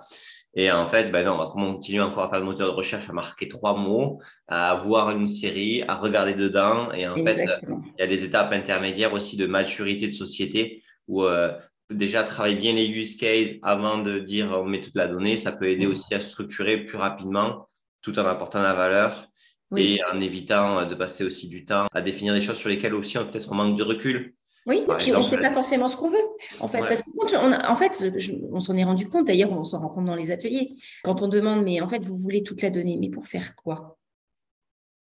Et 0.55 0.71
en 0.71 0.85
fait, 0.85 1.11
ben 1.11 1.25
non, 1.25 1.33
on 1.33 1.37
va 1.37 1.47
continuer 1.47 2.01
encore 2.01 2.23
à 2.23 2.29
faire 2.29 2.39
le 2.39 2.45
moteur 2.45 2.71
de 2.71 2.75
recherche, 2.75 3.09
à 3.09 3.13
marquer 3.13 3.47
trois 3.47 3.77
mots, 3.77 4.19
à 4.47 4.75
voir 4.75 5.11
une 5.11 5.27
série, 5.27 5.83
à 5.87 5.95
regarder 5.95 6.33
dedans. 6.33 6.91
Et 6.91 7.07
en 7.07 7.15
fait, 7.17 7.45
il 7.67 7.99
y 7.99 8.03
a 8.03 8.07
des 8.07 8.23
étapes 8.23 8.51
intermédiaires 8.51 9.13
aussi 9.13 9.37
de 9.37 9.45
maturité 9.45 10.07
de 10.07 10.13
société 10.13 10.81
où 11.07 11.23
euh, 11.23 11.51
déjà 11.89 12.23
travailler 12.23 12.55
bien 12.55 12.73
les 12.73 12.87
use 12.87 13.17
cases 13.17 13.55
avant 13.61 13.97
de 13.97 14.19
dire 14.19 14.51
on 14.51 14.65
met 14.65 14.81
toute 14.81 14.95
la 14.95 15.07
donnée. 15.07 15.37
Ça 15.37 15.51
peut 15.51 15.67
aider 15.67 15.87
aussi 15.87 16.13
à 16.13 16.19
structurer 16.19 16.83
plus 16.83 16.97
rapidement 16.97 17.67
tout 18.01 18.17
en 18.19 18.25
apportant 18.25 18.61
la 18.61 18.73
valeur 18.73 19.27
et 19.75 19.99
en 20.11 20.19
évitant 20.19 20.85
de 20.85 20.95
passer 20.95 21.23
aussi 21.23 21.47
du 21.47 21.63
temps 21.65 21.87
à 21.93 22.01
définir 22.01 22.33
des 22.33 22.41
choses 22.41 22.57
sur 22.57 22.69
lesquelles 22.69 22.95
aussi 22.95 23.17
on 23.17 23.25
peut-être 23.25 23.51
on 23.51 23.55
manque 23.55 23.77
de 23.77 23.83
recul. 23.83 24.33
Oui, 24.65 24.83
et 24.87 24.95
puis 24.97 25.13
on 25.15 25.19
ne 25.19 25.23
sait 25.23 25.39
pas 25.39 25.53
forcément 25.53 25.87
ce 25.87 25.97
qu'on 25.97 26.09
veut. 26.09 26.17
En 26.59 26.67
fait, 26.67 26.79
parce 26.79 27.01
que 27.01 27.09
on, 27.37 27.53
en 27.53 27.75
fait, 27.75 28.03
on 28.51 28.59
s'en 28.59 28.77
est 28.77 28.83
rendu 28.83 29.07
compte, 29.09 29.25
d'ailleurs, 29.27 29.51
on 29.51 29.63
s'en 29.63 29.79
rend 29.79 29.89
compte 29.89 30.05
dans 30.05 30.15
les 30.15 30.31
ateliers. 30.31 30.75
Quand 31.03 31.21
on 31.21 31.27
demande, 31.27 31.63
mais 31.63 31.81
en 31.81 31.87
fait, 31.87 32.03
vous 32.03 32.15
voulez 32.15 32.43
toute 32.43 32.61
la 32.61 32.69
donnée, 32.69 32.97
mais 32.99 33.09
pour 33.09 33.27
faire 33.27 33.55
quoi? 33.55 33.97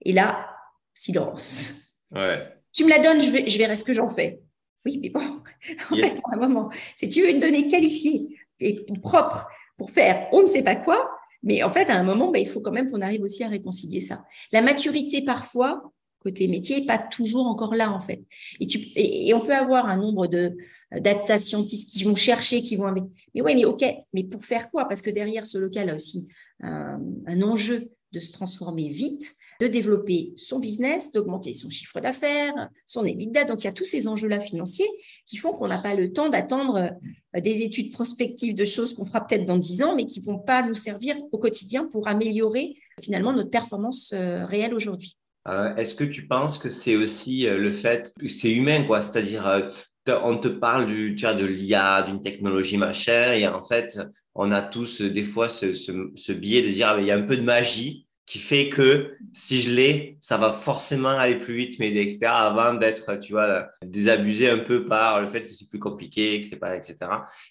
Et 0.02 0.12
là, 0.12 0.54
silence. 0.92 1.96
Ouais. 2.10 2.46
Tu 2.72 2.84
me 2.84 2.90
la 2.90 2.98
donnes, 2.98 3.22
je, 3.22 3.30
vais, 3.30 3.46
je 3.46 3.56
verrai 3.56 3.76
ce 3.76 3.84
que 3.84 3.92
j'en 3.92 4.08
fais. 4.08 4.40
Oui, 4.84 4.98
mais 5.00 5.08
bon, 5.08 5.40
en 5.90 5.96
fait, 5.96 6.18
à 6.30 6.34
un 6.34 6.36
moment, 6.36 6.70
si 6.96 7.08
tu 7.08 7.22
veux 7.22 7.30
une 7.30 7.40
donnée 7.40 7.68
qualifiée 7.68 8.28
et 8.60 8.84
propre 9.02 9.46
pour 9.76 9.90
faire 9.90 10.28
on 10.32 10.42
ne 10.42 10.46
sait 10.46 10.62
pas 10.62 10.76
quoi, 10.76 11.10
mais 11.42 11.62
en 11.62 11.70
fait, 11.70 11.90
à 11.90 11.96
un 11.96 12.02
moment, 12.02 12.30
bah, 12.30 12.38
il 12.38 12.48
faut 12.48 12.60
quand 12.60 12.72
même 12.72 12.90
qu'on 12.90 13.02
arrive 13.02 13.22
aussi 13.22 13.44
à 13.44 13.48
réconcilier 13.48 14.00
ça. 14.00 14.24
La 14.50 14.62
maturité, 14.62 15.22
parfois, 15.22 15.92
côté 16.20 16.48
métier, 16.48 16.80
n'est 16.80 16.86
pas 16.86 16.98
toujours 16.98 17.46
encore 17.46 17.74
là, 17.74 17.92
en 17.92 18.00
fait. 18.00 18.24
Et, 18.60 18.66
tu, 18.66 18.78
et, 18.96 19.32
on 19.34 19.40
peut 19.40 19.54
avoir 19.54 19.86
un 19.86 19.98
nombre 19.98 20.26
de 20.26 20.56
data 20.90 21.38
scientists 21.38 21.90
qui 21.90 22.04
vont 22.04 22.14
chercher, 22.14 22.62
qui 22.62 22.76
vont 22.76 22.86
avec. 22.86 23.04
Mais 23.34 23.42
oui, 23.42 23.54
mais 23.54 23.66
OK, 23.66 23.84
mais 24.14 24.24
pour 24.24 24.44
faire 24.44 24.70
quoi? 24.70 24.86
Parce 24.88 25.02
que 25.02 25.10
derrière 25.10 25.46
ce 25.46 25.58
local 25.58 25.90
a 25.90 25.94
aussi 25.94 26.28
un, 26.60 27.00
un 27.26 27.42
enjeu 27.42 27.90
de 28.12 28.20
se 28.20 28.32
transformer 28.32 28.88
vite 28.88 29.34
de 29.60 29.66
développer 29.66 30.32
son 30.36 30.58
business, 30.58 31.12
d'augmenter 31.12 31.54
son 31.54 31.70
chiffre 31.70 32.00
d'affaires, 32.00 32.68
son 32.86 33.04
EBITDA. 33.04 33.44
Donc, 33.44 33.62
il 33.62 33.64
y 33.64 33.68
a 33.68 33.72
tous 33.72 33.84
ces 33.84 34.08
enjeux-là 34.08 34.40
financiers 34.40 34.88
qui 35.26 35.36
font 35.36 35.52
qu'on 35.52 35.68
n'a 35.68 35.78
pas 35.78 35.94
le 35.94 36.12
temps 36.12 36.28
d'attendre 36.28 36.90
euh, 37.36 37.40
des 37.40 37.62
études 37.62 37.92
prospectives 37.92 38.54
de 38.54 38.64
choses 38.64 38.94
qu'on 38.94 39.04
fera 39.04 39.26
peut-être 39.26 39.46
dans 39.46 39.58
10 39.58 39.82
ans, 39.82 39.96
mais 39.96 40.06
qui 40.06 40.20
ne 40.20 40.24
vont 40.24 40.38
pas 40.38 40.62
nous 40.62 40.74
servir 40.74 41.16
au 41.32 41.38
quotidien 41.38 41.86
pour 41.86 42.08
améliorer 42.08 42.76
finalement 43.02 43.32
notre 43.32 43.50
performance 43.50 44.12
euh, 44.12 44.44
réelle 44.44 44.74
aujourd'hui. 44.74 45.16
Euh, 45.46 45.74
est-ce 45.76 45.94
que 45.94 46.04
tu 46.04 46.26
penses 46.26 46.56
que 46.56 46.70
c'est 46.70 46.96
aussi 46.96 47.46
le 47.46 47.70
fait 47.70 48.14
c'est 48.28 48.52
humain, 48.52 48.84
quoi? 48.84 49.02
C'est-à-dire, 49.02 49.70
on 50.08 50.38
te 50.38 50.48
parle 50.48 50.86
du, 50.86 51.14
de 51.14 51.44
l'IA, 51.44 52.02
d'une 52.02 52.22
technologie 52.22 52.78
machin, 52.78 53.34
et 53.34 53.46
en 53.46 53.62
fait, 53.62 53.98
on 54.34 54.50
a 54.50 54.62
tous 54.62 55.02
des 55.02 55.22
fois 55.22 55.50
ce, 55.50 55.74
ce, 55.74 56.32
biais 56.32 56.62
de 56.62 56.68
dire, 56.68 56.88
ah, 56.88 56.96
il 56.98 57.06
y 57.06 57.10
a 57.10 57.16
un 57.16 57.22
peu 57.22 57.36
de 57.36 57.42
magie 57.42 58.03
qui 58.26 58.38
fait 58.38 58.70
que 58.70 59.16
si 59.32 59.60
je 59.60 59.70
l'ai, 59.70 60.16
ça 60.20 60.38
va 60.38 60.52
forcément 60.52 61.10
aller 61.10 61.38
plus 61.38 61.54
vite, 61.56 61.78
mais 61.78 61.90
etc. 61.94 62.26
avant 62.26 62.74
d'être, 62.74 63.18
tu 63.18 63.32
vois, 63.32 63.68
désabusé 63.84 64.48
un 64.48 64.58
peu 64.58 64.86
par 64.86 65.20
le 65.20 65.26
fait 65.26 65.42
que 65.42 65.52
c'est 65.52 65.68
plus 65.68 65.78
compliqué, 65.78 66.40
que 66.40 66.46
c'est 66.46 66.56
pas, 66.56 66.74
etc. 66.74 66.96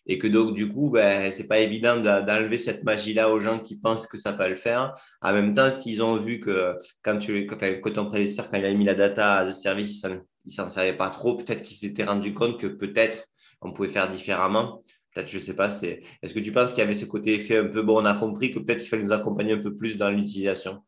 Et 0.08 0.18
que 0.18 0.28
donc, 0.28 0.54
du 0.54 0.72
coup, 0.72 0.90
ben, 0.90 1.32
c'est 1.32 1.48
pas 1.48 1.60
évident 1.60 1.98
d'enlever 1.98 2.58
cette 2.58 2.84
magie-là 2.84 3.30
aux 3.30 3.40
gens 3.40 3.60
qui 3.60 3.76
pensent 3.76 4.08
que 4.08 4.18
ça 4.18 4.32
va 4.32 4.48
le 4.48 4.56
faire. 4.56 4.94
En 5.22 5.34
même 5.34 5.54
temps, 5.54 5.70
s'ils 5.70 6.02
ont 6.02 6.18
vu 6.18 6.40
que 6.40 6.76
quand 7.04 7.20
tu, 7.20 7.46
que 7.46 7.90
ton 7.90 8.06
prédécesseur, 8.08 8.50
quand 8.50 8.58
il 8.58 8.66
a 8.66 8.74
mis 8.74 8.86
la 8.86 8.96
data 8.96 9.38
à 9.38 9.52
service, 9.52 10.06
il 10.46 10.52
s'en 10.52 10.70
savait 10.70 10.94
pas 10.94 11.10
trop, 11.10 11.38
peut-être 11.38 11.62
qu'il 11.62 11.78
s'était 11.78 12.04
rendu 12.04 12.34
compte 12.34 12.60
que 12.60 12.68
peut-être 12.68 13.28
on 13.62 13.72
pouvait 13.72 13.90
faire 13.90 14.10
différemment 14.10 14.84
peut-être, 15.14 15.28
je 15.28 15.38
ne 15.38 15.42
sais 15.42 15.56
pas, 15.56 15.70
c'est, 15.70 16.02
est-ce 16.22 16.34
que 16.34 16.40
tu 16.40 16.52
penses 16.52 16.72
qu'il 16.72 16.80
y 16.80 16.84
avait 16.84 16.94
ce 16.94 17.06
côté 17.06 17.36
effet 17.36 17.58
un 17.58 17.68
peu, 17.68 17.82
bon, 17.82 18.02
on 18.02 18.06
a 18.06 18.14
compris 18.14 18.52
que 18.52 18.60
peut-être 18.60 18.80
qu'il 18.80 18.90
fallait 18.90 19.04
nous 19.04 19.12
accompagner 19.12 19.54
un 19.54 19.62
peu 19.62 19.76
plus 19.76 19.98
dans 19.98 20.10
l'utilisation? 20.10 20.84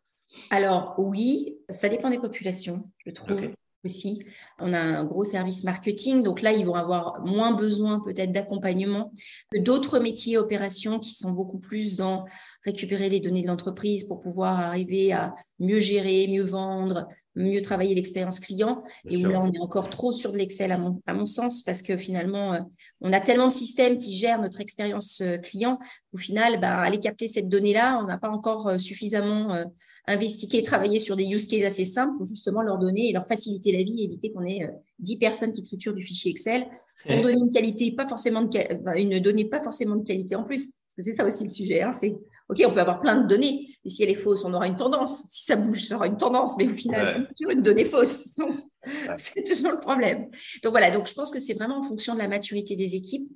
Alors 0.49 0.95
oui, 0.97 1.57
ça 1.69 1.89
dépend 1.89 2.09
des 2.09 2.19
populations, 2.19 2.89
je 3.05 3.11
trouve. 3.11 3.51
Aussi. 3.85 4.25
On 4.59 4.73
a 4.73 4.79
un 4.79 5.05
gros 5.05 5.23
service 5.23 5.63
marketing, 5.63 6.23
donc 6.23 6.41
là, 6.41 6.51
ils 6.51 6.65
vont 6.65 6.73
avoir 6.73 7.23
moins 7.23 7.51
besoin 7.51 7.99
peut-être 7.99 8.31
d'accompagnement 8.31 9.13
que 9.51 9.59
d'autres 9.59 9.99
métiers 9.99 10.37
opérations 10.37 10.99
qui 10.99 11.13
sont 11.13 11.31
beaucoup 11.31 11.59
plus 11.59 11.97
dans 11.97 12.25
récupérer 12.63 13.09
les 13.09 13.19
données 13.19 13.43
de 13.43 13.47
l'entreprise 13.47 14.03
pour 14.03 14.21
pouvoir 14.21 14.59
arriver 14.59 15.13
à 15.13 15.35
mieux 15.59 15.79
gérer, 15.79 16.27
mieux 16.27 16.43
vendre, 16.43 17.07
mieux 17.35 17.61
travailler 17.61 17.95
l'expérience 17.95 18.39
client. 18.39 18.83
et 19.09 19.17
où 19.17 19.29
là, 19.29 19.41
on 19.41 19.51
est 19.51 19.59
encore 19.59 19.89
trop 19.89 20.13
sur 20.13 20.31
de 20.31 20.37
l'Excel, 20.37 20.71
à 20.71 20.77
mon, 20.77 21.01
à 21.05 21.13
mon, 21.13 21.25
sens, 21.25 21.61
parce 21.61 21.81
que 21.81 21.97
finalement, 21.97 22.53
euh, 22.53 22.59
on 23.01 23.13
a 23.13 23.19
tellement 23.19 23.47
de 23.47 23.53
systèmes 23.53 23.97
qui 23.97 24.15
gèrent 24.15 24.41
notre 24.41 24.61
expérience 24.61 25.21
euh, 25.21 25.37
client. 25.37 25.79
Au 26.13 26.17
final, 26.17 26.59
bah, 26.59 26.79
aller 26.79 26.99
capter 26.99 27.27
cette 27.27 27.49
donnée-là, 27.49 27.99
on 28.01 28.07
n'a 28.07 28.17
pas 28.17 28.29
encore 28.29 28.67
euh, 28.67 28.77
suffisamment 28.77 29.65
investigué 30.07 30.59
et 30.59 30.63
travaillé 30.63 30.99
sur 30.99 31.15
des 31.15 31.25
use 31.25 31.47
cases 31.47 31.63
assez 31.63 31.85
simples 31.85 32.17
pour 32.17 32.25
justement 32.25 32.61
leur 32.61 32.77
donner 32.77 33.09
et 33.09 33.13
leur 33.13 33.27
faciliter 33.27 33.71
la 33.71 33.83
vie, 33.83 34.03
éviter 34.03 34.31
qu'on 34.31 34.45
ait 34.45 34.69
10 34.99 35.17
personnes 35.17 35.53
qui 35.53 35.61
triturent 35.61 35.93
du 35.93 36.03
fichier 36.03 36.31
Excel 36.31 36.67
pour 37.07 37.21
donner 37.21 37.37
une 37.37 37.51
qualité, 37.51 37.91
pas 37.91 38.07
forcément 38.07 38.41
de, 38.41 38.97
une 38.97 39.19
donnée 39.19 39.45
pas 39.45 39.61
forcément 39.61 39.95
de 39.95 40.05
qualité 40.05 40.35
en 40.35 40.43
plus. 40.43 40.71
Parce 40.71 40.95
que 40.97 41.03
c'est 41.03 41.11
ça 41.11 41.25
aussi 41.25 41.43
le 41.43 41.49
sujet. 41.49 41.81
Hein, 41.81 41.93
c'est 41.93 42.15
OK, 42.49 42.61
on 42.67 42.71
peut 42.71 42.79
avoir 42.79 42.99
plein 42.99 43.15
de 43.15 43.27
données, 43.27 43.75
mais 43.83 43.89
si 43.89 44.03
elle 44.03 44.09
est 44.09 44.15
fausse, 44.15 44.45
on 44.45 44.53
aura 44.53 44.67
une 44.67 44.75
tendance. 44.75 45.25
Si 45.29 45.45
ça 45.45 45.55
bouge, 45.55 45.83
ça 45.85 45.95
aura 45.95 46.05
une 46.05 46.17
tendance, 46.17 46.57
mais 46.57 46.67
au 46.67 46.75
final, 46.75 47.21
ouais. 47.21 47.27
toujours 47.35 47.51
une 47.51 47.63
donnée 47.63 47.85
fausse. 47.85 48.35
C'est 49.17 49.43
toujours 49.43 49.71
le 49.71 49.79
problème. 49.79 50.29
Donc 50.61 50.71
voilà, 50.71 50.91
donc 50.91 51.07
je 51.07 51.13
pense 51.13 51.31
que 51.31 51.39
c'est 51.39 51.55
vraiment 51.55 51.79
en 51.79 51.83
fonction 51.83 52.13
de 52.13 52.19
la 52.19 52.27
maturité 52.27 52.75
des 52.75 52.95
équipes. 52.95 53.27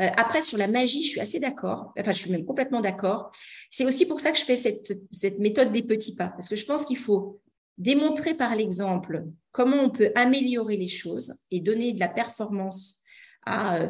Euh, 0.00 0.08
après, 0.16 0.42
sur 0.42 0.58
la 0.58 0.66
magie, 0.66 1.04
je 1.04 1.10
suis 1.10 1.20
assez 1.20 1.38
d'accord. 1.38 1.92
Enfin, 1.96 2.10
je 2.10 2.18
suis 2.18 2.30
même 2.32 2.44
complètement 2.44 2.80
d'accord. 2.80 3.30
C'est 3.70 3.84
aussi 3.84 4.08
pour 4.08 4.18
ça 4.18 4.32
que 4.32 4.38
je 4.38 4.44
fais 4.44 4.56
cette, 4.56 4.98
cette 5.12 5.38
méthode 5.38 5.70
des 5.70 5.84
petits 5.84 6.16
pas, 6.16 6.30
parce 6.30 6.48
que 6.48 6.56
je 6.56 6.66
pense 6.66 6.84
qu'il 6.84 6.96
faut 6.96 7.40
démontrer 7.78 8.34
par 8.34 8.56
l'exemple 8.56 9.26
comment 9.52 9.76
on 9.76 9.90
peut 9.90 10.10
améliorer 10.16 10.76
les 10.76 10.88
choses 10.88 11.34
et 11.52 11.60
donner 11.60 11.92
de 11.92 12.00
la 12.00 12.08
performance 12.08 12.96
à 13.44 13.80
euh, 13.82 13.88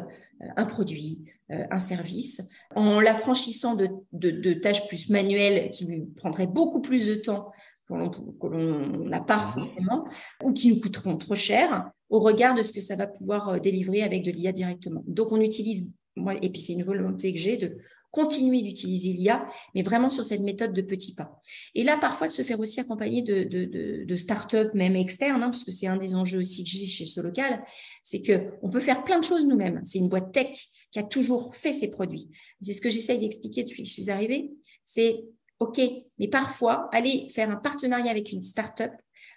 un 0.55 0.65
produit, 0.65 1.25
un 1.49 1.79
service, 1.79 2.41
en 2.75 2.99
l'affranchissant 2.99 3.75
de, 3.75 3.89
de, 4.11 4.53
tâches 4.53 4.87
plus 4.87 5.09
manuelles 5.09 5.71
qui 5.71 5.85
lui 5.85 6.05
prendraient 6.15 6.47
beaucoup 6.47 6.81
plus 6.81 7.07
de 7.07 7.15
temps 7.15 7.51
que 7.87 8.47
l'on 8.47 9.05
n'a 9.05 9.21
pas 9.21 9.47
mhm. 9.47 9.53
forcément, 9.53 10.05
ou 10.43 10.51
qui 10.51 10.69
nous 10.69 10.79
coûteront 10.79 11.17
trop 11.17 11.35
cher 11.35 11.89
au 12.09 12.19
regard 12.19 12.55
de 12.55 12.63
ce 12.63 12.73
que 12.73 12.81
ça 12.81 12.95
va 12.95 13.07
pouvoir 13.07 13.49
euh, 13.49 13.59
délivrer 13.59 14.03
avec 14.03 14.23
de 14.23 14.31
l'IA 14.31 14.51
directement. 14.51 15.03
Donc, 15.07 15.31
on 15.31 15.41
utilise, 15.41 15.93
moi, 16.15 16.35
et 16.41 16.49
puis 16.49 16.61
c'est 16.61 16.73
une 16.73 16.83
volonté 16.83 17.33
que 17.33 17.39
j'ai 17.39 17.57
de 17.57 17.77
continuer 18.17 18.63
d'utiliser 18.63 19.13
l'IA, 19.13 19.47
mais 19.75 19.83
vraiment 19.83 20.09
sur 20.09 20.25
cette 20.25 20.41
méthode 20.41 20.73
de 20.73 20.81
petits 20.81 21.13
pas. 21.13 21.39
Et 21.75 21.83
là, 21.83 21.97
parfois, 21.97 22.27
de 22.27 22.33
se 22.33 22.41
faire 22.41 22.59
aussi 22.59 22.79
accompagner 22.79 23.21
de, 23.21 23.43
de, 23.43 24.15
start-up, 24.15 24.73
même 24.73 24.95
externes, 24.95 25.43
hein, 25.43 25.51
parce 25.51 25.63
que 25.63 25.71
c'est 25.71 25.85
un 25.85 25.97
des 25.97 26.15
enjeux 26.15 26.39
aussi 26.39 26.63
que 26.63 26.69
j'ai 26.71 26.87
chez 26.87 27.05
Solocal, 27.05 27.63
c'est 28.03 28.23
qu'on 28.23 28.71
peut 28.71 28.79
faire 28.79 29.03
plein 29.03 29.19
de 29.19 29.23
choses 29.23 29.45
nous-mêmes. 29.45 29.81
C'est 29.83 29.99
une 29.99 30.09
boîte 30.09 30.31
tech 30.31 30.49
qui 30.89 30.97
a 30.97 31.03
toujours 31.03 31.55
fait 31.55 31.73
ses 31.73 31.91
produits. 31.91 32.27
C'est 32.59 32.73
ce 32.73 32.81
que 32.81 32.89
j'essaye 32.89 33.19
d'expliquer 33.19 33.63
depuis 33.63 33.83
que 33.83 33.87
je 33.87 33.93
suis 33.93 34.09
arrivée. 34.09 34.51
C'est 34.83 35.23
OK, 35.59 35.79
mais 36.17 36.27
parfois, 36.27 36.89
aller 36.91 37.29
faire 37.35 37.51
un 37.51 37.57
partenariat 37.57 38.09
avec 38.09 38.31
une 38.31 38.41
start-up 38.41 38.93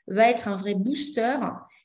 va 0.07 0.31
être 0.31 0.49
un 0.49 0.57
vrai 0.57 0.75
booster 0.75 1.37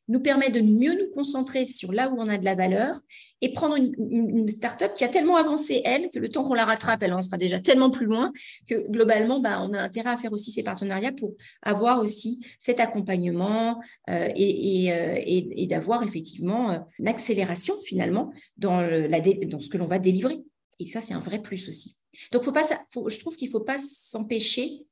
nous 0.07 0.19
permet 0.19 0.49
de 0.49 0.61
mieux 0.61 0.93
nous 0.93 1.09
concentrer 1.13 1.65
sur 1.65 1.91
là 1.91 2.09
où 2.09 2.15
on 2.19 2.27
a 2.27 2.37
de 2.37 2.45
la 2.45 2.55
valeur 2.55 2.99
et 3.41 3.51
prendre 3.51 3.75
une, 3.75 3.93
une, 4.09 4.47
start-up 4.47 4.93
qui 4.95 5.03
a 5.03 5.07
tellement 5.07 5.35
avancé, 5.35 5.81
elle, 5.83 6.09
que 6.09 6.19
le 6.19 6.29
temps 6.29 6.43
qu'on 6.43 6.53
la 6.53 6.65
rattrape, 6.65 7.03
elle 7.03 7.13
en 7.13 7.21
sera 7.21 7.37
déjà 7.37 7.59
tellement 7.59 7.89
plus 7.89 8.05
loin 8.05 8.31
que 8.67 8.87
globalement, 8.89 9.39
bah, 9.39 9.61
on 9.61 9.73
a 9.73 9.81
intérêt 9.81 10.11
à 10.11 10.17
faire 10.17 10.31
aussi 10.31 10.51
ces 10.51 10.63
partenariats 10.63 11.11
pour 11.11 11.33
avoir 11.61 11.99
aussi 11.99 12.45
cet 12.59 12.79
accompagnement 12.79 13.81
euh, 14.09 14.29
et, 14.35 14.91
euh, 14.91 15.21
et, 15.25 15.67
d'avoir 15.67 16.03
effectivement 16.03 16.71
euh, 16.71 16.79
une 16.99 17.07
accélération 17.07 17.75
finalement 17.83 18.31
dans, 18.57 18.79
ce 18.79 19.69
que 19.69 19.77
l'on 19.77 19.85
va 19.85 19.99
délivrer. 19.99 20.39
Et 20.79 20.85
ça, 20.85 21.01
c'est 21.01 21.13
un 21.13 21.19
vrai 21.19 21.41
plus 21.41 21.67
aussi. 21.67 21.95
Donc, 22.31 22.43
je 22.43 23.19
trouve 23.19 23.35
qu'il 23.35 23.47
ne 23.47 23.51
faut 23.51 23.63
pas 23.63 23.79
s'empêcher 23.79 24.85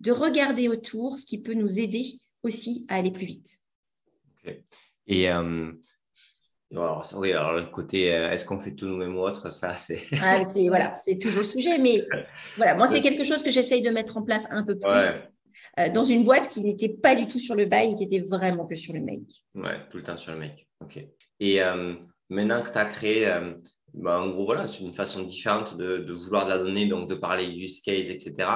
de 0.00 0.12
regarder 0.12 0.68
autour 0.68 1.18
ce 1.18 1.24
qui 1.24 1.40
peut 1.40 1.54
nous 1.54 1.78
aider 1.78 2.18
aussi 2.42 2.84
à 2.88 2.96
aller 2.96 3.10
plus 3.10 3.26
vite. 3.26 3.58
Et 5.06 5.30
euh, 5.30 5.72
alors, 6.72 7.06
oui, 7.16 7.32
alors 7.32 7.52
le 7.52 7.66
côté 7.66 8.12
euh, 8.12 8.30
est-ce 8.30 8.44
qu'on 8.44 8.58
fait 8.58 8.74
tout 8.74 8.86
nous-mêmes 8.86 9.16
ou 9.16 9.20
autre, 9.20 9.50
ça 9.50 9.76
c'est. 9.76 10.02
Ah, 10.22 10.42
voilà, 10.68 10.94
c'est 10.94 11.18
toujours 11.18 11.40
le 11.40 11.44
sujet, 11.44 11.78
mais 11.78 12.04
voilà, 12.56 12.74
moi 12.74 12.86
c'est 12.86 13.00
quelque 13.00 13.24
chose 13.24 13.42
que 13.42 13.50
j'essaye 13.50 13.82
de 13.82 13.90
mettre 13.90 14.16
en 14.16 14.22
place 14.22 14.46
un 14.50 14.64
peu 14.64 14.78
plus. 14.78 14.90
Euh, 15.78 15.90
dans 15.90 16.04
une 16.04 16.24
boîte 16.24 16.48
qui 16.48 16.62
n'était 16.62 16.88
pas 16.88 17.14
du 17.14 17.26
tout 17.26 17.38
sur 17.38 17.54
le 17.54 17.66
buy, 17.66 17.94
qui 17.96 18.04
était 18.04 18.20
vraiment 18.20 18.66
que 18.66 18.74
sur 18.74 18.94
le 18.94 19.00
make. 19.00 19.44
Ouais, 19.54 19.78
tout 19.90 19.98
le 19.98 20.02
temps 20.02 20.16
sur 20.16 20.32
le 20.32 20.38
make. 20.38 20.66
OK. 20.80 20.98
Et 21.40 21.60
maintenant 22.28 22.62
que 22.62 22.70
tu 22.70 22.78
as 22.78 22.84
créé 22.86 23.30
bah, 23.96 24.20
en 24.20 24.28
gros, 24.28 24.44
voilà, 24.44 24.66
c'est 24.66 24.84
une 24.84 24.92
façon 24.92 25.22
différente 25.22 25.76
de, 25.78 25.96
de, 25.96 26.12
vouloir 26.12 26.44
de 26.44 26.50
la 26.50 26.58
donnée, 26.58 26.86
donc 26.86 27.08
de 27.08 27.14
parler 27.14 27.46
use 27.46 27.80
case, 27.80 28.10
etc. 28.10 28.46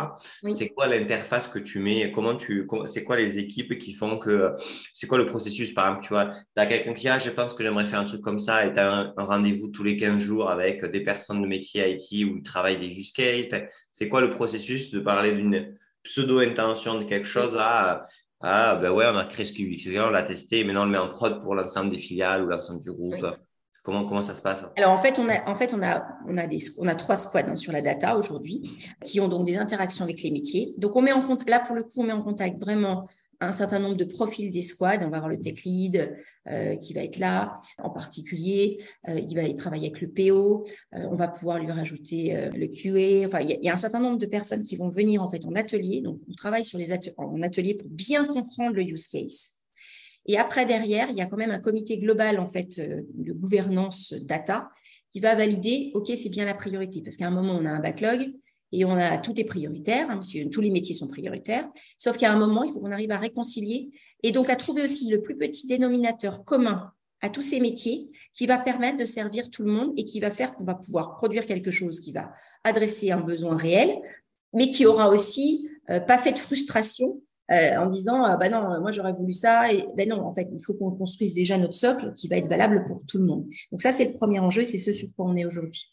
C'est 0.53 0.69
quoi 0.69 0.87
l'interface 0.87 1.49
que 1.49 1.59
tu 1.59 1.79
mets? 1.79 2.13
Comment 2.13 2.37
tu, 2.37 2.69
c'est 2.85 3.05
quoi 3.05 3.17
les 3.17 3.39
équipes 3.39 3.79
qui 3.79 3.95
font 3.95 4.19
que, 4.19 4.55
c'est 4.93 5.07
quoi 5.07 5.17
le 5.17 5.27
processus? 5.27 5.73
Par 5.73 5.87
exemple, 5.87 6.05
tu 6.05 6.13
vois, 6.13 6.27
tu 6.27 6.41
as 6.57 6.67
quelqu'un 6.67 6.93
qui 6.93 7.09
a, 7.09 7.15
ah, 7.15 7.19
je 7.19 7.31
pense 7.31 7.55
que 7.55 7.63
j'aimerais 7.63 7.87
faire 7.87 8.01
un 8.01 8.05
truc 8.05 8.21
comme 8.21 8.39
ça, 8.39 8.67
et 8.67 8.75
tu 8.75 8.79
as 8.79 8.95
un, 8.95 9.15
rendez-vous 9.17 9.69
tous 9.69 9.83
les 9.83 9.97
15 9.97 10.19
jours 10.19 10.51
avec 10.51 10.85
des 10.85 11.01
personnes 11.01 11.41
de 11.41 11.47
métier 11.47 11.91
IT 11.91 12.27
où 12.29 12.37
ils 12.37 12.43
travaillent 12.43 12.79
des 12.79 12.89
use 12.89 13.13
cases. 13.13 13.47
c'est 13.93 14.11
quoi 14.11 14.21
le 14.21 14.35
processus 14.35 14.91
de 14.91 15.01
parler 15.01 15.33
d'une 15.33 15.75
pseudo-intention 16.03 17.01
de 17.01 17.05
quelque 17.05 17.27
chose 17.27 17.57
à, 17.59 18.07
ah, 18.43 18.77
ben 18.77 18.91
ouais, 18.91 19.07
on 19.07 19.17
a 19.17 19.25
créé 19.25 19.47
ce 19.47 19.55
QX, 19.55 19.99
on 20.01 20.11
l'a 20.11 20.23
testé, 20.23 20.65
maintenant 20.65 20.83
on 20.83 20.87
le 20.87 20.91
met 20.91 20.99
en 20.99 21.09
prod 21.09 21.43
pour 21.43 21.55
l'ensemble 21.55 21.91
des 21.91 21.99
filiales 21.99 22.43
ou 22.43 22.47
l'ensemble 22.47 22.83
du 22.83 22.93
groupe. 22.93 23.25
Comment, 23.83 24.23
ça 24.23 24.35
se 24.35 24.43
passe? 24.43 24.67
Alors 24.77 24.93
en 24.93 25.03
fait, 25.03 25.19
on 25.19 25.29
a, 25.29 26.95
trois 26.95 27.17
squads 27.17 27.49
hein, 27.49 27.55
sur 27.55 27.73
la 27.73 27.81
data 27.81 28.17
aujourd'hui 28.17 28.79
qui 29.03 29.21
ont 29.21 29.29
donc 29.29 29.47
des 29.47 29.57
interactions 29.57 30.05
avec 30.05 30.23
les 30.23 30.31
métiers. 30.31 30.75
Donc 30.77 30.97
on 30.97 31.03
met 31.03 31.13
en 31.13 31.23
compte, 31.23 31.49
là 31.49 31.61
pour 31.61 31.75
le 31.75 31.83
coup, 31.83 32.01
on 32.01 32.05
met 32.05 32.13
en 32.13 32.23
contact 32.23 32.61
vraiment 32.61 33.09
un 33.41 33.53
certain 33.53 33.79
nombre 33.79 33.97
de 33.97 34.05
profils 34.05 34.51
des 34.51 34.63
squads. 34.63 35.03
On 35.03 35.09
va 35.09 35.17
avoir 35.17 35.31
le 35.31 35.41
tech 35.41 35.65
lead 35.65 36.15
euh, 36.49 36.77
qui 36.77 36.93
va 36.93 37.03
être 37.03 37.19
là 37.19 37.59
en 37.79 37.91
particulier. 37.91 38.77
Euh, 39.09 39.19
il 39.19 39.35
va 39.35 39.51
travailler 39.55 39.89
avec 39.89 40.01
le 40.03 40.09
PO. 40.09 40.65
Euh, 40.95 41.07
on 41.11 41.17
va 41.17 41.29
pouvoir 41.29 41.59
lui 41.59 41.71
rajouter 41.71 42.51
le 42.55 42.67
QA. 42.67 43.27
Enfin, 43.27 43.41
il 43.41 43.59
y, 43.63 43.69
a 43.69 43.73
un 43.73 43.79
certain 43.79 44.01
nombre 44.01 44.19
de 44.19 44.27
personnes 44.27 44.63
qui 44.63 44.77
vont 44.77 44.89
venir 44.89 45.23
en 45.23 45.31
fait 45.31 45.45
en 45.47 45.55
atelier. 45.55 46.03
Donc 46.03 46.21
on 46.29 46.35
travaille 46.35 46.65
sur 46.65 46.79
les 46.79 46.93
en 47.17 47.43
atelier 47.43 47.75
pour 47.75 47.89
bien 47.89 48.25
comprendre 48.27 48.75
le 48.75 48.83
use 48.83 49.09
case. 49.09 49.60
Et 50.31 50.39
après, 50.39 50.65
derrière, 50.65 51.11
il 51.11 51.19
y 51.19 51.21
a 51.23 51.27
quand 51.27 51.37
même 51.37 51.51
un 51.51 51.59
comité 51.59 51.99
global 51.99 52.39
en 52.39 52.47
fait 52.47 52.79
euh, 52.79 53.03
de 53.15 53.33
gouvernance 53.33 54.13
data 54.13 54.71
qui 55.13 55.19
va 55.19 55.35
valider, 55.35 55.91
OK, 55.95 56.07
c'est 56.15 56.29
bien 56.29 56.45
la 56.45 56.55
priorité. 56.55 57.03
Parce 57.03 57.17
qu'à 57.17 57.27
un 57.27 57.33
moment, 57.33 57.59
on 57.61 57.67
a 57.67 57.71
un 57.71 57.81
backlog 57.81 58.33
et 58.71 58.85
on 58.85 58.93
a 58.93 59.19
tout 59.19 59.41
est 59.41 59.45
prioritaire, 59.45 60.09
hein, 60.09 60.21
tous 60.53 60.61
les 60.61 60.71
métiers 60.71 60.95
sont 60.95 61.09
prioritaires. 61.09 61.69
Sauf 61.99 62.17
qu'à 62.17 62.33
un 62.33 62.39
moment, 62.39 62.63
il 62.63 62.73
faut 62.73 62.79
qu'on 62.79 62.93
arrive 62.93 63.11
à 63.11 63.19
réconcilier 63.19 63.91
et 64.23 64.31
donc 64.31 64.51
à 64.51 64.55
trouver 64.55 64.85
aussi 64.85 65.11
le 65.11 65.21
plus 65.21 65.37
petit 65.37 65.67
dénominateur 65.67 66.45
commun 66.45 66.93
à 67.23 67.29
tous 67.29 67.43
ces 67.43 67.59
métiers 67.59 68.09
qui 68.33 68.47
va 68.47 68.57
permettre 68.57 68.99
de 68.99 69.05
servir 69.05 69.51
tout 69.51 69.65
le 69.65 69.73
monde 69.73 69.93
et 69.97 70.05
qui 70.05 70.21
va 70.21 70.31
faire 70.31 70.55
qu'on 70.55 70.63
va 70.63 70.77
pouvoir 70.77 71.17
produire 71.17 71.45
quelque 71.45 71.73
chose 71.73 71.99
qui 71.99 72.13
va 72.13 72.33
adresser 72.63 73.11
un 73.11 73.21
besoin 73.21 73.57
réel, 73.57 73.99
mais 74.53 74.69
qui 74.69 74.87
aura 74.87 75.11
aussi 75.11 75.69
euh, 75.91 75.99
pas 75.99 76.19
fait 76.19 76.33
de 76.33 76.39
frustration 76.39 77.21
euh, 77.51 77.77
en 77.77 77.87
disant 77.87 78.25
ah, 78.25 78.37
bah 78.37 78.49
non, 78.49 78.81
moi 78.81 78.91
j'aurais 78.91 79.13
voulu 79.13 79.33
ça. 79.33 79.73
Et 79.73 79.87
ben 79.97 80.09
non, 80.09 80.21
en 80.21 80.35
fait, 80.35 80.49
il 80.53 80.63
faut 80.63 80.75
qu'on 80.75 80.91
construise 80.93 81.35
déjà 81.35 81.59
notre 81.59 81.75
socle 81.75 82.13
qui 82.13 82.29
va 82.29 82.37
être 82.37 82.49
valable 82.49 82.85
pour 82.87 83.05
tout 83.07 83.19
le 83.19 83.25
monde. 83.25 83.47
Donc 83.71 83.81
ça, 83.81 83.93
c'est 83.93 84.07
le 84.07 84.13
premier 84.13 84.39
enjeu, 84.39 84.65
c'est 84.65 84.79
ce 84.79 84.93
sur 84.93 85.09
quoi 85.17 85.27
on 85.27 85.37
est 85.37 85.45
aujourd'hui. 85.45 85.93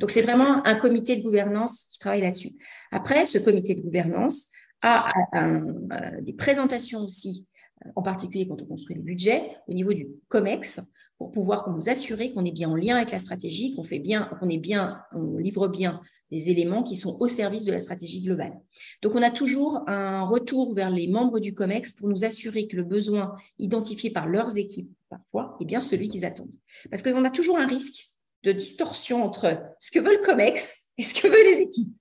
Donc 0.00 0.10
c'est 0.10 0.22
vraiment 0.22 0.64
un 0.66 0.74
comité 0.76 1.16
de 1.16 1.22
gouvernance 1.22 1.86
qui 1.86 1.98
travaille 1.98 2.20
là-dessus. 2.20 2.52
Après, 2.90 3.24
ce 3.24 3.38
comité 3.38 3.74
de 3.74 3.80
gouvernance 3.80 4.48
a, 4.82 5.10
euh, 5.34 6.20
des 6.20 6.32
présentations 6.32 7.00
aussi, 7.00 7.48
euh, 7.86 7.90
en 7.96 8.02
particulier 8.02 8.46
quand 8.46 8.60
on 8.62 8.66
construit 8.66 8.96
le 8.96 9.02
budget, 9.02 9.42
au 9.68 9.72
niveau 9.72 9.92
du 9.92 10.08
COMEX, 10.28 10.80
pour 11.18 11.30
pouvoir 11.30 11.70
nous 11.70 11.88
assurer 11.88 12.32
qu'on 12.32 12.44
est 12.44 12.52
bien 12.52 12.68
en 12.68 12.76
lien 12.76 12.96
avec 12.96 13.12
la 13.12 13.18
stratégie, 13.18 13.74
qu'on 13.76 13.84
fait 13.84 14.00
bien, 14.00 14.28
qu'on 14.40 14.48
est 14.48 14.58
bien, 14.58 15.00
on 15.12 15.36
livre 15.36 15.68
bien 15.68 16.00
des 16.32 16.50
éléments 16.50 16.82
qui 16.82 16.96
sont 16.96 17.18
au 17.20 17.28
service 17.28 17.66
de 17.66 17.72
la 17.72 17.78
stratégie 17.78 18.22
globale. 18.22 18.58
Donc, 19.02 19.14
on 19.14 19.22
a 19.22 19.30
toujours 19.30 19.84
un 19.86 20.24
retour 20.24 20.74
vers 20.74 20.88
les 20.88 21.06
membres 21.06 21.40
du 21.40 21.52
COMEX 21.52 21.92
pour 21.92 22.08
nous 22.08 22.24
assurer 22.24 22.66
que 22.66 22.74
le 22.74 22.84
besoin 22.84 23.36
identifié 23.58 24.10
par 24.10 24.26
leurs 24.26 24.56
équipes, 24.56 24.90
parfois, 25.10 25.58
est 25.60 25.66
bien 25.66 25.82
celui 25.82 26.08
qu'ils 26.08 26.24
attendent. 26.24 26.56
Parce 26.90 27.02
qu'on 27.02 27.24
a 27.24 27.30
toujours 27.30 27.58
un 27.58 27.66
risque 27.66 28.06
de 28.44 28.52
distorsion 28.52 29.22
entre 29.22 29.62
ce 29.78 29.90
que 29.90 29.98
veut 29.98 30.18
le 30.18 30.24
COMEX 30.24 30.88
et 30.96 31.02
ce 31.02 31.12
que 31.12 31.28
veulent 31.28 31.52
les 31.52 31.60
équipes. 31.60 31.92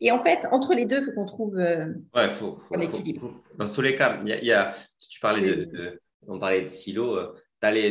Et 0.00 0.10
en 0.10 0.18
fait, 0.18 0.46
entre 0.50 0.74
les 0.74 0.86
deux, 0.86 1.00
il 1.00 1.04
faut 1.04 1.12
qu'on 1.12 1.26
trouve 1.26 1.58
euh, 1.58 1.92
ouais, 2.14 2.28
faut, 2.30 2.54
faut, 2.54 2.74
un 2.74 2.80
équilibre. 2.80 3.30
dans 3.58 3.68
tous 3.68 3.82
les 3.82 3.96
cas, 3.96 4.18
il 4.24 4.44
y 4.44 4.52
a, 4.52 4.72
si 4.98 5.08
tu 5.10 5.20
parlais 5.20 5.42
de, 5.42 6.00
on 6.26 6.38
parlait 6.38 6.62
de 6.62 6.68
silos, 6.68 7.16
euh, 7.16 7.34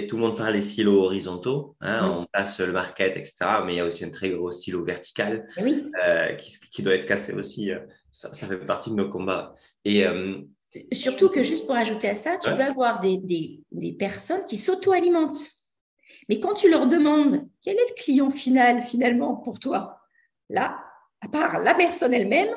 tout 0.08 0.16
le 0.18 0.22
monde 0.22 0.38
parle 0.38 0.54
des 0.54 0.62
silos 0.62 1.04
horizontaux, 1.04 1.76
hein, 1.82 2.08
on 2.10 2.26
passe 2.32 2.60
le 2.60 2.72
market, 2.72 3.18
etc. 3.18 3.34
Mais 3.66 3.74
il 3.74 3.78
y 3.78 3.80
a 3.80 3.86
aussi 3.86 4.06
un 4.06 4.10
très 4.10 4.30
gros 4.30 4.52
silo 4.52 4.84
vertical 4.84 5.48
eh 5.58 5.84
euh, 6.04 6.34
qui, 6.36 6.82
doit 6.82 6.96
être 6.96 7.06
cassé 7.06 7.34
aussi. 7.34 7.72
Euh, 7.72 7.80
ça, 8.12 8.32
fait 8.32 8.58
partie 8.58 8.92
de 8.92 8.96
nos 8.96 9.10
combats. 9.10 9.56
Et, 9.86 10.06
euh, 10.06 10.42
Surtout 10.92 11.30
que 11.30 11.44
juste 11.44 11.68
pour 11.68 11.76
ajouter 11.76 12.10
à 12.10 12.16
ça, 12.16 12.38
tu 12.40 12.50
vas 12.50 12.68
avoir 12.68 13.00
des, 13.00 13.62
des 13.72 13.92
personnes 13.94 14.44
qui 14.46 14.58
s'auto-alimentent. 14.58 15.50
Mais 16.30 16.40
quand 16.40 16.54
tu 16.54 16.70
leur 16.70 16.88
demandes 16.88 17.48
quel 17.62 17.76
est 17.76 17.90
le 17.90 17.96
client 17.96 18.32
final 18.32 18.82
finalement 18.82 19.36
pour 19.36 19.60
toi, 19.60 20.00
là, 20.50 20.80
à 21.22 21.28
part 21.28 21.60
la 21.60 21.74
personne 21.74 22.14
elle-même, 22.14 22.56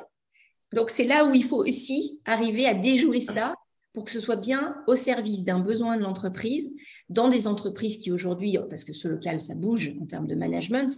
donc 0.72 0.90
c'est 0.90 1.04
là 1.04 1.24
où 1.24 1.34
il 1.34 1.44
faut 1.44 1.64
aussi 1.64 2.20
arriver 2.24 2.66
à 2.66 2.74
déjouer 2.74 3.20
ça 3.20 3.54
pour 3.94 4.04
que 4.04 4.10
ce 4.10 4.20
soit 4.20 4.36
bien 4.36 4.76
au 4.86 4.94
service 4.94 5.44
d'un 5.44 5.60
besoin 5.60 5.96
de 5.96 6.02
l'entreprise, 6.02 6.70
dans 7.08 7.28
des 7.28 7.46
entreprises 7.46 7.98
qui 7.98 8.10
aujourd'hui, 8.10 8.58
parce 8.68 8.84
que 8.84 8.92
ce 8.92 9.08
local, 9.08 9.40
ça 9.40 9.54
bouge 9.54 9.94
en 10.00 10.06
termes 10.06 10.26
de 10.26 10.34
management, 10.34 10.92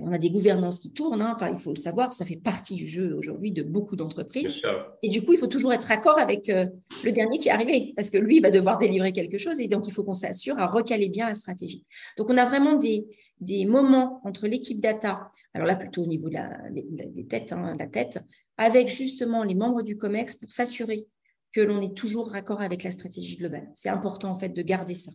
on 0.00 0.12
a 0.12 0.18
des 0.18 0.30
gouvernances 0.30 0.78
qui 0.78 0.92
tournent, 0.92 1.20
hein. 1.20 1.32
enfin, 1.34 1.50
il 1.50 1.58
faut 1.58 1.72
le 1.72 1.78
savoir, 1.78 2.12
ça 2.12 2.24
fait 2.24 2.36
partie 2.36 2.76
du 2.76 2.86
jeu 2.86 3.14
aujourd'hui 3.16 3.52
de 3.52 3.62
beaucoup 3.62 3.96
d'entreprises. 3.96 4.62
Et 5.02 5.08
du 5.08 5.22
coup, 5.22 5.32
il 5.32 5.38
faut 5.38 5.48
toujours 5.48 5.72
être 5.72 5.90
accord 5.90 6.18
avec 6.18 6.48
euh, 6.48 6.66
le 7.04 7.12
dernier 7.12 7.38
qui 7.38 7.48
est 7.48 7.52
arrivé, 7.52 7.92
parce 7.96 8.10
que 8.10 8.18
lui, 8.18 8.36
il 8.36 8.42
va 8.42 8.50
devoir 8.50 8.78
délivrer 8.78 9.12
quelque 9.12 9.38
chose, 9.38 9.60
et 9.60 9.68
donc 9.68 9.88
il 9.88 9.92
faut 9.92 10.04
qu'on 10.04 10.14
s'assure 10.14 10.58
à 10.58 10.66
recaler 10.66 11.08
bien 11.08 11.26
la 11.26 11.34
stratégie. 11.34 11.84
Donc, 12.16 12.30
on 12.30 12.36
a 12.36 12.44
vraiment 12.44 12.74
des, 12.74 13.06
des 13.40 13.66
moments 13.66 14.20
entre 14.24 14.46
l'équipe 14.46 14.80
data, 14.80 15.30
alors 15.54 15.66
là 15.66 15.76
plutôt 15.76 16.02
au 16.02 16.06
niveau 16.06 16.28
de 16.28 16.34
la, 16.34 16.58
des, 16.70 17.26
têtes, 17.26 17.52
hein, 17.52 17.76
la 17.78 17.86
tête, 17.86 18.20
avec 18.56 18.88
justement 18.88 19.42
les 19.44 19.54
membres 19.54 19.82
du 19.82 19.96
COMEX 19.96 20.36
pour 20.36 20.50
s'assurer 20.50 21.06
que 21.52 21.60
l'on 21.60 21.80
est 21.80 21.96
toujours 21.96 22.30
raccord 22.30 22.60
avec 22.60 22.82
la 22.82 22.90
stratégie 22.90 23.36
globale. 23.36 23.70
C'est 23.74 23.88
important 23.88 24.30
en 24.30 24.38
fait 24.38 24.50
de 24.50 24.62
garder 24.62 24.94
ça. 24.94 25.12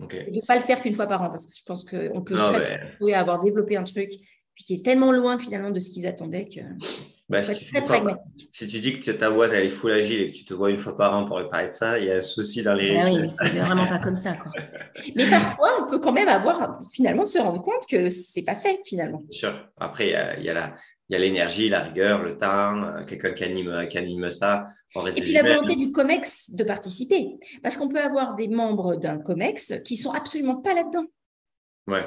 Et 0.00 0.30
de 0.30 0.36
ne 0.36 0.46
pas 0.46 0.56
le 0.56 0.62
faire 0.62 0.80
qu'une 0.82 0.94
fois 0.94 1.06
par 1.06 1.22
an, 1.22 1.30
parce 1.30 1.46
que 1.46 1.52
je 1.56 1.64
pense 1.64 1.84
qu'on 1.84 2.22
peut 2.22 2.36
très 2.42 3.12
avoir 3.12 3.42
développé 3.42 3.76
un 3.76 3.84
truc 3.84 4.10
puis 4.54 4.64
qui 4.64 4.74
est 4.74 4.84
tellement 4.84 5.12
loin 5.12 5.38
finalement 5.38 5.70
de 5.70 5.78
ce 5.78 5.90
qu'ils 5.90 6.06
attendaient 6.06 6.46
que. 6.46 6.60
Bah, 7.26 7.42
si, 7.42 7.54
tu 7.54 7.64
si, 8.52 8.66
tu 8.66 8.80
dis 8.80 9.00
que 9.00 9.10
ta 9.10 9.30
boîte 9.30 9.52
elle 9.54 9.64
est 9.64 9.70
full 9.70 9.92
agile 9.92 10.20
et 10.20 10.30
que 10.30 10.36
tu 10.36 10.44
te 10.44 10.52
vois 10.52 10.70
une 10.70 10.76
fois 10.76 10.94
par 10.94 11.16
an 11.16 11.24
pour 11.24 11.38
réparer 11.38 11.68
de 11.68 11.72
ça, 11.72 11.98
il 11.98 12.04
y 12.04 12.10
a 12.10 12.16
un 12.16 12.20
souci 12.20 12.62
dans 12.62 12.74
les. 12.74 12.94
Ah 12.98 13.06
oui, 13.10 13.32
c'est 13.34 13.48
vraiment 13.48 13.86
pas 13.86 13.98
comme 13.98 14.16
ça. 14.16 14.34
Quoi. 14.34 14.52
Mais 15.16 15.30
parfois, 15.30 15.82
on 15.82 15.90
peut 15.90 15.98
quand 15.98 16.12
même 16.12 16.28
avoir 16.28 16.78
finalement 16.92 17.24
se 17.24 17.38
rendre 17.38 17.62
compte 17.62 17.86
que 17.88 18.10
c'est 18.10 18.42
pas 18.42 18.54
fait 18.54 18.78
finalement. 18.84 19.22
Bien 19.30 19.38
sûr. 19.38 19.68
Après, 19.78 20.08
il 20.08 20.10
y 20.10 20.14
a, 20.14 20.38
il 20.38 20.44
y 20.44 20.50
a 20.50 20.54
la, 20.54 20.74
il 21.08 21.12
y 21.14 21.16
a 21.16 21.18
l'énergie, 21.18 21.68
la 21.68 21.80
rigueur, 21.80 22.22
le 22.22 22.36
temps, 22.36 22.82
euh, 22.82 23.04
quelqu'un 23.04 23.32
qui 23.32 23.44
anime, 23.44 23.88
qui 23.88 23.98
anime 23.98 24.30
ça. 24.30 24.66
Et 25.16 25.20
puis 25.20 25.32
la 25.32 25.42
volonté 25.42 25.76
du 25.76 25.92
COMEX 25.92 26.52
de 26.52 26.64
participer. 26.64 27.36
Parce 27.62 27.76
qu'on 27.76 27.88
peut 27.88 28.00
avoir 28.00 28.34
des 28.36 28.48
membres 28.48 28.96
d'un 28.96 29.18
COMEX 29.18 29.80
qui 29.84 29.96
sont 29.96 30.12
absolument 30.12 30.60
pas 30.60 30.74
là-dedans. 30.74 31.06
Ouais. 31.86 32.04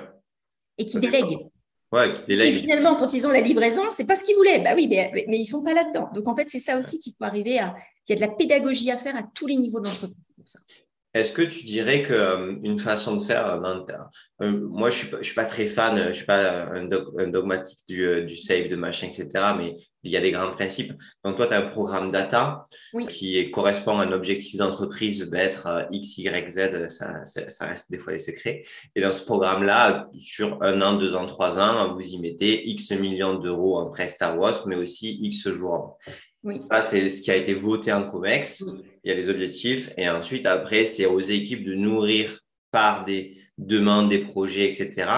Et 0.77 0.85
qui 0.85 0.99
délèguent. 0.99 1.46
Ouais, 1.93 2.13
qui 2.25 2.33
Et 2.33 2.51
finalement, 2.51 2.95
quand 2.95 3.13
ils 3.13 3.25
ont 3.25 3.31
la 3.31 3.39
livraison, 3.39 3.83
c'est 3.91 4.05
pas 4.05 4.15
ce 4.15 4.23
qu'ils 4.23 4.35
voulaient. 4.35 4.59
Bah 4.59 4.71
oui, 4.75 4.87
mais, 4.89 5.11
mais 5.27 5.37
ils 5.37 5.45
sont 5.45 5.63
pas 5.63 5.73
là-dedans. 5.73 6.09
Donc 6.13 6.27
en 6.27 6.35
fait, 6.35 6.49
c'est 6.49 6.59
ça 6.59 6.77
aussi 6.77 6.99
qu'il 6.99 7.13
faut 7.17 7.23
arriver 7.23 7.59
à. 7.59 7.75
Il 8.07 8.11
y 8.11 8.13
a 8.13 8.15
de 8.15 8.21
la 8.21 8.35
pédagogie 8.35 8.89
à 8.91 8.97
faire 8.97 9.15
à 9.17 9.23
tous 9.23 9.47
les 9.47 9.55
niveaux 9.55 9.79
de 9.79 9.85
l'entreprise 9.85 10.15
pour 10.35 10.47
ça. 10.47 10.59
Est-ce 11.13 11.31
que 11.31 11.41
tu 11.41 11.63
dirais 11.63 12.03
qu'une 12.03 12.15
euh, 12.15 12.77
façon 12.77 13.15
de 13.15 13.21
faire, 13.21 13.47
euh, 13.63 13.83
euh, 14.41 14.51
moi 14.69 14.89
je 14.89 15.15
ne 15.15 15.23
suis, 15.23 15.33
pas 15.33 15.45
très 15.45 15.67
fan, 15.67 15.97
je 15.97 16.07
ne 16.09 16.13
suis 16.13 16.25
pas 16.25 16.65
un, 16.65 16.85
dogmatique 17.27 17.79
du, 17.87 18.35
save, 18.37 18.67
de 18.67 18.75
machin, 18.75 19.07
etc., 19.07 19.27
mais 19.57 19.75
il 20.03 20.11
y 20.11 20.17
a 20.17 20.21
des 20.21 20.31
grands 20.31 20.51
principes. 20.51 20.93
Donc 21.23 21.37
toi, 21.37 21.47
tu 21.47 21.53
as 21.53 21.59
un 21.59 21.69
programme 21.69 22.11
data 22.11 22.65
qui 23.09 23.49
correspond 23.51 23.97
à 23.97 24.03
un 24.03 24.11
objectif 24.11 24.57
d'entreprise, 24.57 25.27
d'être 25.29 25.87
X, 25.91 26.17
Y, 26.19 26.49
Z, 26.49 26.89
ça, 26.89 27.25
ça, 27.25 27.65
reste 27.65 27.89
des 27.89 27.97
fois 27.97 28.13
les 28.13 28.19
secrets. 28.19 28.63
Et 28.95 29.01
dans 29.01 29.11
ce 29.11 29.23
programme-là, 29.23 30.09
sur 30.19 30.61
un 30.61 30.81
an, 30.81 30.93
deux 30.93 31.15
ans, 31.15 31.25
trois 31.25 31.57
ans, 31.57 31.95
vous 31.95 32.13
y 32.13 32.19
mettez 32.19 32.69
X 32.69 32.91
millions 32.91 33.39
d'euros 33.39 33.79
en 33.79 33.89
prestat 33.89 34.37
mais 34.67 34.75
aussi 34.75 35.17
X 35.21 35.49
jours. 35.49 35.97
Ça, 36.59 36.81
c'est 36.81 37.09
ce 37.09 37.21
qui 37.21 37.31
a 37.31 37.35
été 37.35 37.53
voté 37.53 37.91
en 37.91 38.09
COMEX. 38.09 38.63
Il 39.07 39.11
y 39.11 39.13
a 39.13 39.15
les 39.15 39.29
objectifs. 39.29 39.93
Et 39.95 40.09
ensuite, 40.09 40.45
après, 40.45 40.83
c'est 40.83 41.05
aux 41.05 41.21
équipes 41.21 41.63
de 41.63 41.75
nourrir 41.75 42.41
par 42.71 43.05
des 43.05 43.37
demandes, 43.57 44.09
des 44.09 44.19
projets, 44.19 44.65
etc. 44.65 45.09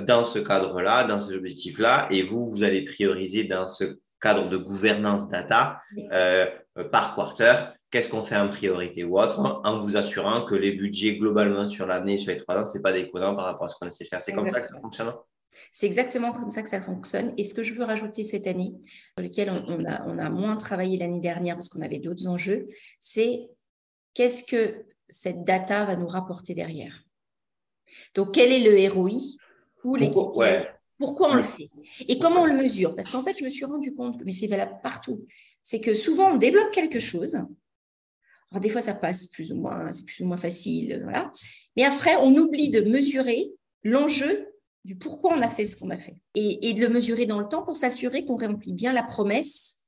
Dans 0.00 0.24
ce 0.24 0.40
cadre-là, 0.40 1.04
dans 1.04 1.20
ces 1.20 1.36
objectifs-là. 1.36 2.08
Et 2.10 2.24
vous, 2.24 2.50
vous 2.50 2.64
allez 2.64 2.84
prioriser 2.84 3.44
dans 3.44 3.68
ce 3.68 4.00
cadre 4.20 4.48
de 4.48 4.56
gouvernance 4.56 5.28
data 5.28 5.80
euh, 6.12 6.46
par 6.90 7.14
quarter. 7.14 7.54
Qu'est-ce 7.92 8.08
qu'on 8.08 8.24
fait 8.24 8.36
en 8.36 8.48
priorité 8.48 9.04
ou 9.04 9.20
autre, 9.20 9.38
en 9.38 9.78
vous 9.78 9.96
assurant 9.96 10.44
que 10.44 10.56
les 10.56 10.72
budgets 10.72 11.14
globalement 11.14 11.68
sur 11.68 11.86
l'année, 11.86 12.18
sur 12.18 12.32
les 12.32 12.38
trois 12.38 12.56
ans, 12.58 12.64
ce 12.64 12.78
n'est 12.78 12.82
pas 12.82 12.92
déconnant 12.92 13.36
par 13.36 13.44
rapport 13.44 13.66
à 13.66 13.68
ce 13.68 13.76
qu'on 13.78 13.86
essaie 13.86 14.02
de 14.02 14.08
faire. 14.08 14.22
C'est 14.22 14.32
comme 14.32 14.48
ça 14.48 14.60
que 14.60 14.66
ça 14.66 14.80
fonctionne 14.80 15.12
c'est 15.72 15.86
exactement 15.86 16.32
comme 16.32 16.50
ça 16.50 16.62
que 16.62 16.68
ça 16.68 16.80
fonctionne. 16.80 17.32
Et 17.36 17.44
ce 17.44 17.54
que 17.54 17.62
je 17.62 17.74
veux 17.74 17.84
rajouter 17.84 18.22
cette 18.22 18.46
année, 18.46 18.74
sur 19.16 19.24
lequel 19.24 19.50
on, 19.50 19.84
a, 20.18 20.30
moins 20.30 20.56
travaillé 20.56 20.98
l'année 20.98 21.20
dernière 21.20 21.56
parce 21.56 21.68
qu'on 21.68 21.82
avait 21.82 21.98
d'autres 21.98 22.26
enjeux, 22.26 22.68
c'est 22.98 23.48
qu'est-ce 24.14 24.44
que 24.44 24.84
cette 25.08 25.44
data 25.44 25.84
va 25.84 25.96
nous 25.96 26.06
rapporter 26.06 26.54
derrière? 26.54 27.04
Donc, 28.14 28.34
quel 28.34 28.52
est 28.52 28.60
le 28.60 28.92
ROI 28.92 29.10
ou 29.84 29.96
l'équipe 29.96 30.14
Pourquoi? 30.14 31.32
On 31.32 31.34
le 31.34 31.42
fait? 31.42 31.70
Et 32.08 32.18
comment 32.18 32.42
on 32.42 32.46
le 32.46 32.54
mesure? 32.54 32.94
Parce 32.94 33.10
qu'en 33.10 33.22
fait, 33.22 33.36
je 33.38 33.44
me 33.44 33.50
suis 33.50 33.64
rendu 33.64 33.94
compte 33.94 34.18
que, 34.18 34.24
mais 34.24 34.32
c'est 34.32 34.46
valable 34.46 34.78
partout, 34.82 35.26
c'est 35.62 35.80
que 35.80 35.94
souvent 35.94 36.34
on 36.34 36.36
développe 36.36 36.70
quelque 36.72 37.00
chose. 37.00 37.36
Alors, 38.50 38.60
des 38.60 38.68
fois, 38.68 38.80
ça 38.80 38.94
passe 38.94 39.26
plus 39.28 39.50
ou 39.52 39.56
moins, 39.56 39.90
c'est 39.92 40.04
plus 40.04 40.24
ou 40.24 40.26
moins 40.26 40.36
facile, 40.36 41.00
voilà. 41.02 41.32
Mais 41.76 41.84
après, 41.84 42.16
on 42.16 42.36
oublie 42.36 42.70
de 42.70 42.82
mesurer 42.82 43.52
l'enjeu 43.82 44.49
du 44.84 44.96
pourquoi 44.96 45.34
on 45.34 45.42
a 45.42 45.48
fait 45.48 45.66
ce 45.66 45.76
qu'on 45.76 45.90
a 45.90 45.98
fait 45.98 46.16
et, 46.34 46.72
de 46.72 46.80
le 46.80 46.88
mesurer 46.88 47.26
dans 47.26 47.40
le 47.40 47.48
temps 47.48 47.62
pour 47.62 47.76
s'assurer 47.76 48.24
qu'on 48.24 48.36
remplit 48.36 48.72
bien 48.72 48.92
la 48.92 49.02
promesse. 49.02 49.80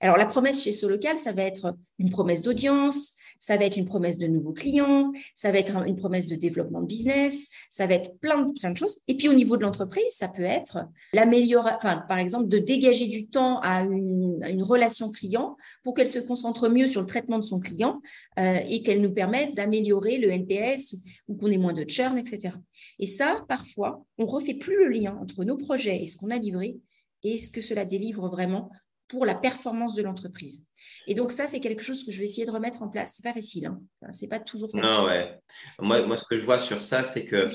Alors, 0.00 0.16
la 0.16 0.26
promesse 0.26 0.62
chez 0.62 0.72
Solocal, 0.72 1.18
ça 1.18 1.32
va 1.32 1.42
être 1.42 1.76
une 1.98 2.10
promesse 2.10 2.42
d'audience, 2.42 3.12
ça 3.42 3.56
va 3.56 3.64
être 3.64 3.76
une 3.76 3.86
promesse 3.86 4.18
de 4.18 4.28
nouveaux 4.28 4.52
clients, 4.52 5.10
ça 5.34 5.50
va 5.50 5.58
être 5.58 5.76
une 5.84 5.96
promesse 5.96 6.28
de 6.28 6.36
développement 6.36 6.80
de 6.80 6.86
business, 6.86 7.48
ça 7.70 7.88
va 7.88 7.94
être 7.94 8.16
plein 8.20 8.40
de, 8.40 8.52
plein 8.52 8.70
de 8.70 8.76
choses. 8.76 9.00
Et 9.08 9.16
puis 9.16 9.28
au 9.28 9.32
niveau 9.32 9.56
de 9.56 9.62
l'entreprise, 9.62 10.10
ça 10.10 10.28
peut 10.28 10.44
être 10.44 10.86
l'amélioration, 11.12 11.76
enfin, 11.76 12.04
par 12.08 12.18
exemple, 12.18 12.46
de 12.46 12.58
dégager 12.58 13.08
du 13.08 13.26
temps 13.26 13.58
à 13.58 13.82
une, 13.82 14.62
relation 14.62 15.10
client 15.10 15.56
pour 15.82 15.92
qu'elle 15.92 16.08
se 16.08 16.20
concentre 16.20 16.68
mieux 16.68 16.86
sur 16.86 17.00
le 17.00 17.06
traitement 17.08 17.38
de 17.38 17.44
son 17.44 17.58
client 17.58 18.00
euh, 18.38 18.60
et 18.68 18.84
qu'elle 18.84 19.02
nous 19.02 19.12
permette 19.12 19.56
d'améliorer 19.56 20.18
le 20.18 20.30
NPS 20.30 20.94
ou 21.26 21.34
qu'on 21.34 21.50
ait 21.50 21.58
moins 21.58 21.72
de 21.72 21.84
churn, 21.88 22.16
etc. 22.16 22.54
Et 23.00 23.08
ça, 23.08 23.44
parfois, 23.48 24.04
on 24.18 24.26
refait 24.26 24.54
plus 24.54 24.76
le 24.76 24.88
lien 24.88 25.18
entre 25.20 25.42
nos 25.42 25.56
projets 25.56 26.00
et 26.00 26.06
ce 26.06 26.16
qu'on 26.16 26.30
a 26.30 26.38
livré 26.38 26.76
et 27.24 27.38
ce 27.38 27.50
que 27.50 27.60
cela 27.60 27.84
délivre 27.84 28.28
vraiment 28.28 28.70
pour 29.12 29.26
la 29.26 29.34
performance 29.34 29.94
de 29.94 30.02
l'entreprise. 30.02 30.66
Et 31.06 31.14
donc 31.14 31.32
ça, 31.32 31.46
c'est 31.46 31.60
quelque 31.60 31.82
chose 31.82 32.02
que 32.02 32.10
je 32.10 32.18
vais 32.18 32.24
essayer 32.24 32.46
de 32.46 32.50
remettre 32.50 32.82
en 32.82 32.88
place. 32.88 33.14
C'est 33.16 33.22
pas 33.22 33.34
facile, 33.34 33.66
hein. 33.66 33.78
c'est 34.10 34.28
pas 34.28 34.40
toujours 34.40 34.70
facile. 34.70 34.88
Non, 34.88 35.04
ouais. 35.04 35.38
Moi, 35.78 36.04
moi, 36.06 36.16
ce 36.16 36.24
que 36.24 36.38
je 36.38 36.44
vois 36.44 36.58
sur 36.58 36.80
ça, 36.80 37.04
c'est 37.04 37.26
que 37.26 37.50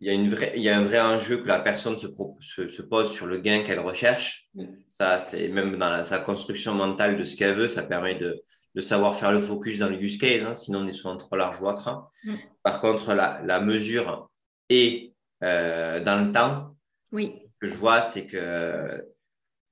il 0.00 0.06
y, 0.06 0.10
a 0.10 0.12
une 0.12 0.28
vraie, 0.28 0.52
il 0.56 0.62
y 0.62 0.68
a 0.68 0.76
un 0.76 0.82
vrai 0.82 1.00
enjeu 1.00 1.38
que 1.38 1.48
la 1.48 1.60
personne 1.60 1.98
se, 1.98 2.08
se, 2.68 2.82
pose 2.82 3.12
sur 3.12 3.26
le 3.26 3.38
gain 3.38 3.62
qu'elle 3.62 3.80
recherche. 3.80 4.48
Ça, 4.88 5.18
c'est 5.18 5.48
même 5.48 5.76
dans 5.76 6.04
sa 6.04 6.18
construction 6.18 6.74
mentale 6.74 7.16
de 7.16 7.24
ce 7.24 7.36
qu'elle 7.36 7.54
veut, 7.54 7.68
ça 7.68 7.82
permet 7.82 8.16
de, 8.16 8.42
de, 8.74 8.80
savoir 8.80 9.16
faire 9.16 9.32
le 9.32 9.40
focus 9.40 9.78
dans 9.78 9.88
le 9.88 10.00
use 10.00 10.18
case, 10.18 10.44
hein. 10.44 10.54
sinon 10.54 10.80
on 10.80 10.88
est 10.88 10.92
souvent 10.92 11.16
trop 11.16 11.36
large 11.36 11.60
ou 11.60 11.66
autre. 11.66 12.10
Par 12.62 12.80
contre, 12.80 13.14
la, 13.14 13.40
la 13.44 13.60
mesure 13.60 14.30
est 14.68 15.14
euh, 15.42 16.00
dans 16.02 16.24
le 16.24 16.32
temps. 16.32 16.76
Oui. 17.10 17.40
Ce 17.44 17.52
que 17.60 17.66
je 17.66 17.78
vois, 17.78 18.02
c'est 18.02 18.26
que 18.26 19.04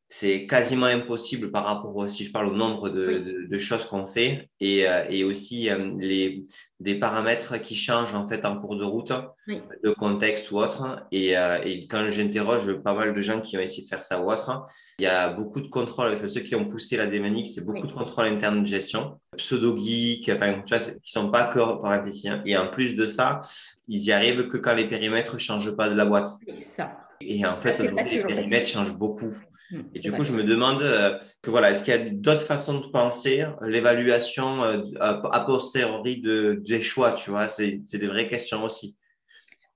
c'est 0.09 0.47
quasiment 0.47 0.87
impossible 0.87 1.51
par 1.51 1.65
rapport, 1.65 2.09
si 2.09 2.25
je 2.25 2.31
parle 2.31 2.49
au 2.49 2.57
nombre 2.57 2.89
de, 2.89 3.59
choses 3.59 3.85
qu'on 3.87 4.07
fait 4.07 4.51
et, 4.61 4.87
euh, 4.87 5.05
et 5.09 5.25
aussi 5.25 5.69
euh, 5.69 5.91
les, 5.99 6.45
des 6.79 6.95
paramètres 6.97 7.61
qui 7.61 7.75
changent 7.75 8.15
en 8.15 8.29
fait 8.29 8.45
en 8.45 8.61
cours 8.61 8.77
de 8.77 8.85
route, 8.85 9.13
de 9.49 9.91
contexte 9.93 10.51
ou 10.53 10.59
autre. 10.59 11.05
Et, 11.11 11.37
euh, 11.37 11.59
et 11.65 11.89
quand 11.89 12.09
j'interroge 12.11 12.73
pas 12.83 12.95
mal 12.95 13.15
de 13.15 13.21
gens 13.21 13.41
qui 13.41 13.57
ont 13.57 13.61
essayé 13.61 13.83
de 13.83 13.89
faire 13.89 14.03
ça 14.03 14.21
ou 14.21 14.31
autre, 14.31 14.67
il 14.99 15.05
y 15.05 15.09
a 15.09 15.31
beaucoup 15.31 15.61
de 15.61 15.69
contrôle. 15.69 16.17
ceux 16.29 16.41
qui 16.41 16.55
ont 16.55 16.67
poussé 16.67 16.97
la 16.97 17.07
démanique, 17.07 17.49
c'est 17.49 17.65
beaucoup 17.65 17.87
de 17.87 17.93
contrôle 17.93 18.27
interne 18.27 18.63
de 18.63 18.69
gestion, 18.69 19.19
pseudo-geek, 19.37 20.31
enfin, 20.33 20.63
tu 20.65 20.77
vois, 20.77 20.87
qui 21.03 21.11
sont 21.11 21.31
pas 21.31 21.45
que 21.45 21.59
parentésiens. 21.59 22.43
Et 22.47 22.57
en 22.57 22.69
plus 22.69 22.95
de 22.95 23.07
ça, 23.07 23.41
ils 23.89 24.05
y 24.05 24.13
arrivent 24.13 24.49
que 24.49 24.59
quand 24.59 24.75
les 24.75 24.89
périmètres 24.89 25.39
changent 25.41 25.75
pas 25.75 25.89
de 25.89 25.95
la 25.95 26.05
boîte. 26.05 26.29
Ça. 26.71 26.99
Et 27.21 27.45
en 27.47 27.59
fait, 27.59 27.81
aujourd'hui, 27.81 28.19
les 28.19 28.23
périmètres 28.23 28.69
changent 28.69 28.97
beaucoup. 28.97 29.35
Mmh, 29.71 29.81
et 29.95 30.01
du 30.01 30.13
coup, 30.13 30.25
je 30.25 30.33
me 30.33 30.45
demande 30.45 30.83
euh, 30.83 31.19
que 31.43 31.51
voilà, 31.51 31.71
est-ce 31.71 31.83
qu'il 31.83 31.95
y 31.95 31.97
a 31.97 32.11
d'autres 32.11 32.47
façons 32.47 32.81
de 32.81 32.87
penser 32.89 33.45
l'évaluation 33.63 34.63
euh, 34.63 34.83
a 35.01 35.41
posteriori 35.41 36.21
de, 36.21 36.61
des 36.65 36.83
choix, 36.83 37.13
tu 37.13 37.31
vois, 37.31 37.49
c'est 37.49 37.83
des 37.93 38.07
vraies 38.07 38.29
questions 38.29 38.65
aussi. 38.65 38.97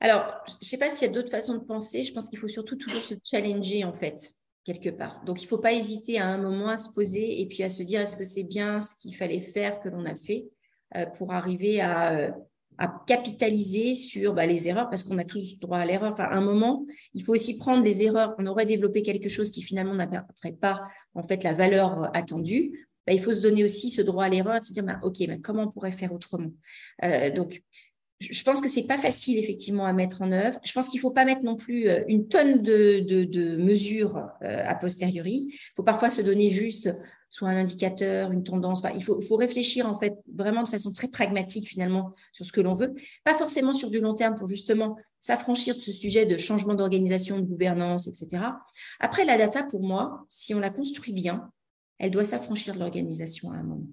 Alors, 0.00 0.24
je 0.48 0.54
ne 0.54 0.64
sais 0.64 0.78
pas 0.78 0.88
s'il 0.88 1.08
y 1.08 1.10
a 1.10 1.14
d'autres 1.14 1.30
façons 1.30 1.54
de 1.54 1.64
penser. 1.64 2.02
Je 2.04 2.12
pense 2.12 2.28
qu'il 2.28 2.38
faut 2.38 2.48
surtout 2.48 2.76
toujours 2.76 3.02
se 3.02 3.14
challenger 3.24 3.84
en 3.84 3.92
fait 3.92 4.32
quelque 4.64 4.90
part. 4.90 5.22
Donc, 5.24 5.42
il 5.42 5.44
ne 5.44 5.48
faut 5.48 5.58
pas 5.58 5.72
hésiter 5.72 6.18
à 6.18 6.26
un 6.26 6.38
moment 6.38 6.68
à 6.68 6.76
se 6.76 6.92
poser 6.92 7.40
et 7.40 7.48
puis 7.48 7.62
à 7.62 7.68
se 7.68 7.82
dire 7.82 8.00
est-ce 8.00 8.16
que 8.16 8.24
c'est 8.24 8.44
bien 8.44 8.80
ce 8.80 8.94
qu'il 9.00 9.14
fallait 9.14 9.40
faire 9.40 9.80
que 9.80 9.88
l'on 9.88 10.04
a 10.06 10.14
fait 10.14 10.48
euh, 10.96 11.06
pour 11.06 11.32
arriver 11.32 11.80
à 11.80 12.34
à 12.80 13.04
capitaliser 13.06 13.94
sur 13.94 14.32
bah, 14.32 14.46
les 14.46 14.66
erreurs 14.68 14.88
parce 14.88 15.04
qu'on 15.04 15.18
a 15.18 15.24
tous 15.24 15.58
droit 15.58 15.78
à 15.78 15.84
l'erreur. 15.84 16.12
Enfin, 16.12 16.24
à 16.24 16.34
un 16.34 16.40
moment, 16.40 16.86
il 17.12 17.22
faut 17.22 17.32
aussi 17.32 17.58
prendre 17.58 17.84
les 17.84 18.02
erreurs. 18.02 18.34
On 18.38 18.46
aurait 18.46 18.64
développé 18.64 19.02
quelque 19.02 19.28
chose 19.28 19.50
qui 19.50 19.62
finalement 19.62 19.94
n'apporterait 19.94 20.56
pas 20.58 20.80
en 21.14 21.22
fait 21.22 21.44
la 21.44 21.52
valeur 21.52 22.10
attendue. 22.16 22.88
Bah, 23.06 23.12
il 23.12 23.22
faut 23.22 23.34
se 23.34 23.42
donner 23.42 23.62
aussi 23.64 23.90
ce 23.90 24.00
droit 24.00 24.24
à 24.24 24.28
l'erreur 24.30 24.56
et 24.56 24.62
se 24.62 24.72
dire 24.72 24.84
bah, 24.84 24.98
ok, 25.02 25.16
comment 25.42 25.64
on 25.64 25.70
pourrait 25.70 25.92
faire 25.92 26.12
autrement? 26.14 26.50
Euh, 27.04 27.30
donc, 27.30 27.62
je 28.18 28.42
pense 28.42 28.60
que 28.60 28.68
c'est 28.68 28.86
pas 28.86 28.98
facile 28.98 29.38
effectivement 29.38 29.84
à 29.84 29.92
mettre 29.92 30.22
en 30.22 30.32
œuvre. 30.32 30.58
Je 30.64 30.72
pense 30.72 30.88
qu'il 30.88 31.00
faut 31.00 31.10
pas 31.10 31.24
mettre 31.26 31.42
non 31.42 31.56
plus 31.56 31.88
euh, 31.88 32.02
une 32.08 32.28
tonne 32.28 32.62
de, 32.62 33.00
de, 33.00 33.56
mesures 33.56 34.16
euh, 34.42 34.64
a 34.64 34.74
posteriori. 34.74 35.48
Il 35.50 35.72
faut 35.76 35.82
parfois 35.82 36.08
se 36.08 36.22
donner 36.22 36.48
juste 36.48 36.94
soit 37.30 37.48
un 37.48 37.56
indicateur, 37.56 38.32
une 38.32 38.42
tendance. 38.42 38.82
il 38.94 39.04
faut, 39.04 39.20
faut, 39.20 39.36
réfléchir 39.36 39.86
en 39.86 39.98
fait 39.98 40.18
vraiment 40.34 40.64
de 40.64 40.68
façon 40.68 40.92
très 40.92 41.08
pragmatique 41.08 41.68
finalement 41.68 42.12
sur 42.32 42.44
ce 42.44 42.52
que 42.52 42.60
l'on 42.60 42.74
veut, 42.74 42.92
pas 43.24 43.34
forcément 43.34 43.72
sur 43.72 43.88
du 43.88 44.00
long 44.00 44.14
terme 44.14 44.34
pour 44.34 44.48
justement 44.48 44.96
s'affranchir 45.20 45.76
de 45.76 45.80
ce 45.80 45.92
sujet 45.92 46.26
de 46.26 46.36
changement 46.36 46.74
d'organisation, 46.74 47.38
de 47.38 47.44
gouvernance, 47.44 48.08
etc. 48.08 48.42
Après, 48.98 49.24
la 49.24 49.38
data, 49.38 49.62
pour 49.62 49.82
moi, 49.82 50.24
si 50.28 50.54
on 50.54 50.58
la 50.58 50.70
construit 50.70 51.12
bien, 51.12 51.50
elle 51.98 52.10
doit 52.10 52.24
s'affranchir 52.24 52.74
de 52.74 52.80
l'organisation 52.80 53.52
à 53.52 53.56
un 53.56 53.62
moment. 53.62 53.86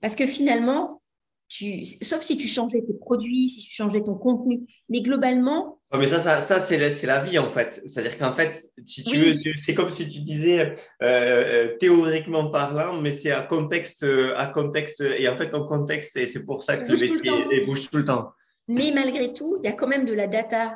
Parce 0.00 0.16
que 0.16 0.26
finalement, 0.26 1.00
sauf 1.48 2.22
si 2.22 2.36
tu 2.36 2.48
changeais 2.48 2.82
tes 2.82 2.94
produits, 2.94 3.48
si 3.48 3.66
tu 3.66 3.74
changeais 3.74 4.02
ton 4.02 4.14
contenu. 4.14 4.62
Mais 4.88 5.00
globalement. 5.00 5.78
mais 5.92 6.06
ça, 6.06 6.18
ça, 6.18 6.40
ça 6.40 6.60
c'est 6.60 7.06
la, 7.06 7.20
vie 7.20 7.38
en 7.38 7.50
fait. 7.50 7.82
C'est-à-dire 7.86 8.18
qu'en 8.18 8.34
fait, 8.34 8.64
si 8.86 9.04
c'est 9.54 9.74
comme 9.74 9.90
si 9.90 10.08
tu 10.08 10.20
disais 10.20 10.60
euh, 10.60 10.74
euh, 11.02 11.76
théoriquement 11.78 12.50
parlant, 12.50 13.00
mais 13.00 13.10
c'est 13.10 13.30
à 13.30 13.42
contexte, 13.42 14.04
à 14.36 14.46
contexte, 14.46 15.00
et 15.00 15.28
en 15.28 15.36
fait, 15.36 15.54
en 15.54 15.64
contexte, 15.64 16.16
et 16.16 16.26
c'est 16.26 16.44
pour 16.44 16.62
ça 16.62 16.76
que 16.76 16.90
le 16.90 16.98
métier 16.98 17.64
bouge 17.66 17.90
tout 17.90 17.98
le 17.98 18.04
temps. 18.04 18.32
Mais 18.68 18.92
malgré 18.94 19.32
tout, 19.32 19.58
il 19.62 19.68
y 19.68 19.72
a 19.72 19.76
quand 19.76 19.88
même 19.88 20.06
de 20.06 20.12
la 20.12 20.26
data, 20.26 20.74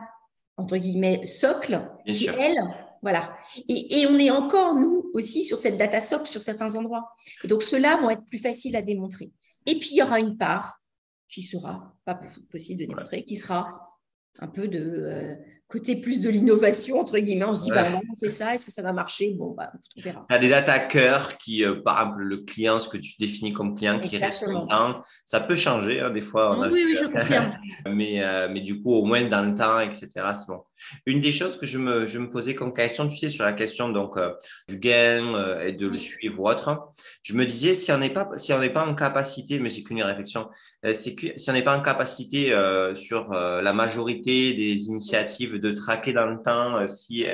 entre 0.56 0.76
guillemets, 0.76 1.24
socle, 1.24 1.80
qui, 2.06 2.28
elle, 2.38 2.58
voilà. 3.02 3.36
Et, 3.68 4.00
et, 4.00 4.06
on 4.06 4.18
est 4.18 4.30
encore, 4.30 4.74
nous 4.74 5.10
aussi, 5.14 5.44
sur 5.44 5.58
cette 5.58 5.78
data 5.78 6.00
socle 6.00 6.26
sur 6.26 6.42
certains 6.42 6.74
endroits. 6.74 7.08
Et 7.44 7.48
donc, 7.48 7.62
ceux-là 7.62 7.96
vont 7.96 8.10
être 8.10 8.24
plus 8.24 8.38
faciles 8.38 8.76
à 8.76 8.82
démontrer. 8.82 9.30
Et 9.68 9.78
puis, 9.78 9.90
il 9.92 9.96
y 9.98 10.02
aura 10.02 10.18
une 10.18 10.38
part 10.38 10.82
qui 11.28 11.42
sera 11.42 11.94
pas 12.06 12.18
possible 12.50 12.80
de 12.80 12.86
démontrer, 12.86 13.22
qui 13.24 13.36
sera 13.36 14.00
un 14.38 14.48
peu 14.48 14.66
de, 14.66 14.80
euh, 14.80 15.36
côté 15.68 15.96
plus 15.96 16.22
de 16.22 16.30
l'innovation, 16.30 16.98
entre 16.98 17.18
guillemets. 17.18 17.44
On 17.44 17.54
se 17.54 17.62
dit, 17.62 17.70
bah, 17.70 17.88
c'est 18.16 18.30
ça, 18.30 18.54
est-ce 18.54 18.64
que 18.64 18.72
ça 18.72 18.80
va 18.80 18.92
marcher? 18.92 19.34
Bon, 19.36 19.54
bah, 19.54 19.70
on 19.96 20.00
verra. 20.00 20.24
Tu 20.28 20.34
as 20.34 20.38
des 20.38 20.48
data 20.48 20.78
cœur 20.78 21.36
qui, 21.36 21.62
euh, 21.62 21.82
par 21.82 22.00
exemple, 22.00 22.22
le 22.22 22.38
client, 22.38 22.80
ce 22.80 22.88
que 22.88 22.96
tu 22.96 23.12
définis 23.20 23.52
comme 23.52 23.76
client 23.76 24.00
qui 24.00 24.16
reste 24.16 24.46
longtemps, 24.46 25.02
ça 25.26 25.40
peut 25.40 25.56
changer, 25.56 26.00
hein, 26.00 26.10
des 26.10 26.22
fois. 26.22 26.58
oui, 26.70 26.84
oui, 26.86 26.96
je 26.98 27.06
confirme. 27.06 27.58
mais, 27.86 28.24
euh, 28.24 28.48
mais 28.50 28.62
du 28.62 28.80
coup, 28.82 28.94
au 28.94 29.04
moins 29.04 29.24
dans 29.24 29.42
le 29.42 29.54
temps, 29.54 29.78
etc., 29.80 30.08
c'est 30.34 30.48
bon. 30.48 30.62
Une 31.04 31.20
des 31.20 31.32
choses 31.32 31.58
que 31.58 31.66
je 31.66 31.76
me, 31.76 32.06
je 32.06 32.18
me 32.18 32.30
posais 32.30 32.54
comme 32.54 32.72
question, 32.72 33.06
tu 33.06 33.18
sais, 33.18 33.28
sur 33.28 33.44
la 33.44 33.52
question 33.52 33.90
donc, 33.90 34.16
euh, 34.16 34.32
du 34.68 34.78
gain 34.78 35.60
et 35.60 35.72
de 35.72 35.86
le 35.86 35.96
suivre 35.98 36.40
ou 36.40 36.48
autre, 36.48 36.92
je 37.22 37.34
me 37.34 37.44
disais, 37.44 37.74
si 37.74 37.92
on 37.92 37.98
n'est 37.98 38.10
pas, 38.10 38.30
si 38.36 38.52
on 38.52 38.68
pas 38.68 38.86
en 38.86 38.94
capacité, 38.94 39.58
mais 39.58 39.68
c'est 39.68 39.82
qu'une 39.82 40.02
réflexion, 40.02 40.48
c'est 40.94 41.14
que 41.14 41.26
si 41.36 41.50
on 41.50 41.52
n'est 41.52 41.62
pas 41.62 41.76
en 41.76 41.82
capacité 41.82 42.52
sur 42.94 43.30
la 43.30 43.72
majorité 43.72 44.54
des 44.54 44.86
initiatives 44.86 45.57
de 45.58 45.72
traquer 45.72 46.12
dans 46.12 46.26
le 46.26 46.40
temps 46.42 46.76
euh, 46.76 46.88
si 46.88 47.26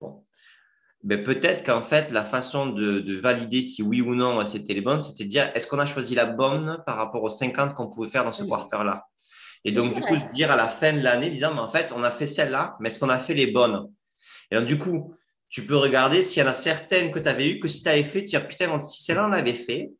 bon. 0.00 0.24
Ben, 1.02 1.22
peut-être 1.22 1.64
qu'en 1.64 1.80
fait, 1.80 2.10
la 2.10 2.24
façon 2.24 2.66
de, 2.66 3.18
valider 3.18 3.62
si 3.62 3.82
oui 3.82 4.02
ou 4.02 4.14
non 4.14 4.44
c'était 4.44 4.74
les 4.74 4.82
bonnes, 4.82 5.00
c'était 5.00 5.24
de 5.24 5.30
dire 5.30 5.50
est-ce 5.54 5.66
qu'on 5.66 5.78
a 5.78 5.86
choisi 5.86 6.14
la 6.14 6.26
bonne 6.26 6.82
par 6.86 6.96
rapport 6.96 7.22
aux 7.22 7.30
50 7.30 7.74
qu'on 7.74 7.88
pouvait 7.88 8.08
faire 8.08 8.24
dans 8.24 8.32
ce 8.32 8.44
quarter-là? 8.44 9.06
Et 9.64 9.72
donc, 9.72 9.94
du 9.94 10.00
coup, 10.00 10.16
se 10.16 10.34
dire 10.34 10.50
à 10.50 10.56
la 10.56 10.68
fin 10.68 10.92
de 10.92 11.00
l'année, 11.00 11.30
disant 11.30 11.52
mais 11.54 11.60
en 11.60 11.68
fait, 11.68 11.92
on 11.94 12.02
a 12.02 12.10
fait 12.10 12.26
celle-là, 12.26 12.76
mais 12.80 12.88
est-ce 12.88 12.98
qu'on 12.98 13.10
a 13.10 13.18
fait 13.18 13.34
les 13.34 13.50
bonnes? 13.50 13.90
Et 14.50 14.56
donc, 14.56 14.64
du 14.64 14.78
coup, 14.78 15.14
tu 15.48 15.66
peux 15.66 15.76
regarder 15.76 16.22
s'il 16.22 16.42
y 16.42 16.46
en 16.46 16.48
a 16.48 16.54
certaines 16.54 17.10
que 17.10 17.18
tu 17.18 17.28
avais 17.28 17.50
eues, 17.50 17.60
que 17.60 17.68
si 17.68 17.82
tu 17.82 17.88
avais 17.88 18.04
fait, 18.04 18.24
tu 18.24 18.36
dis 18.36 18.44
putain, 18.44 18.80
si 18.80 19.02
celle-là 19.02 19.26
on 19.26 19.28
l'avait 19.28 19.52
fait, 19.52 19.90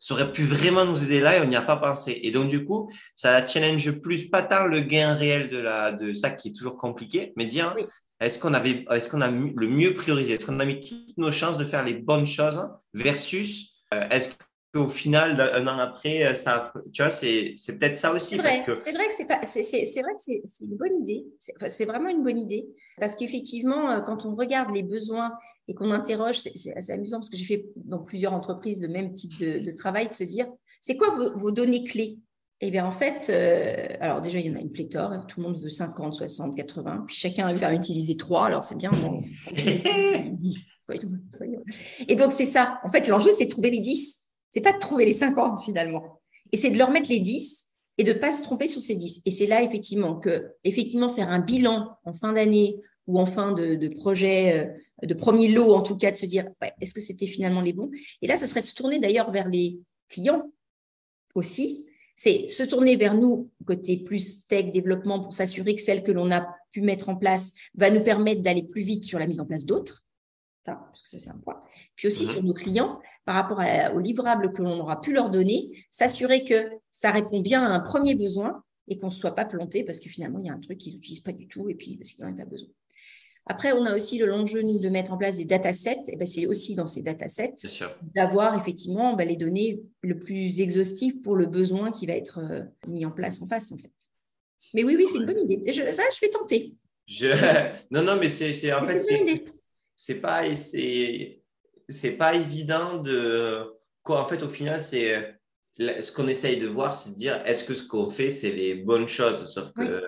ça 0.00 0.14
aurait 0.14 0.32
pu 0.32 0.42
vraiment 0.44 0.86
nous 0.86 1.04
aider 1.04 1.20
là 1.20 1.36
et 1.36 1.40
on 1.40 1.46
n'y 1.46 1.56
a 1.56 1.62
pas 1.62 1.76
pensé. 1.76 2.18
Et 2.22 2.30
donc, 2.30 2.48
du 2.48 2.64
coup, 2.64 2.90
ça 3.14 3.46
challenge 3.46 3.92
plus, 4.00 4.28
pas 4.30 4.42
tant 4.42 4.66
le 4.66 4.80
gain 4.80 5.14
réel 5.14 5.50
de, 5.50 5.58
la, 5.58 5.92
de 5.92 6.14
ça 6.14 6.30
qui 6.30 6.48
est 6.48 6.52
toujours 6.52 6.78
compliqué, 6.78 7.32
mais 7.36 7.44
dire 7.44 7.76
est-ce 8.18 8.38
qu'on 8.38 8.54
avait, 8.54 8.84
est-ce 8.90 9.08
qu'on 9.08 9.20
a 9.20 9.30
le 9.30 9.68
mieux 9.68 9.94
priorisé? 9.94 10.34
Est-ce 10.34 10.46
qu'on 10.46 10.58
a 10.58 10.64
mis 10.64 10.82
toutes 10.82 11.16
nos 11.18 11.30
chances 11.30 11.58
de 11.58 11.64
faire 11.64 11.84
les 11.84 11.94
bonnes 11.94 12.26
choses 12.26 12.66
versus 12.94 13.70
euh, 13.92 14.08
est-ce 14.10 14.34
qu'au 14.72 14.88
final, 14.88 15.40
un 15.40 15.66
an 15.66 15.78
après, 15.78 16.24
euh, 16.24 16.34
ça, 16.34 16.72
tu 16.92 17.02
vois, 17.02 17.10
c'est, 17.10 17.54
c'est 17.56 17.78
peut-être 17.78 17.98
ça 17.98 18.12
aussi. 18.12 18.36
C'est 18.36 18.42
vrai, 18.42 18.64
que... 18.64 18.78
c'est 18.82 18.92
vrai 18.92 19.08
que 19.08 19.16
c'est 19.16 19.26
pas, 19.26 19.40
c'est, 19.44 19.62
c'est, 19.62 20.02
vrai 20.02 20.12
que 20.12 20.22
c'est, 20.22 20.40
c'est 20.44 20.64
une 20.64 20.76
bonne 20.76 21.00
idée. 21.00 21.26
C'est, 21.38 21.84
vraiment 21.86 22.08
une 22.08 22.22
bonne 22.22 22.38
idée 22.38 22.66
parce 22.98 23.16
qu'effectivement, 23.16 23.90
euh, 23.90 24.00
quand 24.00 24.26
on 24.26 24.34
regarde 24.34 24.72
les 24.72 24.82
besoins 24.82 25.32
et 25.70 25.74
qu'on 25.74 25.92
interroge, 25.92 26.40
c'est, 26.40 26.76
assez 26.76 26.90
amusant 26.90 27.18
parce 27.18 27.30
que 27.30 27.36
j'ai 27.36 27.44
fait 27.44 27.64
dans 27.76 28.02
plusieurs 28.02 28.32
entreprises 28.32 28.82
le 28.82 28.88
même 28.88 29.12
type 29.12 29.38
de, 29.38 29.70
travail, 29.70 30.08
de 30.08 30.14
se 30.14 30.24
dire, 30.24 30.48
c'est 30.80 30.96
quoi 30.96 31.14
vos, 31.14 31.38
vos 31.38 31.52
données 31.52 31.84
clés? 31.84 32.18
Eh 32.60 32.72
bien, 32.72 32.84
en 32.84 32.90
fait, 32.90 33.30
euh, 33.30 33.96
alors 34.00 34.20
déjà, 34.20 34.40
il 34.40 34.46
y 34.46 34.50
en 34.50 34.56
a 34.56 34.60
une 34.60 34.72
pléthore. 34.72 35.12
Tout 35.28 35.40
le 35.40 35.46
monde 35.46 35.58
veut 35.62 35.70
50, 35.70 36.12
60, 36.12 36.56
80. 36.56 37.04
Puis 37.06 37.14
chacun 37.14 37.46
à 37.46 37.74
utiliser 37.74 38.16
3. 38.16 38.46
Alors, 38.46 38.64
c'est 38.64 38.76
bien. 38.76 38.90
10. 39.54 40.78
Et 42.08 42.16
donc, 42.16 42.32
c'est 42.32 42.46
ça. 42.46 42.80
En 42.84 42.90
fait, 42.90 43.06
l'enjeu, 43.06 43.30
c'est 43.30 43.44
de 43.44 43.50
trouver 43.50 43.70
les 43.70 43.78
10. 43.78 44.28
C'est 44.50 44.60
pas 44.60 44.72
de 44.72 44.78
trouver 44.78 45.06
les 45.06 45.14
50, 45.14 45.62
finalement. 45.62 46.20
Et 46.50 46.56
c'est 46.56 46.70
de 46.70 46.76
leur 46.78 46.90
mettre 46.90 47.08
les 47.08 47.20
10 47.20 47.64
et 47.96 48.02
de 48.02 48.12
ne 48.12 48.18
pas 48.18 48.32
se 48.32 48.42
tromper 48.42 48.66
sur 48.66 48.82
ces 48.82 48.96
10. 48.96 49.22
Et 49.24 49.30
c'est 49.30 49.46
là, 49.46 49.62
effectivement, 49.62 50.16
que, 50.16 50.52
effectivement, 50.64 51.08
faire 51.08 51.30
un 51.30 51.38
bilan 51.38 51.96
en 52.04 52.12
fin 52.12 52.32
d'année 52.32 52.80
ou 53.10 53.18
en 53.18 53.26
fin 53.26 53.52
de, 53.52 53.88
projet, 53.88 54.58
euh, 54.58 55.06
de 55.06 55.14
premier 55.14 55.48
lot, 55.48 55.74
en 55.74 55.82
tout 55.82 55.96
cas, 55.96 56.10
de 56.10 56.16
se 56.16 56.26
dire, 56.26 56.46
est-ce 56.80 56.94
que 56.94 57.00
c'était 57.00 57.26
finalement 57.26 57.60
les 57.60 57.72
bons? 57.72 57.90
Et 58.22 58.26
là, 58.26 58.36
ce 58.36 58.46
serait 58.46 58.60
de 58.60 58.66
se 58.66 58.74
tourner 58.74 58.98
d'ailleurs 58.98 59.30
vers 59.30 59.48
les 59.48 59.80
clients 60.08 60.50
aussi 61.34 61.86
c'est 62.20 62.50
se 62.50 62.62
tourner 62.64 62.96
vers 62.96 63.14
nous, 63.14 63.50
côté 63.64 63.96
plus 63.96 64.46
tech, 64.46 64.72
développement, 64.72 65.20
pour 65.20 65.32
s'assurer 65.32 65.74
que 65.74 65.80
celle 65.80 66.02
que 66.02 66.12
l'on 66.12 66.30
a 66.30 66.54
pu 66.70 66.82
mettre 66.82 67.08
en 67.08 67.16
place 67.16 67.54
va 67.72 67.90
nous 67.90 68.04
permettre 68.04 68.42
d'aller 68.42 68.62
plus 68.62 68.82
vite 68.82 69.04
sur 69.04 69.18
la 69.18 69.26
mise 69.26 69.40
en 69.40 69.46
place 69.46 69.64
d'autres. 69.64 70.04
parce 70.64 71.00
que 71.00 71.08
ça, 71.08 71.18
c'est 71.18 71.30
un 71.30 71.38
point. 71.38 71.62
Puis 71.96 72.08
aussi 72.08 72.26
mhm. 72.26 72.30
sur 72.30 72.42
nos 72.42 72.52
clients, 72.52 73.00
par 73.24 73.36
rapport 73.36 73.64
aux 73.94 74.00
livrables 74.00 74.52
que 74.52 74.60
l'on 74.60 74.80
aura 74.80 75.00
pu 75.00 75.14
leur 75.14 75.30
donner, 75.30 75.86
s'assurer 75.90 76.44
que 76.44 76.70
ça 76.90 77.10
répond 77.10 77.40
bien 77.40 77.64
à 77.64 77.70
un 77.70 77.80
premier 77.80 78.14
besoin 78.14 78.62
et 78.86 78.98
qu'on 78.98 79.06
ne 79.06 79.12
soit 79.12 79.34
pas 79.34 79.46
planté 79.46 79.82
parce 79.82 79.98
que 79.98 80.10
finalement, 80.10 80.40
il 80.40 80.44
y 80.44 80.50
a 80.50 80.52
un 80.52 80.60
truc 80.60 80.76
qu'ils 80.76 80.96
n'utilisent 80.96 81.20
pas 81.20 81.32
du 81.32 81.48
tout 81.48 81.70
et 81.70 81.74
puis 81.74 81.96
parce 81.96 82.12
qu'ils 82.12 82.22
n'en 82.26 82.32
ont 82.32 82.36
pas 82.36 82.44
besoin. 82.44 82.68
Après, 83.50 83.72
on 83.72 83.84
a 83.84 83.96
aussi 83.96 84.16
le 84.16 84.26
l'enjeu, 84.26 84.62
nous, 84.62 84.78
de 84.78 84.88
mettre 84.88 85.12
en 85.12 85.18
place 85.18 85.38
des 85.38 85.44
datasets. 85.44 86.04
Et 86.06 86.14
ben, 86.14 86.24
c'est 86.24 86.46
aussi 86.46 86.76
dans 86.76 86.86
ces 86.86 87.02
datasets 87.02 87.56
d'avoir 88.14 88.56
effectivement 88.56 89.16
ben, 89.16 89.26
les 89.26 89.34
données 89.34 89.82
le 90.02 90.20
plus 90.20 90.60
exhaustives 90.60 91.20
pour 91.20 91.34
le 91.34 91.46
besoin 91.46 91.90
qui 91.90 92.06
va 92.06 92.12
être 92.12 92.38
euh, 92.38 92.62
mis 92.86 93.04
en 93.04 93.10
place 93.10 93.42
en 93.42 93.48
face, 93.48 93.72
en 93.72 93.76
fait. 93.76 93.90
Mais 94.72 94.84
oui, 94.84 94.94
oui, 94.96 95.04
c'est 95.04 95.18
une 95.18 95.26
bonne 95.26 95.40
idée. 95.40 95.64
Je, 95.66 95.90
ça, 95.90 96.04
je 96.14 96.20
vais 96.20 96.30
tenter. 96.30 96.74
Non, 97.90 98.02
non, 98.04 98.16
mais 98.20 98.28
c'est 98.28 98.72
en 98.72 98.84
fait, 98.84 99.00
c'est 99.96 100.20
pas, 100.20 100.42
c'est 100.54 102.12
pas 102.12 102.36
évident 102.36 102.98
de. 102.98 103.64
Quoi, 104.04 104.22
en 104.22 104.28
fait, 104.28 104.44
au 104.44 104.48
final, 104.48 104.78
c'est 104.78 105.40
ce 105.76 106.12
qu'on 106.12 106.28
essaye 106.28 106.58
de 106.58 106.68
voir, 106.68 106.94
c'est 106.94 107.10
de 107.10 107.16
dire 107.16 107.42
est-ce 107.44 107.64
que 107.64 107.74
ce 107.74 107.82
qu'on 107.82 108.10
fait, 108.10 108.30
c'est 108.30 108.52
les 108.52 108.76
bonnes 108.76 109.08
choses? 109.08 109.52
Sauf 109.52 109.72
que 109.72 110.04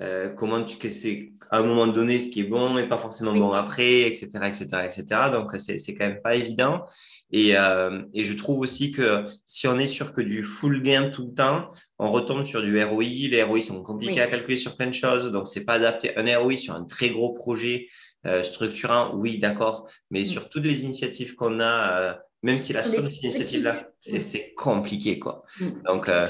euh, 0.00 0.28
comment 0.28 0.64
tu 0.64 0.76
que 0.76 0.88
c'est 0.88 1.32
à 1.50 1.58
un 1.58 1.62
moment 1.62 1.86
donné 1.86 2.18
ce 2.18 2.28
qui 2.28 2.40
est 2.40 2.44
bon 2.44 2.78
et 2.78 2.88
pas 2.88 2.98
forcément 2.98 3.32
bon 3.32 3.52
après, 3.52 4.02
etc., 4.02 4.28
etc., 4.46 4.66
etc. 4.84 5.04
Donc 5.32 5.52
c'est 5.58 5.78
c'est 5.78 5.94
quand 5.94 6.06
même 6.06 6.20
pas 6.22 6.34
évident. 6.34 6.84
Et 7.30 7.56
euh, 7.56 8.02
et 8.12 8.24
je 8.24 8.36
trouve 8.36 8.60
aussi 8.60 8.90
que 8.90 9.24
si 9.46 9.68
on 9.68 9.78
est 9.78 9.86
sur 9.86 10.12
que 10.12 10.20
du 10.20 10.42
full 10.42 10.82
gain 10.82 11.10
tout 11.10 11.26
le 11.26 11.34
temps, 11.34 11.70
on 11.98 12.10
retombe 12.10 12.42
sur 12.42 12.62
du 12.62 12.82
ROI. 12.82 13.28
Les 13.30 13.42
ROI 13.42 13.62
sont 13.62 13.82
compliqués 13.82 14.20
à 14.20 14.26
calculer 14.26 14.56
sur 14.56 14.76
plein 14.76 14.88
de 14.88 14.94
choses, 14.94 15.30
donc 15.30 15.46
c'est 15.46 15.64
pas 15.64 15.74
adapté. 15.74 16.16
Un 16.16 16.38
ROI 16.38 16.56
sur 16.56 16.74
un 16.74 16.84
très 16.84 17.10
gros 17.10 17.32
projet 17.32 17.88
euh, 18.26 18.42
structurant, 18.42 19.14
oui, 19.14 19.38
d'accord, 19.38 19.86
mais 20.10 20.24
sur 20.24 20.48
toutes 20.48 20.64
les 20.64 20.84
initiatives 20.84 21.34
qu'on 21.34 21.60
a. 21.60 22.00
Euh, 22.00 22.14
même 22.42 22.58
si 22.58 22.74
la 22.74 22.82
somme 22.82 23.04
de 23.04 23.08
ces 23.08 23.24
initiatives-là, 23.24 23.88
c'est 24.20 24.52
compliqué, 24.54 25.18
quoi. 25.18 25.44
Donc, 25.86 26.10
euh, 26.10 26.28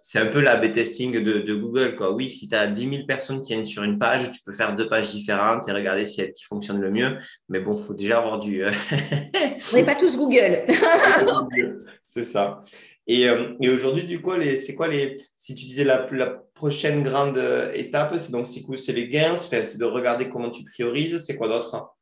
c'est 0.00 0.18
un 0.18 0.26
peu 0.26 0.40
la 0.40 0.56
B-testing 0.56 1.22
de, 1.22 1.54
Google. 1.54 1.96
Quoi. 1.96 2.12
Oui, 2.12 2.30
si 2.30 2.48
tu 2.48 2.54
as 2.54 2.66
10 2.66 2.90
000 2.90 3.06
personnes 3.06 3.40
qui 3.40 3.52
viennent 3.52 3.64
sur 3.64 3.82
une 3.82 3.98
page, 3.98 4.30
tu 4.30 4.40
peux 4.44 4.52
faire 4.52 4.74
deux 4.74 4.88
pages 4.88 5.10
différentes 5.10 5.68
et 5.68 5.72
regarder 5.72 6.06
si 6.06 6.20
elle 6.20 6.32
qui 6.32 6.44
fonctionne 6.44 6.80
le 6.80 6.90
mieux. 6.90 7.16
Mais 7.48 7.60
bon, 7.60 7.74
il 7.76 7.82
faut 7.82 7.94
déjà 7.94 8.18
avoir 8.18 8.38
du. 8.38 8.64
Euh, 8.64 8.70
On 9.72 9.76
n'est 9.76 9.84
pas 9.84 9.96
tous 9.96 10.16
Google. 10.16 10.64
c'est 12.06 12.24
ça. 12.24 12.60
Et, 13.06 13.28
euh, 13.28 13.54
et 13.60 13.68
aujourd'hui, 13.68 14.04
du 14.04 14.20
coup, 14.20 14.32
c'est 14.56 14.74
quoi 14.74 14.88
les. 14.88 15.20
Si 15.36 15.54
tu 15.54 15.64
disais 15.64 15.84
la, 15.84 16.06
la 16.12 16.26
prochaine 16.54 17.02
grande 17.02 17.38
euh, 17.38 17.72
étape, 17.74 18.16
c'est 18.16 18.30
donc 18.30 18.46
c'est 18.46 18.92
les 18.92 19.08
gains, 19.08 19.36
c'est 19.36 19.78
de 19.78 19.84
regarder 19.84 20.28
comment 20.28 20.50
tu 20.50 20.64
priorises. 20.64 21.24
C'est 21.24 21.36
quoi 21.36 21.48
d'autre? 21.48 21.94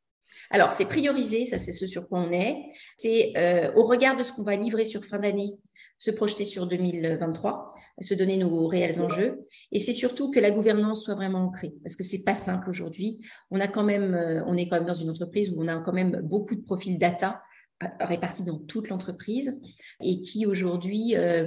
Alors, 0.51 0.73
c'est 0.73 0.85
prioriser, 0.85 1.45
ça 1.45 1.57
c'est 1.57 1.71
ce 1.71 1.87
sur 1.87 2.07
quoi 2.09 2.19
on 2.19 2.31
est. 2.31 2.57
C'est 2.97 3.33
au 3.75 3.85
regard 3.87 4.17
de 4.17 4.23
ce 4.23 4.33
qu'on 4.33 4.43
va 4.43 4.57
livrer 4.57 4.83
sur 4.83 5.03
fin 5.03 5.17
d'année, 5.17 5.55
se 6.01 6.09
projeter 6.09 6.45
sur 6.45 6.65
2023, 6.65 7.75
se 7.99 8.15
donner 8.15 8.37
nos 8.37 8.65
réels 8.65 8.99
enjeux. 9.01 9.45
Et 9.71 9.77
c'est 9.77 9.93
surtout 9.93 10.31
que 10.31 10.39
la 10.39 10.49
gouvernance 10.49 11.03
soit 11.03 11.13
vraiment 11.13 11.43
ancrée, 11.45 11.75
parce 11.83 11.95
que 11.95 12.03
c'est 12.03 12.23
pas 12.23 12.33
simple 12.33 12.71
aujourd'hui. 12.71 13.19
On 13.51 13.59
a 13.59 13.67
quand 13.67 13.83
même, 13.83 14.15
euh, 14.15 14.43
on 14.47 14.57
est 14.57 14.67
quand 14.67 14.77
même 14.77 14.87
dans 14.87 14.95
une 14.95 15.11
entreprise 15.11 15.51
où 15.51 15.61
on 15.61 15.67
a 15.67 15.77
quand 15.77 15.93
même 15.93 16.19
beaucoup 16.23 16.55
de 16.55 16.63
profils 16.63 16.97
data 16.97 17.43
euh, 17.83 17.87
répartis 17.99 18.41
dans 18.41 18.57
toute 18.57 18.89
l'entreprise 18.89 19.61
et 20.01 20.19
qui 20.19 20.47
aujourd'hui 20.47 21.15
euh, 21.15 21.45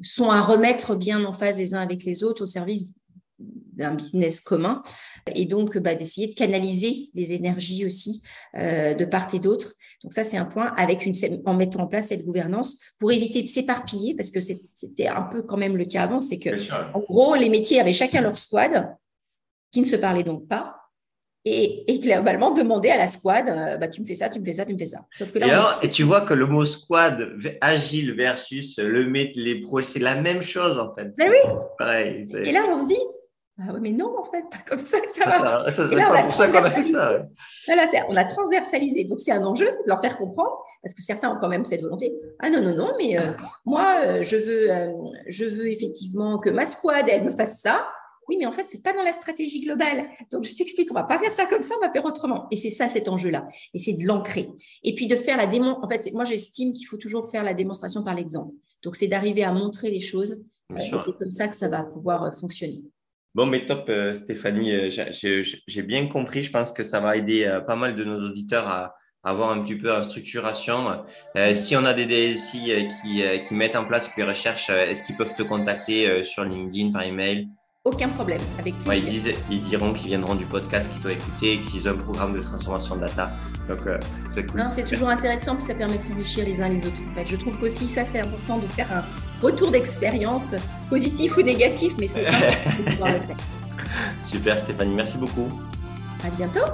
sont 0.00 0.30
à 0.30 0.40
remettre 0.40 0.96
bien 0.96 1.26
en 1.26 1.34
phase 1.34 1.58
les 1.58 1.74
uns 1.74 1.82
avec 1.82 2.04
les 2.04 2.24
autres 2.24 2.40
au 2.40 2.46
service 2.46 2.94
d'un 3.76 3.94
business 3.94 4.40
commun 4.40 4.82
et 5.34 5.44
donc 5.46 5.78
bah, 5.78 5.94
d'essayer 5.94 6.28
de 6.28 6.34
canaliser 6.34 7.10
les 7.14 7.32
énergies 7.32 7.86
aussi 7.86 8.22
de 8.54 9.04
part 9.04 9.28
et 9.34 9.38
d'autre 9.38 9.74
donc 10.04 10.12
ça, 10.12 10.22
c'est 10.22 10.36
un 10.36 10.44
point 10.44 10.74
avec 10.76 11.06
une, 11.06 11.14
en 11.46 11.54
mettant 11.54 11.80
en 11.80 11.86
place 11.86 12.08
cette 12.08 12.26
gouvernance 12.26 12.78
pour 13.00 13.10
éviter 13.10 13.40
de 13.40 13.48
s'éparpiller, 13.48 14.14
parce 14.14 14.30
que 14.30 14.38
c'était 14.38 15.08
un 15.08 15.22
peu 15.22 15.42
quand 15.42 15.56
même 15.56 15.78
le 15.78 15.86
cas 15.86 16.02
avant, 16.02 16.20
c'est 16.20 16.38
que 16.38 16.50
en 16.94 17.00
gros, 17.00 17.34
les 17.34 17.48
métiers 17.48 17.80
avaient 17.80 17.94
chacun 17.94 18.20
leur 18.20 18.36
squad, 18.36 18.94
qui 19.72 19.80
ne 19.80 19.86
se 19.86 19.96
parlaient 19.96 20.22
donc 20.22 20.46
pas, 20.46 20.76
et, 21.46 21.90
et 21.90 21.98
globalement 22.00 22.50
demander 22.50 22.90
à 22.90 22.98
la 22.98 23.08
squad, 23.08 23.48
euh, 23.48 23.76
bah, 23.78 23.88
tu 23.88 24.02
me 24.02 24.06
fais 24.06 24.14
ça, 24.14 24.28
tu 24.28 24.40
me 24.40 24.44
fais 24.44 24.52
ça, 24.52 24.66
tu 24.66 24.74
me 24.74 24.78
fais 24.78 24.86
ça. 24.86 25.06
Sauf 25.10 25.32
que 25.32 25.38
là, 25.38 25.78
et, 25.82 25.88
tu 25.88 26.02
vois 26.02 26.20
que 26.20 26.34
le 26.34 26.46
mot 26.46 26.66
squad 26.66 27.38
agile 27.62 28.14
versus 28.14 28.78
le 28.78 29.04
les 29.04 29.60
projets, 29.62 29.86
c'est 29.86 30.00
la 30.00 30.16
même 30.16 30.42
chose 30.42 30.78
en 30.78 30.94
fait. 30.94 31.12
Mais 31.16 31.30
oui. 31.30 32.44
et 32.44 32.52
là, 32.52 32.66
on 32.70 32.78
se 32.78 32.86
dit, 32.86 33.00
ah 33.56 33.72
mais 33.80 33.92
non, 33.92 34.18
en 34.18 34.24
fait, 34.24 34.42
pas 34.50 34.58
comme 34.66 34.80
ça 34.80 35.00
que 35.00 35.10
ça 35.12 35.26
va. 35.26 35.70
Ça, 35.70 35.88
c'est 35.88 35.96
pas 35.96 36.22
pour 36.24 36.34
ça 36.34 36.50
qu'on 36.50 36.64
a 36.64 36.70
fait 36.72 36.82
ça. 36.82 37.24
on 38.08 38.16
a 38.16 38.24
transversalisé. 38.24 39.04
Donc, 39.04 39.20
c'est 39.20 39.30
un 39.30 39.44
enjeu 39.44 39.66
de 39.66 39.86
leur 39.86 40.00
faire 40.00 40.18
comprendre, 40.18 40.58
parce 40.82 40.92
que 40.92 41.02
certains 41.02 41.30
ont 41.30 41.38
quand 41.40 41.48
même 41.48 41.64
cette 41.64 41.80
volonté. 41.80 42.12
Ah 42.40 42.50
non, 42.50 42.60
non, 42.62 42.74
non, 42.74 42.92
mais 42.98 43.16
euh, 43.16 43.22
moi, 43.64 44.00
euh, 44.02 44.22
je, 44.22 44.36
veux, 44.36 44.72
euh, 44.72 44.92
je 45.28 45.44
veux 45.44 45.70
effectivement 45.70 46.38
que 46.40 46.50
ma 46.50 46.66
squad, 46.66 47.04
elle 47.08 47.24
me 47.24 47.30
fasse 47.30 47.60
ça. 47.60 47.88
Oui, 48.28 48.38
mais 48.38 48.46
en 48.46 48.52
fait, 48.52 48.64
c'est 48.66 48.82
pas 48.82 48.92
dans 48.92 49.02
la 49.02 49.12
stratégie 49.12 49.60
globale. 49.60 50.08
Donc, 50.32 50.44
je 50.44 50.56
t'explique, 50.56 50.90
on 50.90 50.94
va 50.94 51.04
pas 51.04 51.20
faire 51.20 51.32
ça 51.32 51.46
comme 51.46 51.62
ça, 51.62 51.74
on 51.76 51.86
va 51.86 51.92
faire 51.92 52.04
autrement. 52.04 52.48
Et 52.50 52.56
c'est 52.56 52.70
ça, 52.70 52.88
cet 52.88 53.08
enjeu-là. 53.08 53.46
Et 53.72 53.78
c'est 53.78 53.92
de 53.92 54.04
l'ancrer. 54.04 54.50
Et 54.82 54.96
puis, 54.96 55.06
de 55.06 55.14
faire 55.14 55.36
la 55.36 55.46
démon. 55.46 55.78
En 55.80 55.88
fait, 55.88 56.10
moi, 56.12 56.24
j'estime 56.24 56.72
qu'il 56.72 56.86
faut 56.88 56.96
toujours 56.96 57.30
faire 57.30 57.44
la 57.44 57.54
démonstration 57.54 58.02
par 58.02 58.14
l'exemple. 58.14 58.52
Donc, 58.82 58.96
c'est 58.96 59.06
d'arriver 59.06 59.44
à 59.44 59.52
montrer 59.52 59.90
les 59.90 60.00
choses. 60.00 60.42
c'est 60.76 61.18
comme 61.18 61.30
ça 61.30 61.46
que 61.46 61.54
ça 61.54 61.68
va 61.68 61.84
pouvoir 61.84 62.34
fonctionner. 62.36 62.82
Bon, 63.34 63.46
mais 63.46 63.66
top, 63.66 63.90
Stéphanie. 64.12 64.90
J'ai 64.90 65.82
bien 65.82 66.06
compris. 66.06 66.42
Je 66.42 66.50
pense 66.50 66.72
que 66.72 66.84
ça 66.84 67.00
va 67.00 67.16
aider 67.16 67.60
pas 67.66 67.76
mal 67.76 67.96
de 67.96 68.04
nos 68.04 68.18
auditeurs 68.28 68.68
à, 68.68 68.94
avoir 69.26 69.50
un 69.50 69.62
petit 69.62 69.76
peu 69.76 69.90
en 69.92 70.02
structuration. 70.02 71.04
si 71.54 71.76
on 71.76 71.84
a 71.84 71.94
des 71.94 72.06
DSI 72.06 72.88
qui, 73.02 73.22
qui 73.42 73.54
mettent 73.54 73.74
en 73.74 73.86
place 73.86 74.10
les 74.16 74.22
recherches, 74.22 74.70
est-ce 74.70 75.02
qu'ils 75.02 75.16
peuvent 75.16 75.34
te 75.34 75.42
contacter 75.42 76.22
sur 76.24 76.44
LinkedIn, 76.44 76.92
par 76.92 77.02
email? 77.02 77.48
Aucun 77.86 78.08
problème, 78.08 78.40
avec 78.58 78.74
plaisir. 78.82 79.34
ils, 79.50 79.60
diront 79.60 79.92
qu'ils 79.92 80.06
viendront 80.06 80.34
du 80.34 80.46
podcast, 80.46 80.90
qu'ils 80.90 81.02
t'ont 81.02 81.10
écouté, 81.10 81.60
qu'ils 81.70 81.86
ont 81.86 81.92
un 81.92 81.96
programme 81.96 82.32
de 82.32 82.38
transformation 82.38 82.96
data. 82.96 83.30
Donc, 83.68 83.86
euh, 83.86 83.98
c'est 84.30 84.46
cool. 84.46 84.58
Non, 84.58 84.70
c'est 84.70 84.84
toujours 84.84 85.10
intéressant, 85.10 85.54
puis 85.54 85.64
ça 85.66 85.74
permet 85.74 85.98
de 85.98 86.02
s'enrichir 86.02 86.46
les 86.46 86.62
uns 86.62 86.70
les 86.70 86.86
autres. 86.86 87.02
En 87.12 87.14
fait, 87.14 87.26
je 87.26 87.36
trouve 87.36 87.58
qu'aussi, 87.58 87.86
ça, 87.86 88.06
c'est 88.06 88.20
important 88.20 88.56
de 88.56 88.66
faire 88.68 88.90
un 88.90 89.04
retour 89.44 89.70
d'expérience, 89.70 90.54
positif 90.88 91.36
ou 91.36 91.42
négatif, 91.42 91.92
mais 92.00 92.06
c'est 92.06 92.26
important 92.26 93.20
Super, 94.22 94.58
Stéphanie, 94.58 94.94
merci 94.94 95.18
beaucoup. 95.18 95.50
À 96.24 96.30
bientôt. 96.30 96.64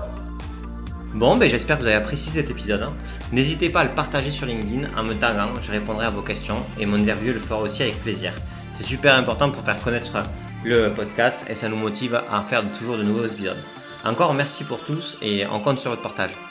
Bon, 1.12 1.36
ben, 1.36 1.50
j'espère 1.50 1.76
que 1.78 1.82
vous 1.82 1.88
avez 1.88 1.96
apprécié 1.96 2.30
cet 2.30 2.50
épisode. 2.50 2.82
Hein. 2.82 2.92
N'hésitez 3.32 3.68
pas 3.68 3.80
à 3.80 3.84
le 3.84 3.90
partager 3.90 4.30
sur 4.30 4.46
LinkedIn 4.46 4.88
en 4.96 5.02
me 5.02 5.14
taguant, 5.14 5.54
je 5.60 5.72
répondrai 5.72 6.06
à 6.06 6.10
vos 6.10 6.22
questions 6.22 6.64
et 6.78 6.86
mon 6.86 6.98
interview 6.98 7.32
le 7.32 7.40
fera 7.40 7.60
aussi 7.60 7.82
avec 7.82 8.00
plaisir. 8.00 8.32
C'est 8.70 8.84
super 8.84 9.16
important 9.16 9.50
pour 9.50 9.64
faire 9.64 9.82
connaître 9.82 10.22
le 10.64 10.90
podcast 10.90 11.46
et 11.48 11.54
ça 11.54 11.68
nous 11.68 11.76
motive 11.76 12.14
à 12.14 12.42
faire 12.42 12.62
toujours 12.78 12.96
de 12.96 13.02
nouveaux 13.02 13.26
épisodes. 13.26 13.62
Encore 14.04 14.34
merci 14.34 14.64
pour 14.64 14.80
tous 14.80 15.16
et 15.22 15.46
on 15.46 15.60
compte 15.60 15.78
sur 15.78 15.90
votre 15.90 16.02
partage. 16.02 16.49